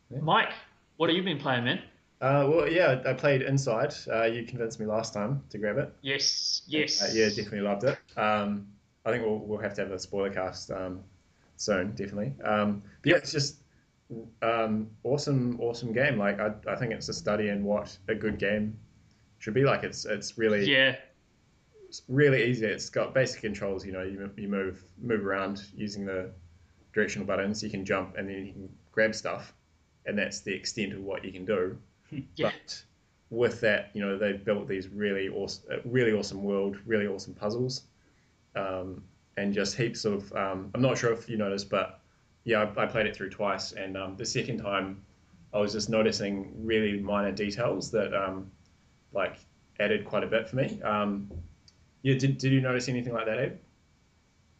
[0.09, 0.53] Mike,
[0.97, 1.81] what have you been playing, man?
[2.21, 3.93] Uh, well, yeah, I played Inside.
[4.11, 5.93] Uh, you convinced me last time to grab it.
[6.01, 7.01] Yes, yes.
[7.01, 7.97] Uh, yeah, definitely loved it.
[8.17, 8.67] Um,
[9.05, 11.01] I think we'll, we'll have to have a spoiler cast um,
[11.57, 12.33] soon, definitely.
[12.43, 13.57] Um, but yeah, it's just
[14.41, 16.17] um, awesome, awesome game.
[16.17, 18.77] Like I, I think it's a study in what a good game
[19.39, 19.83] should be like.
[19.83, 20.95] It's it's really Yeah,
[21.87, 22.65] it's really easy.
[22.65, 23.85] It's got basic controls.
[23.85, 26.31] You know, you, you move move around using the
[26.93, 27.61] directional buttons.
[27.61, 29.53] You can jump and then you can grab stuff,
[30.05, 31.77] and that's the extent of what you can do.
[32.35, 32.51] yeah.
[32.51, 32.83] But
[33.29, 37.83] with that, you know, they've built these really awesome, really awesome world, really awesome puzzles,
[38.55, 39.03] um,
[39.37, 40.31] and just heaps of.
[40.33, 41.99] Um, I'm not sure if you noticed, but
[42.43, 45.01] yeah, I, I played it through twice, and um, the second time,
[45.53, 48.51] I was just noticing really minor details that um,
[49.13, 49.37] like
[49.79, 50.81] added quite a bit for me.
[50.83, 51.29] Um,
[52.03, 53.53] yeah, did, did you notice anything like that, Abe?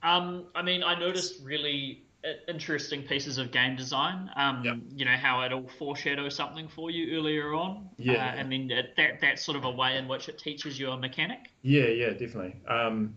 [0.02, 2.05] Um, I mean, I noticed really uh,
[2.48, 4.30] interesting pieces of game design.
[4.36, 4.76] Um, Yep.
[4.96, 7.90] you know how it'll foreshadow something for you earlier on.
[7.98, 8.14] Yeah.
[8.14, 10.90] Uh, and then that, that that's sort of a way in which it teaches you
[10.90, 11.52] a mechanic.
[11.62, 12.56] Yeah, yeah, definitely.
[12.68, 13.16] Um,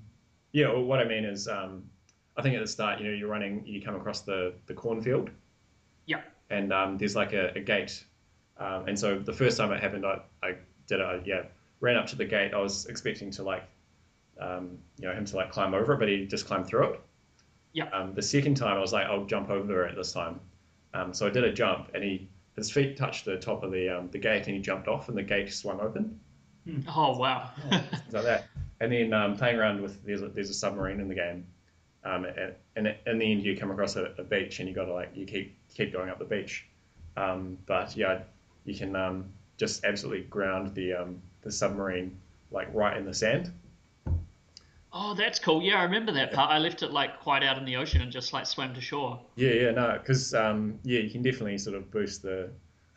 [0.52, 1.84] yeah, well, what I mean is, um,
[2.36, 5.30] I think at the start, you know, you're running, you come across the the cornfield.
[6.06, 6.20] Yeah.
[6.50, 8.04] And um, there's like a, a gate,
[8.56, 10.54] um, and so the first time it happened, I, I
[10.86, 11.02] did it.
[11.02, 11.42] I, yeah,
[11.80, 12.54] ran up to the gate.
[12.54, 13.64] I was expecting to like,
[14.40, 17.00] um, you know, him to like climb over it, but he just climbed through it.
[17.72, 17.88] Yeah.
[17.90, 20.40] Um, the second time, I was like, I'll jump over it this time.
[20.94, 23.88] Um, so I did a jump, and he his feet touched the top of the
[23.88, 26.18] um, the gate, and he jumped off, and the gate swung open
[26.88, 27.50] Oh wow.
[27.70, 28.46] things like that.
[28.80, 31.46] And then um, playing around with there's a, there's a submarine in the game,
[32.04, 34.84] um, and, and in the end you come across a, a beach and you got
[34.84, 36.66] to like you keep keep going up the beach,
[37.16, 38.20] um, but yeah,
[38.64, 39.24] you can um,
[39.56, 42.16] just absolutely ground the um, the submarine
[42.50, 43.50] like right in the sand.
[44.92, 45.62] Oh, that's cool.
[45.62, 46.50] Yeah, I remember that part.
[46.50, 49.20] I left it like quite out in the ocean and just like swam to shore.
[49.36, 52.50] Yeah, yeah, no, because um, yeah, you can definitely sort of boost the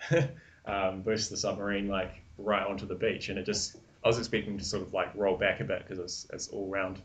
[0.65, 4.57] um, boost the submarine like right onto the beach, and it just I was expecting
[4.57, 7.01] to sort of like roll back a bit because it's it's all round,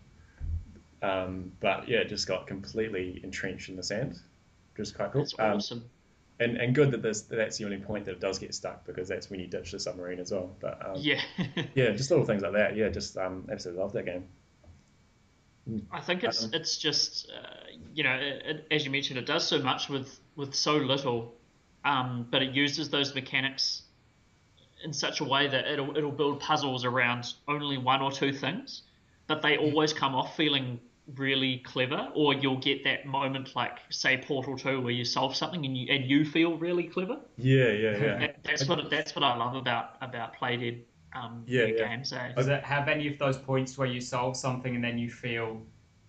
[1.03, 4.19] um, but yeah, it just got completely entrenched in the sand,
[4.77, 5.23] which is quite cool.
[5.23, 5.91] That's Um, awesome.
[6.41, 9.09] and and good that this that's the only point that it does get stuck because
[9.09, 10.57] that's when you ditch the submarine as well.
[10.61, 11.21] But um, yeah.
[11.75, 12.77] yeah, just little things like that.
[12.77, 14.27] Yeah, just um, absolutely love that game.
[15.91, 19.27] I think it's Um, it's just uh, you know it, it, as you mentioned, it
[19.27, 21.35] does so much with with so little,
[21.85, 23.83] um, but it uses those mechanics
[24.85, 28.83] in such a way that it'll it'll build puzzles around only one or two things,
[29.27, 30.79] but they always come off feeling
[31.17, 32.11] really clever.
[32.15, 35.93] Or you'll get that moment like say Portal Two where you solve something and you
[35.93, 37.19] and you feel really clever.
[37.37, 38.19] Yeah, yeah, yeah.
[38.19, 40.83] That, that's what that's what I love about about Playdead
[41.17, 41.89] um, Yeah, yeah.
[41.89, 42.13] games.
[42.13, 42.33] Eh?
[42.37, 45.61] Does it have any of those points where you solve something and then you feel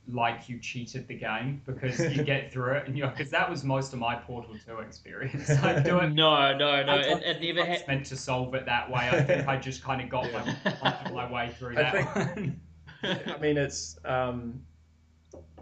[0.10, 3.64] like you cheated the game because you get through it and you're because that was
[3.66, 5.50] most of my Portal 2 experience.
[5.64, 6.14] I do it.
[6.14, 6.92] No, no, no.
[6.94, 7.88] I It, it never I had.
[7.88, 9.10] meant to solve it that way.
[9.12, 10.56] I think I just kind of got Yeah.
[10.82, 12.62] my, my way through I that think- one.
[13.04, 14.00] I mean, it's.
[14.06, 14.62] Um,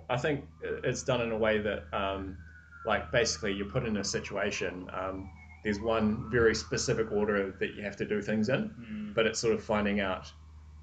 [0.09, 0.45] I think
[0.83, 2.37] it's done in a way that, um,
[2.85, 4.87] like, basically, you're put in a situation.
[4.93, 5.29] Um,
[5.65, 9.13] there's one very specific order that you have to do things in, Mm.
[9.15, 10.31] but it's sort of finding out,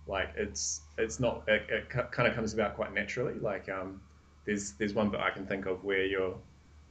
[0.06, 1.44] like, it's it's not.
[1.48, 3.34] It, it kind of comes about quite naturally.
[3.38, 4.00] Like, um,
[4.44, 6.34] there's there's one that I can think of where you're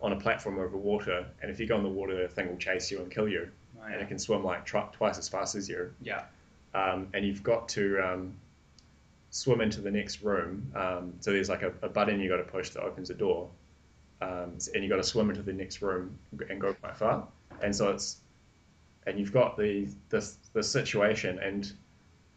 [0.02, 2.58] on a platform over water, and if you go in the water, the thing will
[2.58, 3.48] chase you and kill you,
[3.80, 6.24] Oh, and it can swim like twi- twice as fast as you yeah.
[6.74, 8.34] um, and you've got to um,
[9.32, 10.72] swim into the next room.
[10.76, 13.50] Um, so there's like a, a button you got to push that opens a door,
[14.22, 16.18] um, and you got to swim into the next room
[16.50, 17.28] and go quite far.
[17.64, 18.18] And so it's,
[19.08, 21.72] and you've got the this the situation, and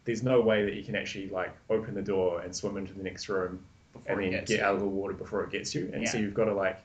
[0.05, 3.03] there's no way that you can actually like open the door and swim into the
[3.03, 3.59] next room
[3.93, 4.61] Before and then get you.
[4.63, 5.89] out of the water before it gets you.
[5.93, 6.79] And so you've got to like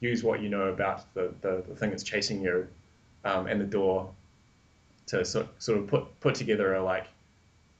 [0.00, 2.66] use what you know about the, the, the thing that's chasing you
[3.24, 4.10] um, and the door
[5.06, 7.06] to sort, sort of put put together a like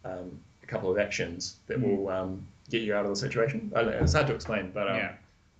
[0.04, 1.96] um, a couple of actions that Mm.
[1.96, 3.70] will um, get you out of the situation.
[3.74, 5.12] I it's hard to explain, but um, Yeah.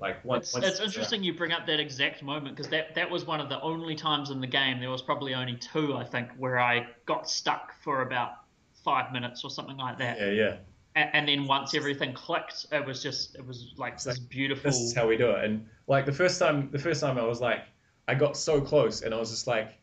[0.03, 3.25] Like once, It's, it's interesting you bring up that exact moment because that, that was
[3.25, 4.81] one of the only times in the game.
[4.81, 8.33] There was probably only two, I think, where I got stuck for about
[8.85, 10.19] five minutes or something like that.
[10.19, 10.57] Yeah, yeah.
[10.97, 14.29] A- And, then once everything clicked, it was just it was like It's this like,
[14.29, 14.71] beautiful.
[14.71, 15.45] This is how we do it.
[15.45, 17.61] And like the first time, the first time I was like,
[18.09, 19.79] I got so close, and I was just like,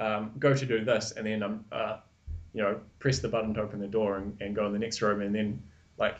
[0.00, 1.98] um, go to do this, and then I'm, uh,
[2.54, 5.02] you know, press the button to open the door and, and go in the next
[5.02, 5.62] room, and then
[5.98, 6.16] like,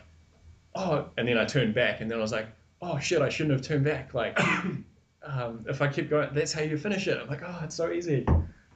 [0.75, 2.47] oh, and then I turned back, and then I was like,
[2.85, 4.13] oh shit, I shouldn't have turned back.
[4.13, 4.39] Like,
[5.23, 7.17] um, if I keep going, that's how you finish it.
[7.19, 8.25] I'm like, oh, it's so easy.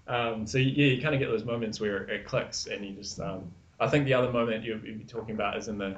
[0.07, 3.19] Um, so yeah, you kind of get those moments where it clicks, and you just.
[3.19, 5.95] Um, I think the other moment you you'd be talking about is in the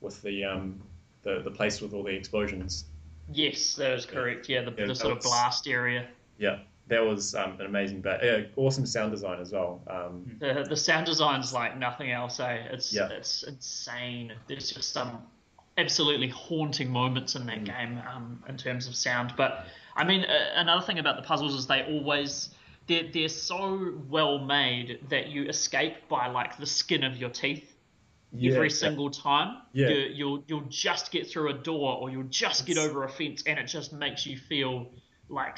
[0.00, 0.80] with the um,
[1.22, 2.84] the the place with all the explosions.
[3.32, 4.48] Yes, that is correct.
[4.48, 6.06] Yeah, the, Yeah, the sort of blast area.
[6.38, 8.20] Yeah, that was um, an amazing bit.
[8.22, 9.82] Yeah, awesome sound design as well.
[9.88, 12.40] Um, The the sound design's like nothing else.
[12.40, 12.58] Eh?
[12.70, 13.08] It's Yeah.
[13.08, 14.32] it's insane.
[14.46, 15.22] There's just some
[15.78, 17.46] absolutely haunting moments in Mm.
[17.46, 19.32] that game um, in terms of sound.
[19.36, 22.50] But I mean, uh, another thing about the puzzles is they always
[22.86, 27.74] they're they're so well made that you escape by like the skin of your teeth
[28.32, 29.62] yeah, every single time.
[29.72, 29.88] Yeah.
[29.88, 33.08] You, you'll you'll just get through a door or you'll just get It's- over a
[33.08, 34.90] fence, and it just makes you feel
[35.30, 35.56] like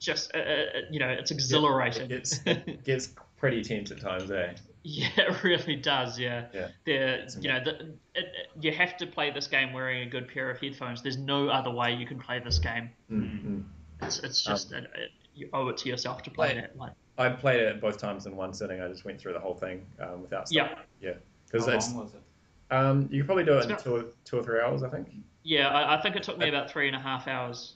[0.00, 2.02] just uh, uh, you know it's exhilarating.
[2.02, 4.54] It gets, it gets pretty tense at times, eh?
[4.86, 6.18] Yeah, it really does.
[6.18, 6.68] Yeah, Yeah.
[6.84, 10.10] There, It's you know, the, it, it, you have to play this game wearing a
[10.10, 11.02] good pair of headphones.
[11.02, 12.90] There's no other way you can play this game.
[13.10, 13.60] Mm-hmm.
[14.02, 16.76] It's, it's just it, it, you owe it to yourself to play Like- it.
[16.76, 18.80] Like, I played it both times in one sitting.
[18.80, 20.78] I just went through the whole thing um, without stopping.
[21.00, 21.12] yeah,
[21.46, 22.74] because How it's long was it?
[22.74, 24.82] um, you could probably do it It's in about- two, or- two or three hours,
[24.82, 25.08] I think.
[25.44, 25.68] yeah.
[25.68, 27.74] I, I think it took me about three and a half hours.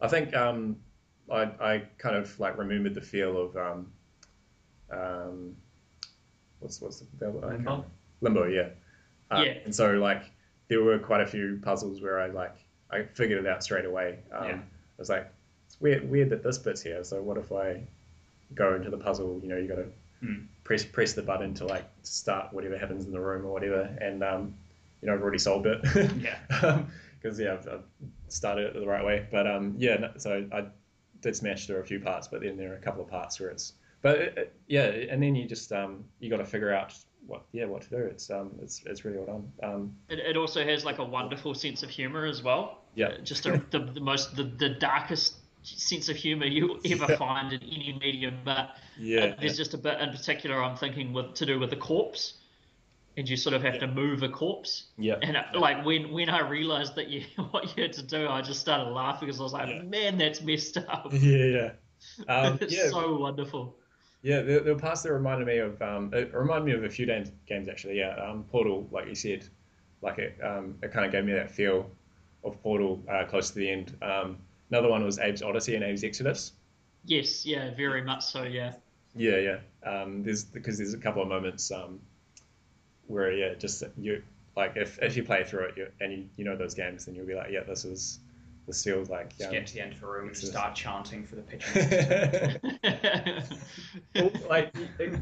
[0.00, 0.76] I think um,
[1.30, 3.92] I, I kind of like remembered the feel of um,
[4.92, 5.56] um,
[6.60, 7.84] what's what's the, the Limbo?
[8.20, 8.68] Limbo, yeah.
[9.30, 9.52] Uh, Yeah.
[9.64, 10.24] And so like
[10.68, 12.54] there were quite a few puzzles where I like
[12.90, 14.18] I figured it out straight away.
[14.32, 14.54] Um, Yeah.
[14.56, 14.60] I
[14.98, 15.32] was like,
[15.66, 17.02] it's weird weird that this bit's here.
[17.04, 17.82] So what if I
[18.54, 19.40] go into the puzzle?
[19.42, 19.86] You know, you got to
[20.20, 20.44] Hmm.
[20.62, 24.22] press press the button to like start whatever happens in the room or whatever, and
[24.22, 24.54] um,
[25.00, 25.80] you know I've already solved it.
[26.20, 26.82] Yeah.
[27.20, 27.84] Because yeah, I've, I've
[28.26, 29.26] started it the right way.
[29.30, 30.64] But um, yeah, so I
[31.20, 33.48] did smash through a few parts, but then there are a couple of parts where
[33.50, 33.74] it's.
[34.02, 36.94] But it, it- yeah, and then you just um, you got to figure out
[37.26, 37.96] what yeah what to do.
[37.98, 39.52] It's um it's it's really well done.
[39.62, 42.78] Um, It, it also has like a wonderful sense of humor as well.
[42.94, 43.08] Yeah.
[43.08, 47.16] Uh, Just a, the, the most the, the darkest sense of humor you'll ever Yeah.
[47.16, 48.40] find in any medium.
[48.44, 51.70] But yeah, Uh, there's just a bit in particular I'm thinking with to do with
[51.70, 52.34] the corpse,
[53.16, 54.86] and you sort of have to move a corpse.
[54.96, 58.28] yeah, And uh, like when when I realized that you what you had to do,
[58.28, 59.82] I just started laughing because I was like, Yeah.
[59.82, 61.08] man, that's messed up.
[61.12, 61.70] yeah, yeah.
[62.28, 63.76] Um, it's yeah, so wonderful.
[64.22, 67.06] Yeah, there were parts that reminded me of um, it reminded me of a few
[67.06, 67.98] games, games actually.
[67.98, 69.48] Yeah, um, Portal, like you said,
[70.00, 71.90] like it, um, it kind of gave me that feel
[72.44, 73.96] of Portal uh, close to the end.
[74.00, 74.38] Um,
[74.70, 76.52] another one was Abe's Oddysee and Abe's Exoddus.
[77.04, 78.44] Yes, yeah, very much so.
[78.44, 78.74] Yeah,
[79.16, 79.58] Yeah, yeah.
[79.84, 81.98] Um, there's because there's a couple of moments um,
[83.08, 84.22] where yeah, just you
[84.56, 87.16] like if, if you play through it you, and you, you know those games, then
[87.16, 88.20] you'll be like, yeah, this is
[88.72, 90.74] this feels like Just um, get to the end of a room and just start
[90.74, 91.42] chanting for the
[92.82, 93.48] pigeons.
[94.14, 95.20] Well, like it,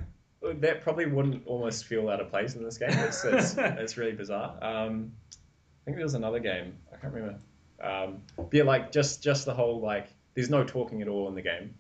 [0.60, 2.90] that probably wouldn't almost feel out of place in this game.
[2.92, 4.56] It's it's, it's really bizarre.
[4.62, 6.76] Um, I think there was another game.
[6.92, 7.38] I can't remember.
[7.82, 11.34] Um, but yeah, like just just the whole like there's no talking at all in
[11.34, 11.74] the game.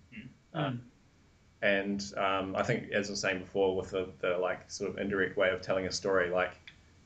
[0.54, 0.80] Mm.
[1.62, 4.98] And um, I think, as I was saying before, with the, the like sort of
[4.98, 6.52] indirect way of telling a story, like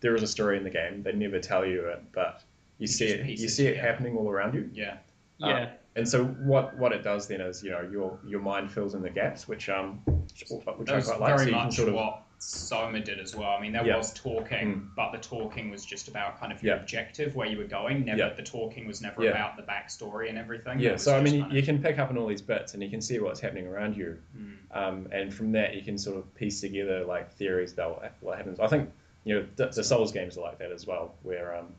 [0.00, 1.02] there is a story in the game.
[1.02, 2.42] They never tell you it, but
[2.78, 3.24] you, You see it.
[3.24, 3.88] piece You see it together.
[3.88, 4.68] happening all around you.
[4.72, 4.96] yeah.
[5.38, 8.94] yeah, And so what what it does then is you know your your mind fills
[8.94, 11.36] in the gaps, which um which, which That I was quite like.
[11.36, 13.50] very So you can much sort of what Soma did as well.
[13.50, 13.96] I mean, there Yeah.
[13.96, 14.88] was talking, Mm.
[14.96, 16.80] but the talking was just about kind of your Yeah.
[16.82, 18.04] objective, where you were going.
[18.04, 18.28] Never, Yeah.
[18.34, 19.30] the talking was never Yeah.
[19.30, 20.78] about the backstory and everything.
[20.78, 20.96] Yeah.
[20.96, 22.90] So I mean, kind you of- can pick up on all these bits, and you
[22.90, 24.56] can see what's happening around you, Mm.
[24.72, 28.36] um, and from that you can sort of piece together like theories about what, what
[28.36, 28.60] happens.
[28.60, 28.90] I think
[29.24, 31.72] you know the, the Souls games are like that as well, where um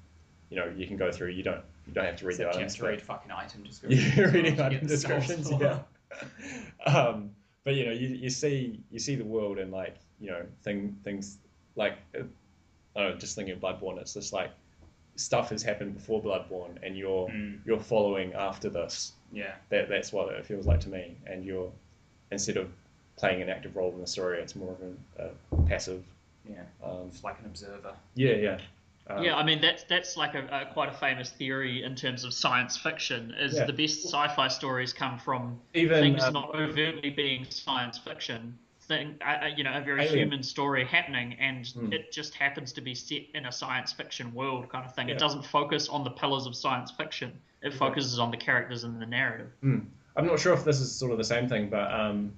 [0.49, 1.29] you know you can go through.
[1.29, 3.63] You don't you don't have to read Except the you have to read fucking item
[3.63, 4.17] descriptions.
[4.17, 5.51] well reading item descriptions.
[5.59, 5.79] Yeah.
[6.85, 7.31] um,
[7.63, 10.97] but you know, you, you see you see the world and like you know thing
[11.03, 11.37] things
[11.75, 12.23] like uh,
[12.95, 13.99] I don't know, just thinking of Bloodborne.
[13.99, 14.51] It's just like
[15.17, 17.59] stuff has happened before Bloodborne, and you're Mm.
[17.65, 19.13] you're following after this.
[19.31, 19.55] Yeah.
[19.69, 21.15] That that's what it feels like to me.
[21.25, 21.71] And you're
[22.31, 22.69] instead of
[23.17, 24.77] playing an active role in the story, it's more of
[25.19, 26.03] a, a passive.
[26.49, 26.63] Yeah.
[26.83, 27.93] Um, It's like an observer.
[28.13, 28.59] yeah, yeah.
[29.07, 29.35] Um, yeah.
[29.35, 32.75] I mean, that's that's like a, a quite a famous theory in terms of science
[32.75, 33.33] fiction.
[33.37, 33.65] Is Yeah.
[33.65, 38.57] the best sci-fi stories come from Even things um, not overtly being science fiction.
[38.81, 40.19] Thing, uh, you know, a very Alien.
[40.19, 41.91] human story happening, and Hmm.
[41.91, 45.07] it just happens to be set in a science fiction world, kind of thing.
[45.07, 45.15] Yeah.
[45.15, 47.31] It doesn't focus on the pillars of science fiction.
[47.63, 49.51] It focuses on the characters and the narrative.
[49.63, 52.31] I'm not sure if this is sort of the same thing, but um,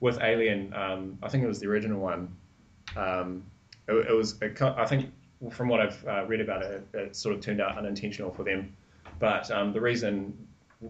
[0.00, 2.36] with Alien, um, I think it was the original one.
[2.96, 3.44] Um,
[3.86, 5.12] it, it was, it, I think,
[5.50, 8.44] from what I've uh, read about it, it, it sort of turned out unintentional for
[8.44, 8.76] them.
[9.18, 10.36] But um, the reason,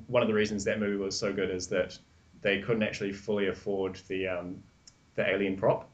[0.06, 1.98] one of the reasons that movie was so good is that
[2.40, 4.62] they couldn't actually fully afford the um,
[5.14, 5.88] the alien prop.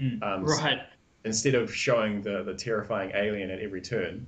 [0.00, 0.22] Mm.
[0.22, 0.80] Um, s- Right.
[1.24, 4.26] instead of showing the, the terrifying alien at every turn,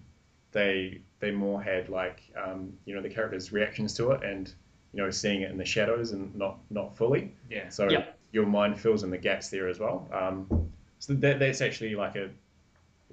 [0.52, 4.52] they they more had like um, you know the characters' reactions to it and
[4.92, 7.32] you know seeing it in the shadows and not not fully.
[7.50, 7.68] Yeah.
[7.70, 8.04] So Yeah.
[8.32, 10.08] your mind fills in the gaps there as well.
[10.12, 12.30] Um, so that that's actually like a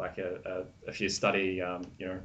[0.01, 2.19] like a, a, a few study, um, you know.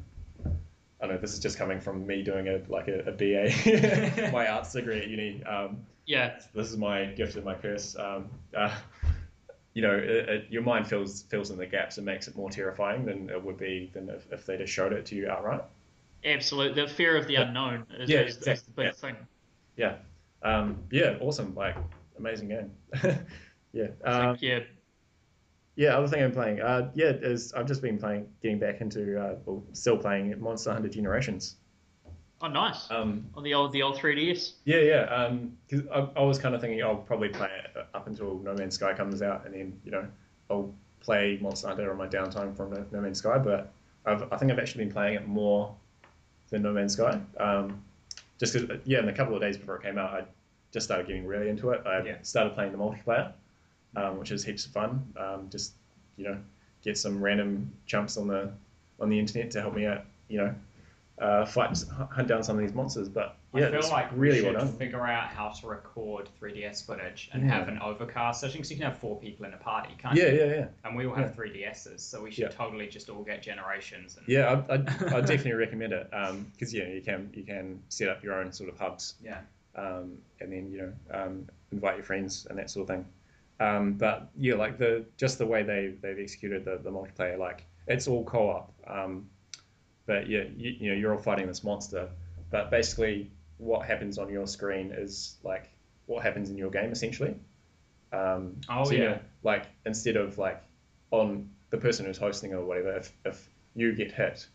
[1.00, 4.48] I know this is just coming from me doing a like a, a BA, my
[4.48, 5.44] arts degree at uni.
[5.44, 6.38] Um, Yeah.
[6.54, 7.94] this is my gift and my curse.
[7.98, 8.74] Um, uh,
[9.74, 12.48] you know, it, it, your mind fills fills in the gaps and makes it more
[12.48, 15.60] terrifying than it would be than if, if they just showed it to you outright.
[16.24, 16.82] Absolutely.
[16.82, 18.92] The fear of the unknown is, Yeah, is, is the big yeah.
[18.92, 19.16] thing.
[19.76, 19.96] Yeah,
[20.42, 21.76] um, yeah, awesome, like
[22.18, 22.70] amazing game.
[23.74, 24.60] yeah, um, Like, yeah.
[25.76, 25.96] Yeah.
[25.96, 29.36] Other thing I'm playing, uh, yeah, is I've just been playing, getting back into, uh,
[29.44, 31.56] well, still playing Monster Hunter Generations.
[32.42, 32.90] Oh, nice.
[32.90, 34.54] Um, On the old the old 3DS.
[34.64, 35.00] Yeah, yeah.
[35.04, 38.52] Um 'cause I, I was kind of thinking I'll probably play it up until No
[38.54, 40.06] Man's Sky comes out, and then you know
[40.50, 43.38] I'll play Monster Hunter on my downtime from No No Man's Sky.
[43.38, 43.72] But
[44.04, 45.74] I've, I think I've actually been playing it more
[46.50, 47.18] than No Man's Sky.
[47.38, 47.82] Um,
[48.38, 50.24] just because, yeah, in the couple of days before it came out, I
[50.72, 51.80] just started getting really into it.
[51.86, 52.16] I Yeah.
[52.20, 53.32] started playing the multiplayer,
[53.96, 55.12] um, which is heaps of fun.
[55.16, 55.72] Um, just
[56.16, 56.38] you know,
[56.82, 58.52] get some random chumps on the
[59.00, 60.04] on the internet to help me out.
[60.28, 60.54] You know,
[61.18, 61.76] uh, fight
[62.10, 63.08] hunt down some of these monsters.
[63.08, 64.76] But yeah, I feel like really we well should done.
[64.76, 67.54] figure out how to record 3DS footage and Yeah.
[67.58, 70.24] have an overcast session because you can have four people in a party, can't you?
[70.24, 70.66] Yeah, yeah, yeah.
[70.84, 72.48] And we all have 3DSs, so we should Yeah.
[72.48, 74.18] totally just all get generations.
[74.18, 76.10] And, Yeah, I, I, I definitely recommend it
[76.52, 79.40] because yeah, you can you can set up your own sort of hubs, Yeah.
[79.74, 83.06] um, and then you know um, invite your friends and that sort of thing.
[83.58, 87.64] Um, but yeah, like the just the way they they've executed the, the multiplayer, like
[87.86, 88.72] it's all co-op.
[88.86, 89.28] Um,
[90.06, 92.08] but yeah, you, you know you're all fighting this monster,
[92.50, 95.70] but basically what happens on your screen is like
[96.06, 97.34] what happens in your game essentially.
[98.12, 99.08] Um, Oh, so, you yeah.
[99.10, 100.62] know, like instead of like
[101.10, 104.46] on the person who's hosting or whatever, if, if you get hit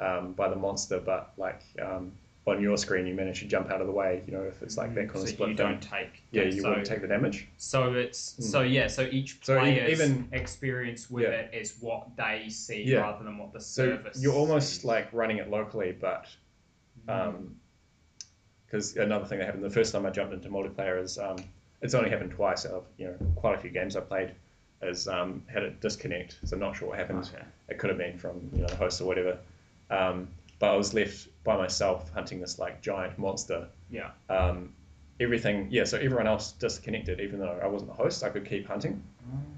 [0.00, 2.12] um, by the monster, but like um,
[2.46, 4.76] on your screen you manage to jump out of the way, you know, if it's
[4.76, 6.22] like that kind Mm, so of split you thing, don't take.
[6.32, 7.46] yeah, you so, won't take the damage.
[7.56, 8.42] So it's Mm.
[8.42, 8.88] so yeah.
[8.88, 11.30] So each So e- even- experience with Yeah.
[11.42, 12.98] it is what they see Yeah.
[13.02, 14.16] rather than what the service.
[14.16, 14.84] So you're almost sees.
[14.84, 16.26] like running it locally, but
[17.06, 17.50] Mm.
[18.66, 21.36] because another thing that happened the first time I jumped into multiplayer is um,
[21.80, 24.32] it's only happened twice out of you know quite a few games I played
[24.82, 26.38] is um, had it disconnect.
[26.44, 27.20] So I'm not sure what happened.
[27.32, 27.44] Okay.
[27.68, 29.38] It could have been from you know the host or whatever.
[29.90, 30.28] Um,
[30.62, 33.66] but I was left by myself hunting this like giant monster.
[33.90, 34.12] Yeah.
[34.30, 34.72] Um,
[35.18, 35.82] everything, yeah.
[35.82, 38.22] So everyone else disconnected, even though I wasn't the host.
[38.22, 39.02] I could keep hunting,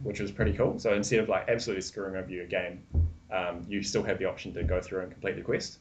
[0.02, 0.78] which was pretty cool.
[0.78, 2.82] So instead of like absolutely screwing over your game,
[3.30, 5.80] um, you still have the option to go through and complete the quest.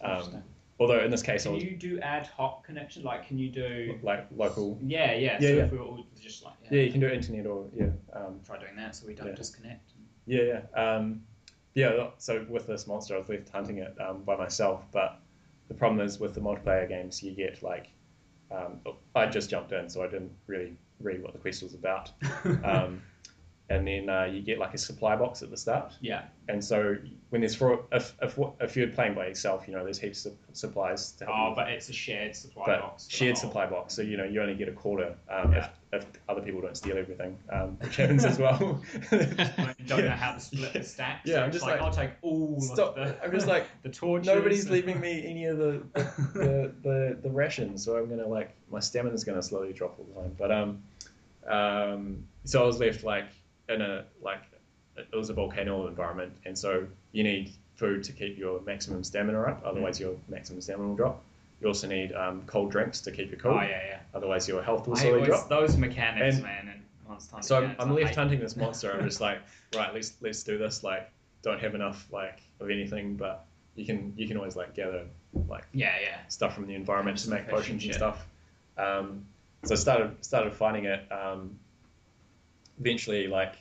[0.00, 0.42] Um,
[0.80, 3.04] although in this case, I Can was you do ad hoc connections?
[3.04, 3.98] Like, can you do?
[4.02, 4.78] like local.
[4.82, 5.36] Yeah, yeah.
[5.38, 5.64] Yeah, so yeah.
[5.64, 7.88] if we were all just like, Yeah, you can do internet or yeah.
[8.14, 9.34] Um, try doing that so we don't Yeah.
[9.34, 9.92] disconnect.
[10.24, 10.42] Yeah,
[10.74, 10.82] yeah.
[10.82, 11.20] Um,
[11.76, 14.82] yeah, so with this monster, I was left hunting it um, by myself.
[14.92, 15.20] But
[15.68, 17.88] the problem is with the multiplayer games, you get like,
[18.50, 18.80] um,
[19.14, 22.10] I just jumped in, so I didn't really read what the quest was about.
[22.64, 23.02] Um,
[23.68, 25.92] and then uh, you get like a supply box at the start.
[26.00, 26.22] yeah.
[26.48, 26.96] And so
[27.30, 30.34] when there's for if if if you're playing by yourself, you know there's heaps of
[30.52, 33.08] supplies to help Oh, but it's a shared supply but box.
[33.10, 35.70] shared supply box, so you know you only get a quarter um, Yeah.
[35.92, 38.80] if, if other people don't steal everything, um, which happens as well.
[39.10, 39.18] You
[39.86, 41.22] don't know how to split the stacks.
[41.28, 42.96] Yeah, so I'm just like, like, I'll take all stop.
[42.96, 43.24] of the.
[43.24, 44.28] I'm just like, the torches.
[44.28, 45.82] Nobody's leaving me any of the
[46.34, 50.20] the, the, the rations, so I'm gonna like my stamina's gonna slowly drop all the
[50.20, 50.36] time.
[50.38, 50.82] But um,
[51.48, 53.26] um, so I was left like
[53.68, 54.40] in a like
[54.96, 59.40] it was a volcano environment, and so you need food to keep your maximum stamina
[59.42, 59.62] up.
[59.64, 61.22] Otherwise, your maximum stamina will drop.
[61.60, 63.52] You also need um, cold drinks to keep you cool.
[63.52, 63.98] Oh yeah, yeah.
[64.14, 65.48] Otherwise, your health will slowly drop.
[65.48, 68.90] those mechanics, And- man, and Monster So I'm, I'm left hunting this monster.
[68.92, 69.38] I'm just like,
[69.76, 70.82] right, let's let's do this.
[70.82, 71.08] Like,
[71.42, 73.44] don't have enough like of anything, but
[73.76, 75.04] you can you can always like gather
[75.48, 76.16] like Yeah, yeah.
[76.28, 77.94] stuff from the environment to make potions and shit.
[77.94, 78.26] stuff.
[78.76, 79.24] Um,
[79.64, 81.04] so I started started finding it.
[81.12, 81.58] Um,
[82.80, 83.56] eventually, like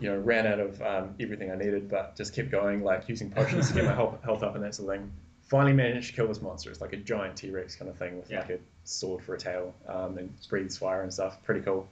[0.00, 3.30] you know, ran out of um, everything I needed, but just kept going, like using
[3.30, 5.12] potions to get my health, health up and that sort of thing.
[5.42, 6.70] Finally managed to kill this monster.
[6.70, 8.38] It's like a giant T Rex kind of thing with Yeah.
[8.40, 11.42] like a sword for a tail um, and breathes fire and stuff.
[11.42, 11.86] Pretty cool.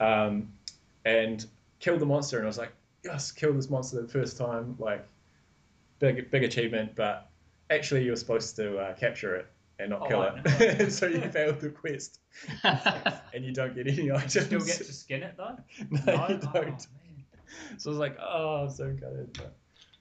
[0.00, 0.48] Um,
[1.04, 1.44] and
[1.78, 2.72] killed the monster, and I was like,
[3.04, 4.74] yes, killed this monster the first time.
[4.78, 5.06] Like,
[6.00, 7.28] big big achievement, but
[7.70, 9.46] actually you were supposed to uh, capture it
[9.78, 10.92] and not Oh, kill I it.
[10.92, 12.20] so you failed the quest,
[12.64, 14.32] and you don't get any items.
[14.32, 15.56] Still get to skin it though.
[15.90, 16.54] no, you Oh, don't.
[16.54, 17.24] man.
[17.78, 19.36] So I was like, oh, I'm so gutted.
[19.36, 19.56] But,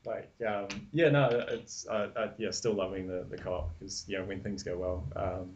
[0.06, 4.18] like, um, yeah, no, it's uh, uh, yeah, still loving the, the co-op because you
[4.18, 5.52] know when things go well, um,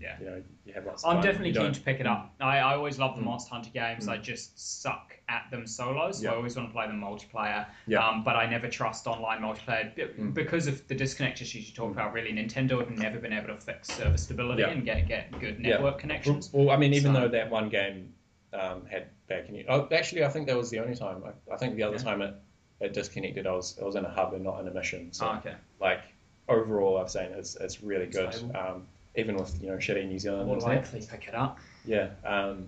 [0.00, 0.16] Yeah.
[0.20, 1.04] you know you have lots.
[1.04, 1.24] I'm fun.
[1.24, 2.32] definitely keen to pick it up.
[2.40, 3.26] I, I always love the Mm.
[3.26, 4.06] Monster Hunter games.
[4.08, 6.30] I just suck at them solo, so.
[6.30, 7.66] I always want to play them multiplayer.
[7.86, 8.06] Yeah.
[8.06, 10.34] Um, but I never trust online multiplayer B- Mm.
[10.34, 12.12] because of the disconnect issues you talk about.
[12.12, 15.98] Really, Nintendo have never been able to fix server stability and get get good network
[15.98, 16.50] connections.
[16.52, 18.14] Well, I mean, even So- though that one game
[18.52, 21.22] um, had bad connection, oh, actually, I think that was the only time.
[21.24, 22.02] I, I think the other Yeah.
[22.02, 22.34] time it
[22.80, 23.46] it disconnected.
[23.46, 25.12] I was I was in a hub and not in a mission.
[25.12, 25.54] So Oh, okay.
[25.80, 26.00] like
[26.48, 28.34] overall, I've seen it's it's really good.
[28.54, 30.84] Um, even with you know shitty New Zealand More internet.
[30.84, 31.58] likely pick it up.
[31.84, 32.66] Yeah, um,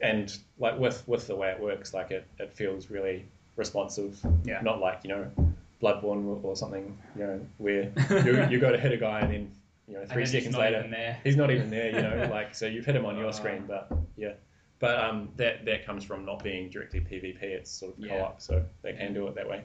[0.00, 3.26] and like with with the way it works, like it, it feels really
[3.56, 4.18] responsive.
[4.44, 4.60] Yeah.
[4.62, 5.30] Not like you know,
[5.82, 6.96] Bloodborne or something.
[7.16, 7.82] You know, where
[8.24, 9.50] you, you go to hit a guy and then
[9.88, 11.18] you know three he's seconds later there.
[11.24, 11.86] he's not even there.
[11.90, 13.32] You know, like so you've hit him on your Uh.
[13.32, 14.32] screen, but yeah.
[14.80, 17.40] But um, that that comes from not being directly PvP.
[17.42, 18.18] It's sort of Yeah.
[18.18, 19.62] co-op, so they can do it that way.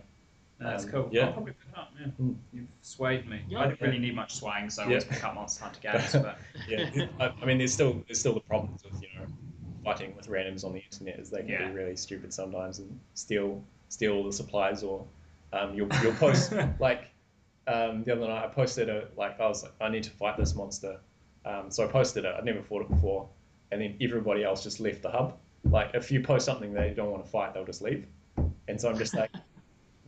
[0.60, 1.10] That's Um, cool.
[1.12, 1.28] yeah.
[1.28, 1.92] I'll probably pick it up.
[2.00, 2.08] Yeah.
[2.22, 2.36] Mm.
[2.52, 3.42] You've swayed me.
[3.48, 3.60] Yeah.
[3.62, 5.12] I don't really need much swaying, so I always Yeah.
[5.14, 6.12] pick up Monster Hunter games.
[6.12, 6.38] But
[6.68, 9.26] Yeah, I, I mean, there's still there's still the problems with you know
[9.86, 11.68] fighting with randoms on the internet, is they can Yeah.
[11.70, 15.06] be really stupid sometimes and steal steal all the supplies or
[15.54, 17.06] um, you'll you'll post like
[17.68, 20.38] um, the other night I posted a like I was like I need to fight
[20.38, 21.00] this monster,
[21.46, 22.36] um, so I posted it.
[22.38, 23.30] I'd never fought it before,
[23.72, 25.38] and then everybody else just left the hub.
[25.64, 28.06] Like if you post something they don't want to fight, they'll just leave,
[28.68, 29.32] and so I'm just like,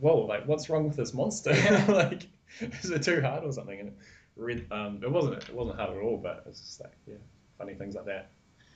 [0.02, 1.52] whoa, like what's wrong with this monster?
[1.88, 2.26] like
[2.60, 3.78] is it too hard or something?
[3.78, 3.94] And it,
[4.36, 7.14] read, um, it wasn't it wasn't hard at all, but it's just like yeah,
[7.56, 8.30] funny things like that.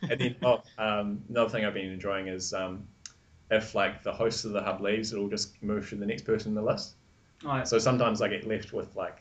[0.08, 2.86] And then oh, um, another thing I've been enjoying is um,
[3.50, 6.50] if like the host of the hub leaves, it'll just move to the next person
[6.50, 6.94] in the list.
[7.44, 7.66] Right.
[7.66, 9.18] So sometimes I get left with like,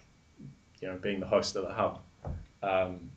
[0.82, 2.00] you know, being the host of the hub.
[2.64, 3.10] Um,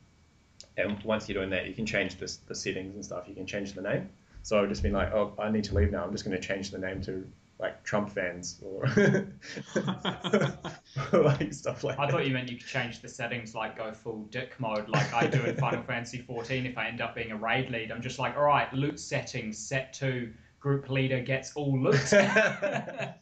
[0.77, 3.25] and once you're doing that, you can change this, the settings and stuff.
[3.27, 4.09] You can change the name.
[4.43, 6.03] So I've just been like, oh, I need to leave now.
[6.03, 7.27] I'm just going to change the name to
[7.59, 8.85] like Trump fans or
[11.13, 12.11] like stuff like I that.
[12.11, 15.27] thought you meant you could change the settings, like go full dick mode, like I
[15.27, 16.65] do in Final Fantasy 14.
[16.65, 19.57] If I end up being a raid lead, I'm just like, all right, loot settings
[19.57, 22.11] set to group leader gets all loot.
[22.11, 23.13] yeah.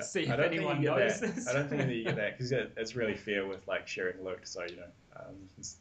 [0.00, 1.34] See I if don't think anyone knows that.
[1.34, 1.48] this.
[1.48, 4.40] I don't think that you get that because it's really fair with like sharing loot.
[4.46, 4.82] So you know,
[5.16, 5.76] um, you can s-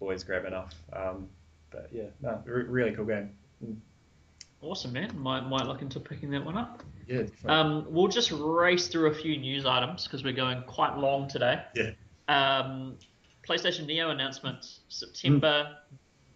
[0.00, 0.74] always grab enough.
[0.92, 1.28] Um,
[1.70, 3.30] but yeah, no, re- really cool game.
[4.64, 5.10] Awesome, man.
[5.18, 6.82] Might might look into picking that one up.
[7.06, 7.24] Yeah.
[7.44, 11.62] Um, we'll just race through a few news items because we're going quite long today.
[11.74, 11.90] Yeah.
[12.28, 12.96] Um,
[13.46, 15.76] PlayStation Neo announcement September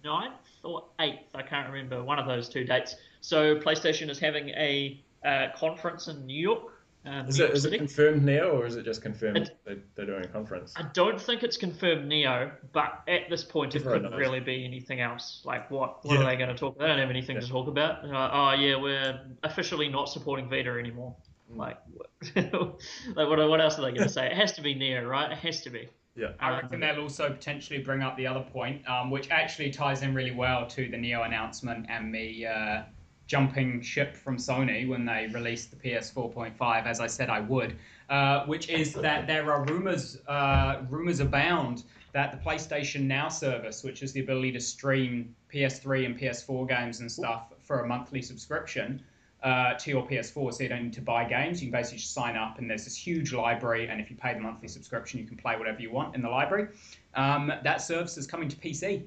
[0.05, 0.32] 9th
[0.62, 1.20] or 8th.
[1.34, 2.96] I can't remember one of those two dates.
[3.22, 6.77] So PlayStation is having a uh, conference in New York.
[7.04, 7.78] Um, Is New it, York is it City.
[7.78, 10.74] confirmed Neo or is it just confirmed It- that they're doing a conference?
[10.76, 14.20] I don't think it's confirmed Neo, but at this point it Everyone could knows.
[14.20, 15.42] really be anything else.
[15.44, 16.04] Like what?
[16.04, 16.22] What Yeah.
[16.22, 16.74] are they going to talk?
[16.76, 16.84] About?
[16.84, 18.02] They don't have anything to talk about.
[18.02, 21.14] They're like, oh yeah, we're officially not supporting Vita anymore.
[21.52, 21.56] Mm.
[21.56, 22.10] Like, what,
[23.16, 24.26] like what, what else are they going to say?
[24.26, 25.30] It has to be Neo, right?
[25.32, 25.88] It has to be.
[26.16, 26.32] Yeah.
[26.40, 30.14] I reckon they'll also potentially bring up the other point, um, which actually ties in
[30.14, 32.82] really well to the Neo announcement and me uh,
[33.28, 37.76] jumping ship from Sony when they released the PS4.5, as I said I would,
[38.09, 43.84] uh, which is that there are rumors, uh, rumors abound that the PlayStation Now service,
[43.84, 48.22] which is the ability to stream PS3 and PS4 games and stuff for a monthly
[48.22, 49.02] subscription,
[49.42, 51.62] uh, to your PS4, so you don't need to buy games.
[51.62, 53.88] You can basically just sign up, and there's this huge library.
[53.88, 56.28] And if you pay the monthly subscription, you can play whatever you want in the
[56.28, 56.68] library.
[57.14, 59.05] Um, that service is coming to PC,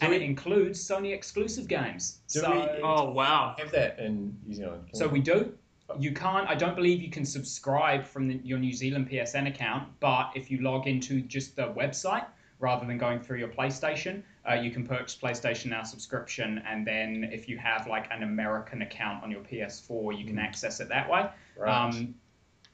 [0.00, 2.20] and it includes Sony exclusive games.
[2.32, 3.56] Do so, we- Oh wow.
[3.58, 4.86] Have that in New Zealand.
[4.86, 5.52] Can so we do.
[5.98, 6.46] You can't.
[6.48, 10.50] I don't believe you can subscribe from the, your New Zealand PSN account, but if
[10.50, 12.26] you log into just the website
[12.60, 17.30] rather than going through your PlayStation, uh, you can purchase PlayStation Now subscription, and then
[17.32, 21.08] if you have like an American account on your PS4, you can access it that
[21.08, 21.28] way.
[21.56, 21.70] Right.
[21.70, 22.14] Um,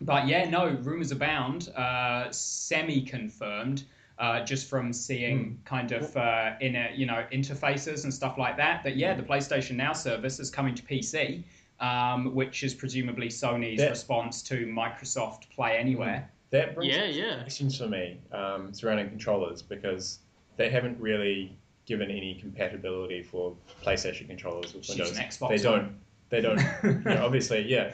[0.01, 3.85] but yeah, no, rumors abound, uh, semi-confirmed,
[4.19, 8.57] uh, just from seeing kind of uh, in a, you know interfaces and stuff like
[8.57, 8.83] that.
[8.85, 11.43] That yeah, the PlayStation Now service is coming to PC,
[11.81, 13.89] um, which is presumably Sony's Yeah.
[13.89, 16.31] response to Microsoft Play Anywhere.
[16.51, 17.41] that brings Yeah, up yeah.
[17.41, 20.21] questions for me um, surrounding controllers because
[20.57, 23.55] they haven't really given any compatibility for
[23.85, 25.19] PlayStation controllers with Windows.
[25.19, 25.79] an Xbox they one.
[25.81, 25.97] don't.
[26.31, 26.59] They don't.
[27.07, 27.93] yeah, obviously, yeah.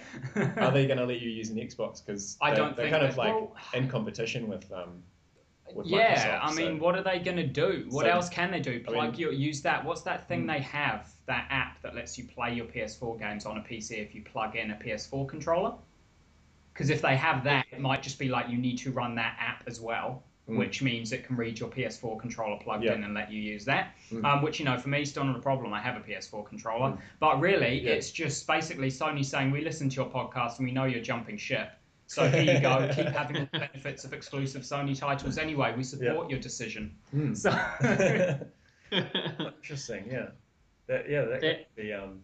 [0.59, 2.05] Are they going to let you use an Xbox?
[2.05, 5.03] Because I don't they're think kind of like well- in competition with um, with
[5.85, 7.87] yeah, Microsoft, I mean, so- what are they going to do?
[7.91, 8.83] What So- else can they do?
[8.87, 9.85] I Plug mean- your use that.
[9.85, 10.47] What's that thing Hmm.
[10.49, 11.09] they have?
[11.27, 14.57] That app that lets you play your PS4 games on a PC if you plug
[14.57, 15.75] in a PS4 controller.
[16.73, 19.37] Because if they have that, it might just be like you need to run that
[19.39, 20.57] app as well, Mm.
[20.57, 22.95] which means it can read your PS4 controller plugged Yeah.
[22.95, 23.95] in and let you use that.
[24.11, 24.25] Mm.
[24.25, 25.73] Um, which you know, for me, still not a problem.
[25.73, 26.99] I have a PS4 controller, Mm.
[27.21, 27.93] but really, Yeah.
[27.93, 31.37] it's just basically Sony saying we listen to your podcast and we know you're jumping
[31.37, 31.71] ship.
[32.11, 32.91] So here you go.
[32.93, 35.73] Keep having all the benefits of exclusive Sony titles anyway.
[35.77, 36.97] We support your decision.
[37.13, 37.35] Hmm.
[37.35, 37.51] So
[38.91, 40.09] interesting.
[40.11, 40.31] Yeah.
[40.89, 42.21] That, yeah, that, That- could be um,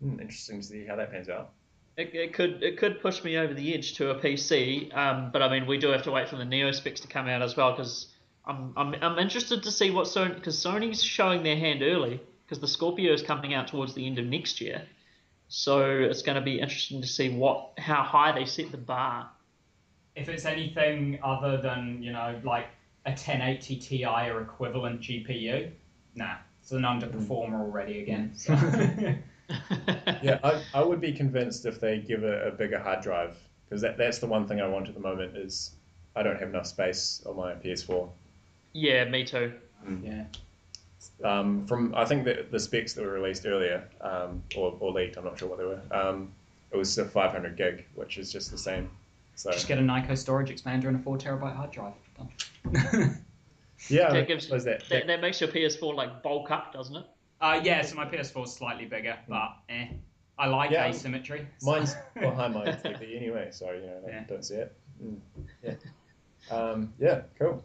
[0.00, 1.50] hmm, interesting to see how that pans out.
[1.96, 5.42] It, it could it could push me over the edge to a PC, um, but
[5.42, 7.56] I mean we do have to wait for the Neo specs to come out as
[7.56, 8.06] well because
[8.44, 12.60] I'm, I'm I'm interested to see what Sony because Sony's showing their hand early because
[12.60, 14.82] the Scorpio is coming out towards the end of next year,
[15.48, 19.28] So it's going to be interesting to see what how high they set the bar.
[20.14, 22.66] If it's anything other than you know like
[23.04, 25.70] a 1080 Ti or equivalent GPU,
[26.14, 26.86] nah, it's an hmm.
[26.86, 28.32] underperformer already again.
[28.34, 28.36] Hmm.
[28.36, 29.14] So.
[30.22, 33.36] yeah, I, I would be convinced if they give a, a bigger hard drive
[33.68, 35.72] because that, that's the one thing I want at the moment is
[36.16, 38.08] I don't have enough space on my PS4.
[38.72, 39.52] Yeah, me too.
[40.02, 40.24] yeah.
[41.24, 45.16] Um, from I think the, the specs that were released earlier um, or, or leaked,
[45.16, 45.80] I'm not sure what they were.
[45.90, 46.32] Um,
[46.72, 48.90] it was a 500 gig, which is just the same.
[49.34, 51.92] So Just get a Nyko storage expander and a four terabyte hard drive.
[52.16, 53.22] Done.
[53.88, 57.04] yeah, That gives suppose that, that, that makes your PS4 like bulk up, doesn't it?
[57.40, 59.88] uh, yeah, so my PS4 is slightly bigger, but eh.
[60.38, 60.86] I like Yeah.
[60.88, 61.46] asymmetry.
[61.58, 64.24] so- Mine's behind my TV anyway, so you know, Yeah.
[64.28, 64.74] don't see it.
[65.02, 65.18] Mm.
[65.62, 65.74] Yeah.
[66.50, 67.62] Um, yeah, cool.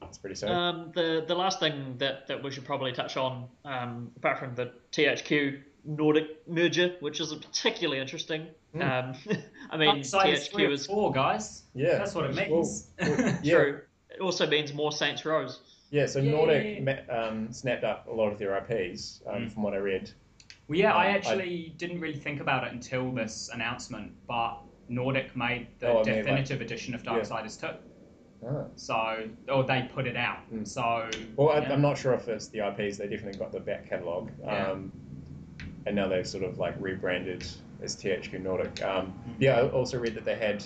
[0.00, 0.50] That's pretty sad.
[0.50, 4.54] Um, the the last thing that, that we should probably touch on, um, apart from
[4.54, 8.46] the THQ Nordic merger, which isn't particularly interesting.
[8.74, 8.82] Hmm.
[8.82, 9.14] Um,
[9.70, 11.62] I mean, Upside THQ or is four, guys.
[11.74, 12.88] yeah, That's what it means.
[12.98, 13.80] well, yeah, true.
[14.10, 15.60] It also means more Saints Rows.
[15.90, 16.06] yeah.
[16.06, 16.30] So Yay.
[16.30, 19.52] Nordic ma- um, snapped up a lot of their IPs, um, Mm.
[19.52, 20.10] from what I read.
[20.68, 24.58] Well, yeah, I Um, I- actually didn't really think about it until this announcement, but
[24.88, 27.12] Nordic made the Oh, I mean, like- definitive edition of yeah.
[27.12, 27.68] Darksiders 2.
[28.46, 28.64] Ah.
[28.76, 30.38] So, or they put it out.
[30.52, 30.66] Mm.
[30.66, 31.72] So, Well, I, yeah.
[31.72, 32.96] I'm not sure if it's the IPs.
[32.96, 34.70] They definitely got the back catalogue, Yeah.
[34.70, 34.92] um,
[35.86, 37.46] and now they've sort of like rebranded
[37.82, 38.82] as THQ Nordic.
[38.82, 39.34] Um, Mhm.
[39.38, 40.64] Yeah, I also read that they had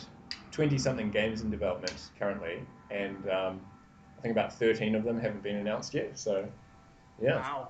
[0.52, 2.60] 20 something games in development currently,
[2.90, 3.60] and um,
[4.18, 6.16] I think about 13 of them haven't been announced yet.
[6.18, 6.48] So,
[7.20, 7.68] yeah, Wow.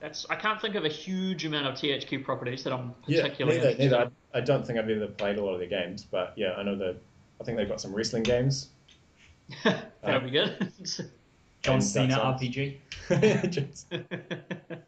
[0.00, 3.62] That's I can't think of a huge amount of THQ properties that I'm particularly yeah.
[3.62, 4.10] Neither, interested neither.
[4.34, 6.64] I, I don't think I've ever played a lot of their games, but yeah, I
[6.64, 6.96] know that.
[7.40, 8.68] I think they've got some wrestling games.
[9.64, 9.74] In.
[10.02, 10.72] That'll be good.
[11.62, 12.78] John and Cena RPG.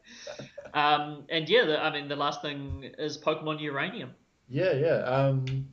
[0.75, 4.11] Um, and yeah, the, I mean, the last thing is Pokemon Uranium.
[4.49, 4.97] Yeah, yeah.
[5.05, 5.69] Um,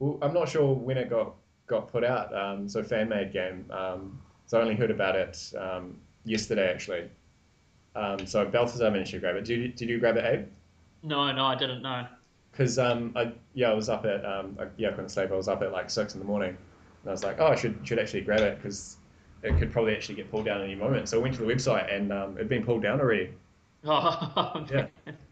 [0.00, 1.34] well, I'm not sure when it got
[1.68, 2.34] got put out.
[2.36, 3.64] Um, so fan made game.
[3.70, 7.08] Um, so I only heard about it um, yesterday actually.
[7.94, 9.44] Um, so Balthazar managed to grab it.
[9.44, 10.46] Did you, did you grab it, Abe?
[11.02, 12.06] No, no, I didn't know.
[12.50, 15.30] Because um, I yeah I was up at um, I, yeah I couldn't sleep.
[15.30, 16.56] I was up at like six in the morning,
[17.06, 18.96] and I was like, oh, I should should actually grab it because
[19.44, 21.08] it could probably actually get pulled down any moment.
[21.08, 23.30] So I went to the website and um, it'd been pulled down already.
[23.88, 24.86] Oh, Yeah.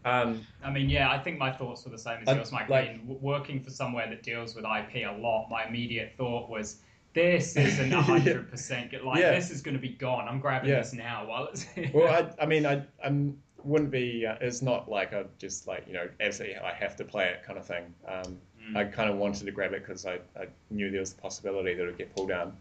[0.05, 2.69] Um, I mean, yeah, I think my thoughts were the same as I- yours, Mike.
[2.69, 6.49] like- I mean, working for somewhere that deals with IP a lot, my immediate thought
[6.49, 6.77] was,
[7.13, 9.01] this isn't 100% good.
[9.03, 9.31] Like, Yeah.
[9.31, 10.29] this is going to be gone.
[10.29, 10.77] I'm grabbing Yeah.
[10.77, 11.91] this now while it's here.
[11.93, 14.25] well, I, I mean, I I'm, wouldn't be.
[14.25, 17.41] Uh, it's not like I just like you know absolutely I have to play it
[17.43, 17.83] kind of thing.
[18.07, 18.37] Um,
[18.71, 18.77] Mm.
[18.77, 21.73] I kind of wanted to grab it because I, I knew there was the possibility
[21.73, 22.55] that it would get pulled down.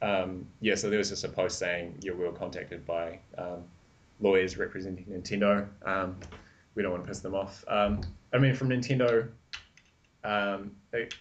[0.00, 3.64] Um, yeah, so there was just a post saying yeah, we were contacted by um,
[4.20, 5.66] lawyers representing Nintendo.
[5.84, 6.16] Um,
[6.74, 7.64] we don't want to piss them off.
[7.66, 8.00] Um,
[8.32, 9.28] I mean, from Nintendo,
[10.22, 11.14] um, it,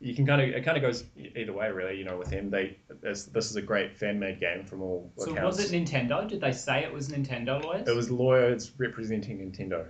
[0.00, 1.96] you can kind of it kind of goes either way, really.
[1.96, 5.10] You know, with them, they this, this is a great fan made game from all
[5.16, 5.58] So accounts.
[5.58, 6.28] was it Nintendo?
[6.28, 7.88] Did they say it was Nintendo lawyers?
[7.88, 9.86] It was lawyers representing Nintendo.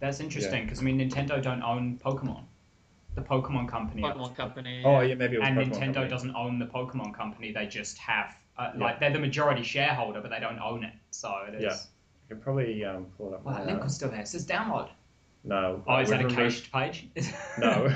[0.00, 2.44] That's interesting because I mean Nintendo don't own Pokemon.
[3.18, 4.02] The Pokemon company.
[4.02, 4.82] Pokemon Company.
[4.84, 6.08] Oh yeah, maybe it was and Pokemon Nintendo Company.
[6.08, 7.50] doesn't own the Pokemon company.
[7.52, 8.84] They just have uh, Yeah.
[8.84, 10.92] like they're the majority shareholder, but they don't own it.
[11.10, 11.62] So it is.
[11.62, 11.72] Yeah.
[12.28, 13.44] You can probably um, pull it up.
[13.44, 14.20] Well, that link was still there.
[14.20, 14.90] It says download.
[15.42, 15.82] No.
[15.88, 17.08] Oh, is that a removed- cached page?
[17.58, 17.92] No.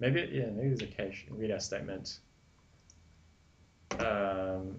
[0.00, 1.26] maybe yeah, maybe there's a cache.
[1.30, 2.18] Read our statement.
[4.00, 4.76] Um,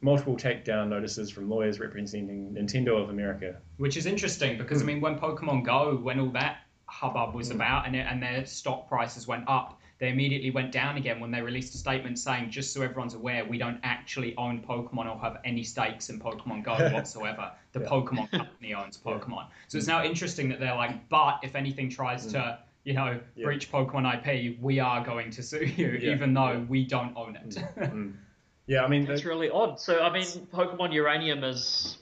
[0.00, 3.56] multiple takedown notices from lawyers representing Nintendo of America.
[3.78, 6.58] Which is interesting because I mean, when Pokemon Go, when all that
[6.88, 7.56] hubbub was Mm.
[7.56, 11.30] about, and it, and their stock prices went up, they immediately went down again when
[11.30, 15.18] they released a statement saying, just so everyone's aware, we don't actually own Pokemon or
[15.20, 17.50] have any stakes in Pokemon Go whatsoever.
[17.72, 17.86] The Yeah.
[17.88, 19.12] Pokemon company owns Yeah.
[19.12, 19.46] Pokemon.
[19.68, 23.44] So it's now interesting that they're like, but if anything tries to, you know, Yeah.
[23.44, 26.12] breach Pokemon IP, we are going to sue you, Yeah.
[26.14, 26.58] even though Yeah.
[26.68, 27.48] we don't own it.
[27.76, 28.14] Mm.
[28.68, 29.80] Yeah, I mean, That's the- really odd.
[29.80, 31.96] So, I mean, Pokemon Uranium is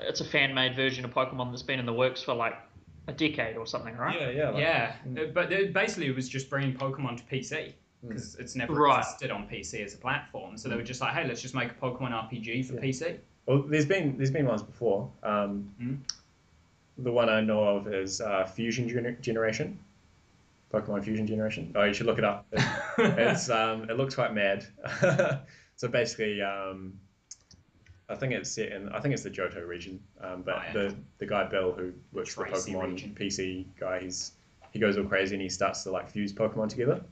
[0.00, 2.54] it's a fan made version of Pokemon that's been in the works for like
[3.08, 4.20] a decade or something, right?
[4.20, 5.32] yeah, yeah, like- Yeah, Mm.
[5.34, 7.72] but it- basically it was just bringing Pokemon to PC
[8.04, 8.08] Mm.
[8.08, 8.98] because it's never Right.
[9.00, 10.56] existed on PC as a platform.
[10.56, 12.80] So they were just like, hey, let's just make a Pokemon RPG for Yeah.
[12.80, 13.18] PC.
[13.46, 15.10] Well, there's been there's been ones before.
[15.22, 15.98] Um, Mm.
[16.98, 19.78] The one I know of is uh, Fusion Gener- Generation,
[20.72, 21.72] Pokemon Fusion Generation.
[21.76, 22.44] Oh, you should look it up.
[22.52, 22.60] It,
[22.98, 24.66] it's um, it looks quite mad.
[25.76, 26.98] so basically, um,
[28.10, 30.00] I think it's set in I think it's the Johto region.
[30.20, 30.72] Um, but Oh, yeah.
[30.72, 33.16] the the guy Bill who works for Pokemon region.
[33.18, 34.32] PC guy, he's
[34.72, 37.00] he goes all crazy and he starts to like fuse Pokemon together.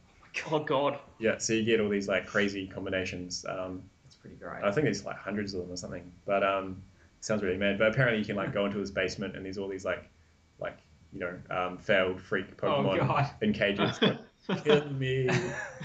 [0.52, 0.98] Oh God.
[1.18, 3.46] Yeah, so you get all these like crazy combinations.
[3.48, 4.62] Um, That's pretty great.
[4.62, 6.12] I think there's like hundreds of them or something.
[6.26, 6.82] But um,
[7.20, 7.78] sounds really mad.
[7.78, 10.10] But apparently you can like go into his basement and there's all these like
[10.58, 10.76] like
[11.14, 13.30] you know um, failed freak Oh, Pokemon God.
[13.40, 13.98] in cages.
[14.64, 15.30] Kill me.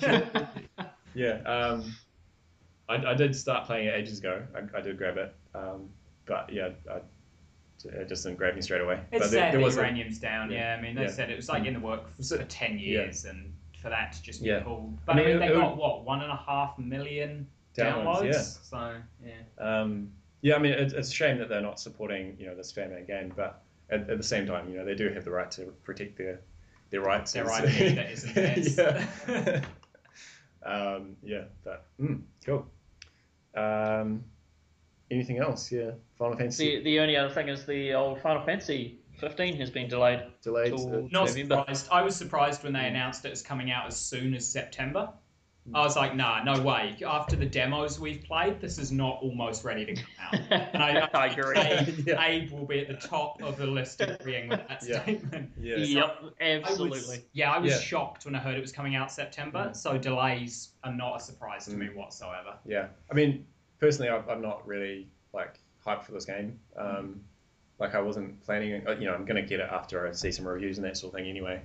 [0.02, 0.66] Kill me.
[1.14, 1.36] Yeah.
[1.46, 1.94] Um,
[2.92, 4.44] I, I did start playing it ages ago.
[4.56, 5.90] I, I did grab it, um,
[6.26, 7.00] but yeah, I,
[7.86, 9.00] it just didn't grab me straight away.
[9.12, 10.52] It's but sad there that was a- uranium's down.
[10.52, 11.08] yeah, Yeah, I mean they yeah.
[11.10, 13.52] said it was like in the work for, So- for ten years, and
[13.82, 14.60] for that to just Yeah.
[14.60, 15.06] be pulled.
[15.06, 18.34] But I mean, they got what one and a half million Downloads, downloads.
[18.34, 18.42] yeah.
[18.42, 18.94] So
[19.26, 19.80] yeah.
[19.82, 20.12] Um,
[20.42, 22.92] yeah, I mean, it, it's a shame that they're not supporting, you know, this fan
[22.92, 25.50] made game, but at, at the same time, you know, they do have the right
[25.52, 26.40] to protect their
[26.92, 27.32] their rights.
[27.32, 28.78] Their IP that isn't theirs.
[28.78, 29.62] yeah.
[30.64, 32.68] um, yeah, but mm, cool.
[33.56, 34.24] Um,
[35.10, 35.72] anything else?
[35.72, 39.70] Yeah, Final Fantasy the the only other thing is the old Final Fantasy 15 has
[39.70, 40.24] been delayed.
[40.42, 40.76] delayed.
[40.76, 41.58] till- uh, Not November.
[41.58, 41.88] surprised.
[41.92, 45.10] I was surprised when they announced it was coming out as soon as September.
[45.70, 45.76] Mm.
[45.78, 46.98] I was like, nah, no way.
[47.06, 50.36] After the demos we've played, this is not almost ready to come out.
[50.74, 51.58] And I, I agree.
[51.60, 52.24] Abe, Yeah.
[52.26, 55.04] Abe will be at the top of the list agreeing with that Yeah.
[55.04, 55.52] statement.
[55.62, 55.76] yeah.
[55.78, 57.26] Yep, I was- absolutely.
[57.34, 57.80] yeah, I was Yeah.
[57.80, 59.68] shocked when I heard it was coming out September.
[59.70, 59.76] Mm.
[59.76, 61.78] So delays are not a surprise to Mm.
[61.78, 62.56] me whatsoever.
[62.66, 63.46] Yeah, I mean,
[63.80, 66.60] personally, I'm I'm not really like hyped for this game.
[66.76, 67.22] Um,
[67.80, 70.48] like I wasn't planning, uh, you know, I'm gonna get it after I see some
[70.48, 71.62] reviews and that sort of thing anyway.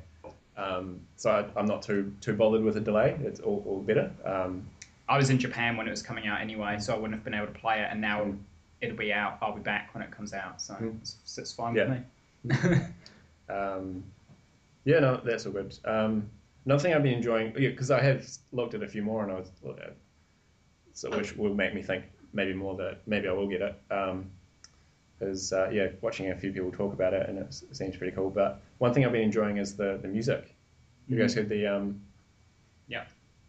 [0.56, 3.16] Um, so I, I'm not too too bothered with a delay.
[3.22, 4.10] It's all, all better.
[4.24, 4.66] Um,
[5.08, 7.34] I was in Japan when it was coming out anyway, so I wouldn't have been
[7.34, 7.88] able to play it.
[7.90, 8.38] And now Mm.
[8.80, 9.38] it'll be out.
[9.40, 10.60] I'll be back when it comes out.
[10.60, 10.98] So Mm.
[11.00, 11.98] it's, it's fine Yeah.
[12.44, 12.76] with me.
[13.54, 14.02] um,
[14.84, 15.78] yeah, no, that's all good.
[15.84, 16.28] Um,
[16.64, 19.32] another thing I've been enjoying, yeah, because I have looked at a few more and
[19.32, 19.90] I was, uh,
[20.92, 23.74] so which will make me think maybe more that maybe I will get it.
[23.90, 24.30] Um,
[25.20, 28.30] is uh, yeah, watching a few people talk about it and it seems pretty cool.
[28.30, 30.54] But one thing I've been enjoying is the the music.
[31.08, 32.00] You guys heard the um,
[32.88, 33.04] Yeah.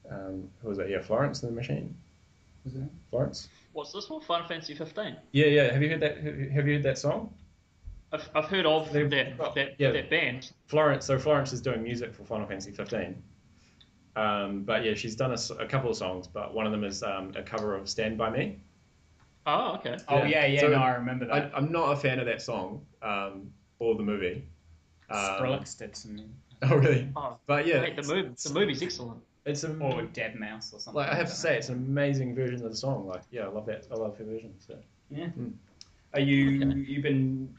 [0.10, 0.90] um, who was it?
[0.90, 1.96] Yeah, Florence and the Machine.
[2.64, 2.84] Was it?
[3.10, 3.50] Florence.
[3.74, 4.22] What's this one?
[4.22, 5.16] Final Fantasy 15.
[5.32, 5.72] Yeah, yeah.
[5.74, 6.18] Have you heard that?
[6.18, 7.34] Have you heard that song?
[8.14, 9.92] I've, I've heard of They've- that oh, that, yeah.
[9.92, 10.52] that band.
[10.68, 11.06] Florence.
[11.06, 13.22] So Florence is doing music for Final Fantasy 15.
[14.16, 17.04] Um, but yeah, she's done a, a, couple of songs, but one of them is
[17.04, 18.58] um, a cover of "Stand by Me."
[19.48, 19.98] Oh, okay.
[20.10, 20.26] Oh Yeah.
[20.28, 20.60] yeah, yeah.
[20.60, 21.52] So no, I remember that.
[21.56, 23.50] I'm not a fan of that song um,
[23.80, 24.44] or the movie.
[25.10, 26.20] Um, Skrillex did some,
[26.64, 27.08] Oh really?
[27.16, 29.22] Oh, But yeah, wait, the movie the movie's excellent.
[29.46, 30.94] It's a or deadmau5 or something.
[30.96, 33.08] like I have to don't say it's an amazing version of the song.
[33.08, 33.86] Like yeah, I love that.
[33.90, 34.54] I love her version.
[34.60, 34.76] So.
[35.10, 35.28] Yeah.
[35.40, 35.54] Mm.
[36.14, 36.80] Are you Okay.
[36.80, 37.56] you been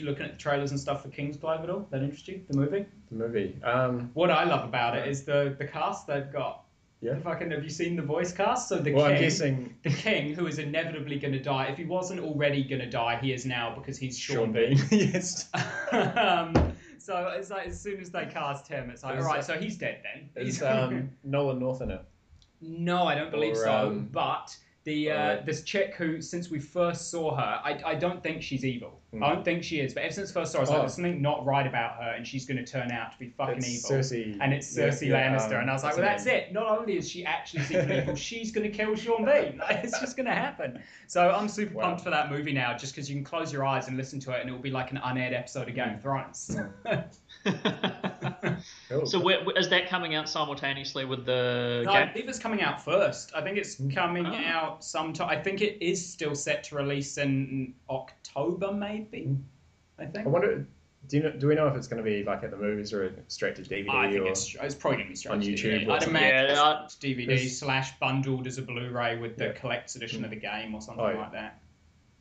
[0.00, 1.88] looking at the trailers and stuff for King's Kingsglaive at all?
[1.90, 2.42] That interest you?
[2.48, 2.86] The movie?
[3.10, 3.56] The movie.
[3.64, 6.62] Um, What I love about it is the the cast they've got.
[7.02, 7.18] Yeah.
[7.18, 8.68] Fucking have you seen the voice cast?
[8.68, 11.64] So the well, king, I'm guessing the king who is inevitably going to die.
[11.66, 14.80] If he wasn't already going to die, he is now because he's Sean Sean Bean.
[14.92, 15.48] yes.
[15.92, 19.44] um, so it's like as soon as they cast him, it's like, Is- all right,
[19.44, 20.46] so he's dead then.
[20.46, 22.04] Is um, Nolan North in it?
[22.60, 23.88] no, I don't believe or, so.
[23.88, 25.46] um, but the uh, alright.
[25.46, 28.98] this chick who, since we first saw her, I, I don't think she's evil.
[29.12, 29.22] Hmm.
[29.22, 29.94] I don't think she is.
[29.94, 30.80] But ever since first saw her, I was like, Oh.
[30.82, 33.58] there's something not right about her, and she's going to turn out to be fucking
[33.58, 33.98] It's evil.
[34.00, 34.38] Cersei.
[34.40, 36.34] and it's Yeah, Cersei yeah, Lannister, um, and I was like, well, that's name?
[36.36, 36.52] it.
[36.52, 39.58] Not only is she actually secretly evil, she's going to kill Sean Bean.
[39.68, 40.82] Like, it's just going to happen.
[41.06, 41.82] So I'm super Wow.
[41.84, 44.32] pumped for that movie now, just because you can close your eyes and listen to
[44.32, 46.56] it, and it will be like an unaired episode of Game of Thrones.
[48.88, 49.06] Cool.
[49.06, 52.12] so where, is that coming out simultaneously with the No, I game?
[52.12, 53.32] believe it's coming out first.
[53.34, 54.34] I think it's coming Oh.
[54.34, 55.28] out sometime.
[55.28, 59.36] I think it is still set to release in October, maybe.
[59.98, 60.26] I think.
[60.26, 60.66] I wonder.
[61.08, 62.92] Do you know, do we know if it's going to be like at the movies
[62.92, 64.28] or straight to DVD I think or?
[64.28, 65.90] it's, it's probably going to be straight on to YouTube DVD.
[65.90, 69.52] I'd imagine Yeah, I- it's DVD There's- slash bundled as a Blu-ray with the Yeah.
[69.52, 71.18] collector's edition of the game or something Oh, yeah.
[71.18, 71.58] like that.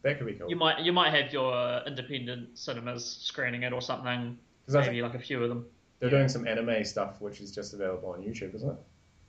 [0.02, 0.50] That could be cool.
[0.50, 4.38] You might you might have your uh, independent cinemas screening it or something.
[4.66, 5.66] Because I Maybe think like a few of them.
[6.02, 8.76] They're doing some anime stuff, which is just available on YouTube, isn't it?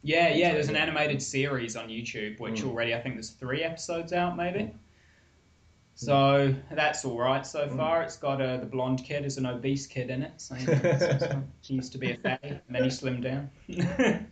[0.03, 0.53] Yeah, yeah.
[0.55, 2.69] There's an animated series on YouTube, which Mm.
[2.71, 4.73] already I think there's three episodes out, maybe.
[5.95, 7.77] So that's all right so Mm.
[7.77, 8.03] far.
[8.03, 10.33] It's got uh, the blonde kid as an obese kid in it.
[10.41, 11.53] So, you know, it's- it's fun.
[11.61, 13.51] he used to be a fatty, and then he slimmed down.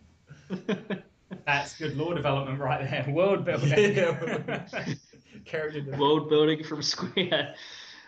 [1.47, 3.07] that's good lore development right there.
[3.15, 3.95] World building.
[3.95, 4.65] Yeah.
[5.45, 5.85] Character.
[5.99, 7.55] World building from Square.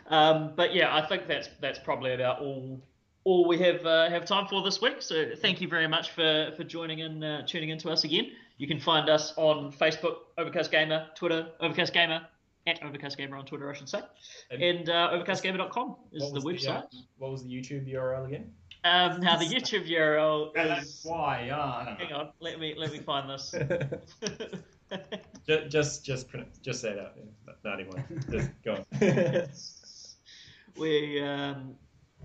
[0.09, 2.83] Um, but yeah, I think that's that's probably about all
[3.25, 5.01] all we have uh, have time for this week.
[5.01, 8.31] So thank you very much for for joining in, uh, tuning in to us again.
[8.59, 12.27] You can find us on Facebook, Overcast Gamer, Twitter, Overcast Gamer,
[12.67, 14.01] at Overcast Gamer on Twitter, I should say,
[14.51, 16.69] And and uh, overcastgamer.com is the website.
[16.69, 16.83] uh,
[17.19, 18.53] what was the YouTube URL again?
[18.85, 21.01] Um, now the YouTube URL is.
[21.05, 21.51] why.
[21.51, 21.97] I.
[21.99, 23.55] Hang on, let me let me find this.
[25.47, 27.15] just, just, just, print- just say that.
[27.17, 27.53] Yeah.
[27.65, 28.05] Not anyone.
[28.31, 29.49] Just go on.
[30.77, 31.75] we um,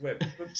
[0.00, 0.50] We're- we're-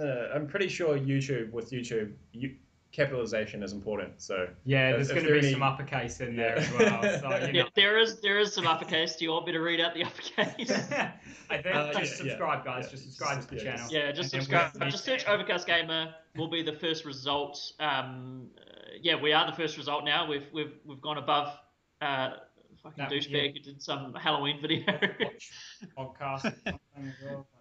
[0.00, 2.54] uh, I'm pretty sure YouTube with YouTube, you,
[2.92, 4.22] capitalization is important.
[4.22, 7.02] So Yeah, there's going to be any- some uppercase in there as well.
[7.02, 9.16] So, you Yeah, there is there is some uppercase.
[9.16, 10.70] Do you want me to read out the uppercase?
[11.50, 12.84] I think Uh, just yeah, subscribe, yeah, guys.
[12.84, 13.88] yeah, just subscribe to the yeah, channel.
[13.92, 14.72] Yeah, just And subscribe.
[14.80, 16.14] we'll- Just search Overcast Gamer.
[16.36, 17.58] Will be the first result.
[17.80, 18.62] Um, uh,
[19.00, 20.26] yeah, we are the first result now.
[20.26, 21.48] We've we've we've gone above.
[22.00, 22.30] Uh,
[22.82, 23.52] fucking That- douchebag yeah.
[23.52, 24.84] who did some Halloween video.
[25.98, 26.54] Podcast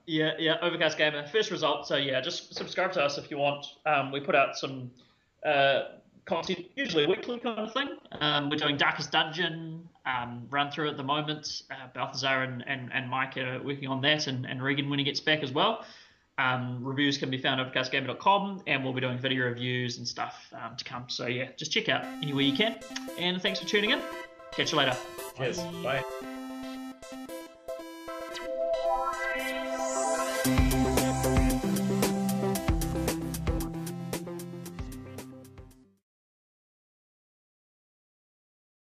[0.06, 1.88] yeah, yeah, Overcast Gamer first result.
[1.88, 3.65] So yeah, just subscribe to us if you want.
[3.86, 4.91] Um, we put out some
[5.45, 5.84] uh,
[6.26, 7.90] content usually weekly kind of thing.
[8.19, 11.64] Um, we're doing Darkest Dungeon um, run through at the moment.
[11.72, 15.06] Uh, Balthazar and, and, and Mike are working on that, and, and Regan when he
[15.06, 15.86] gets back as well.
[16.38, 20.53] Um, reviews can be found at overcastgamer.com, and we'll be doing video reviews and stuff
[20.53, 21.06] um, to come.
[21.07, 22.77] So yeah, just check out anywhere you can.
[23.18, 24.02] And thanks for tuning in.
[24.52, 24.98] Catch you later.
[25.38, 25.60] cheers.
[25.60, 26.03] Bye.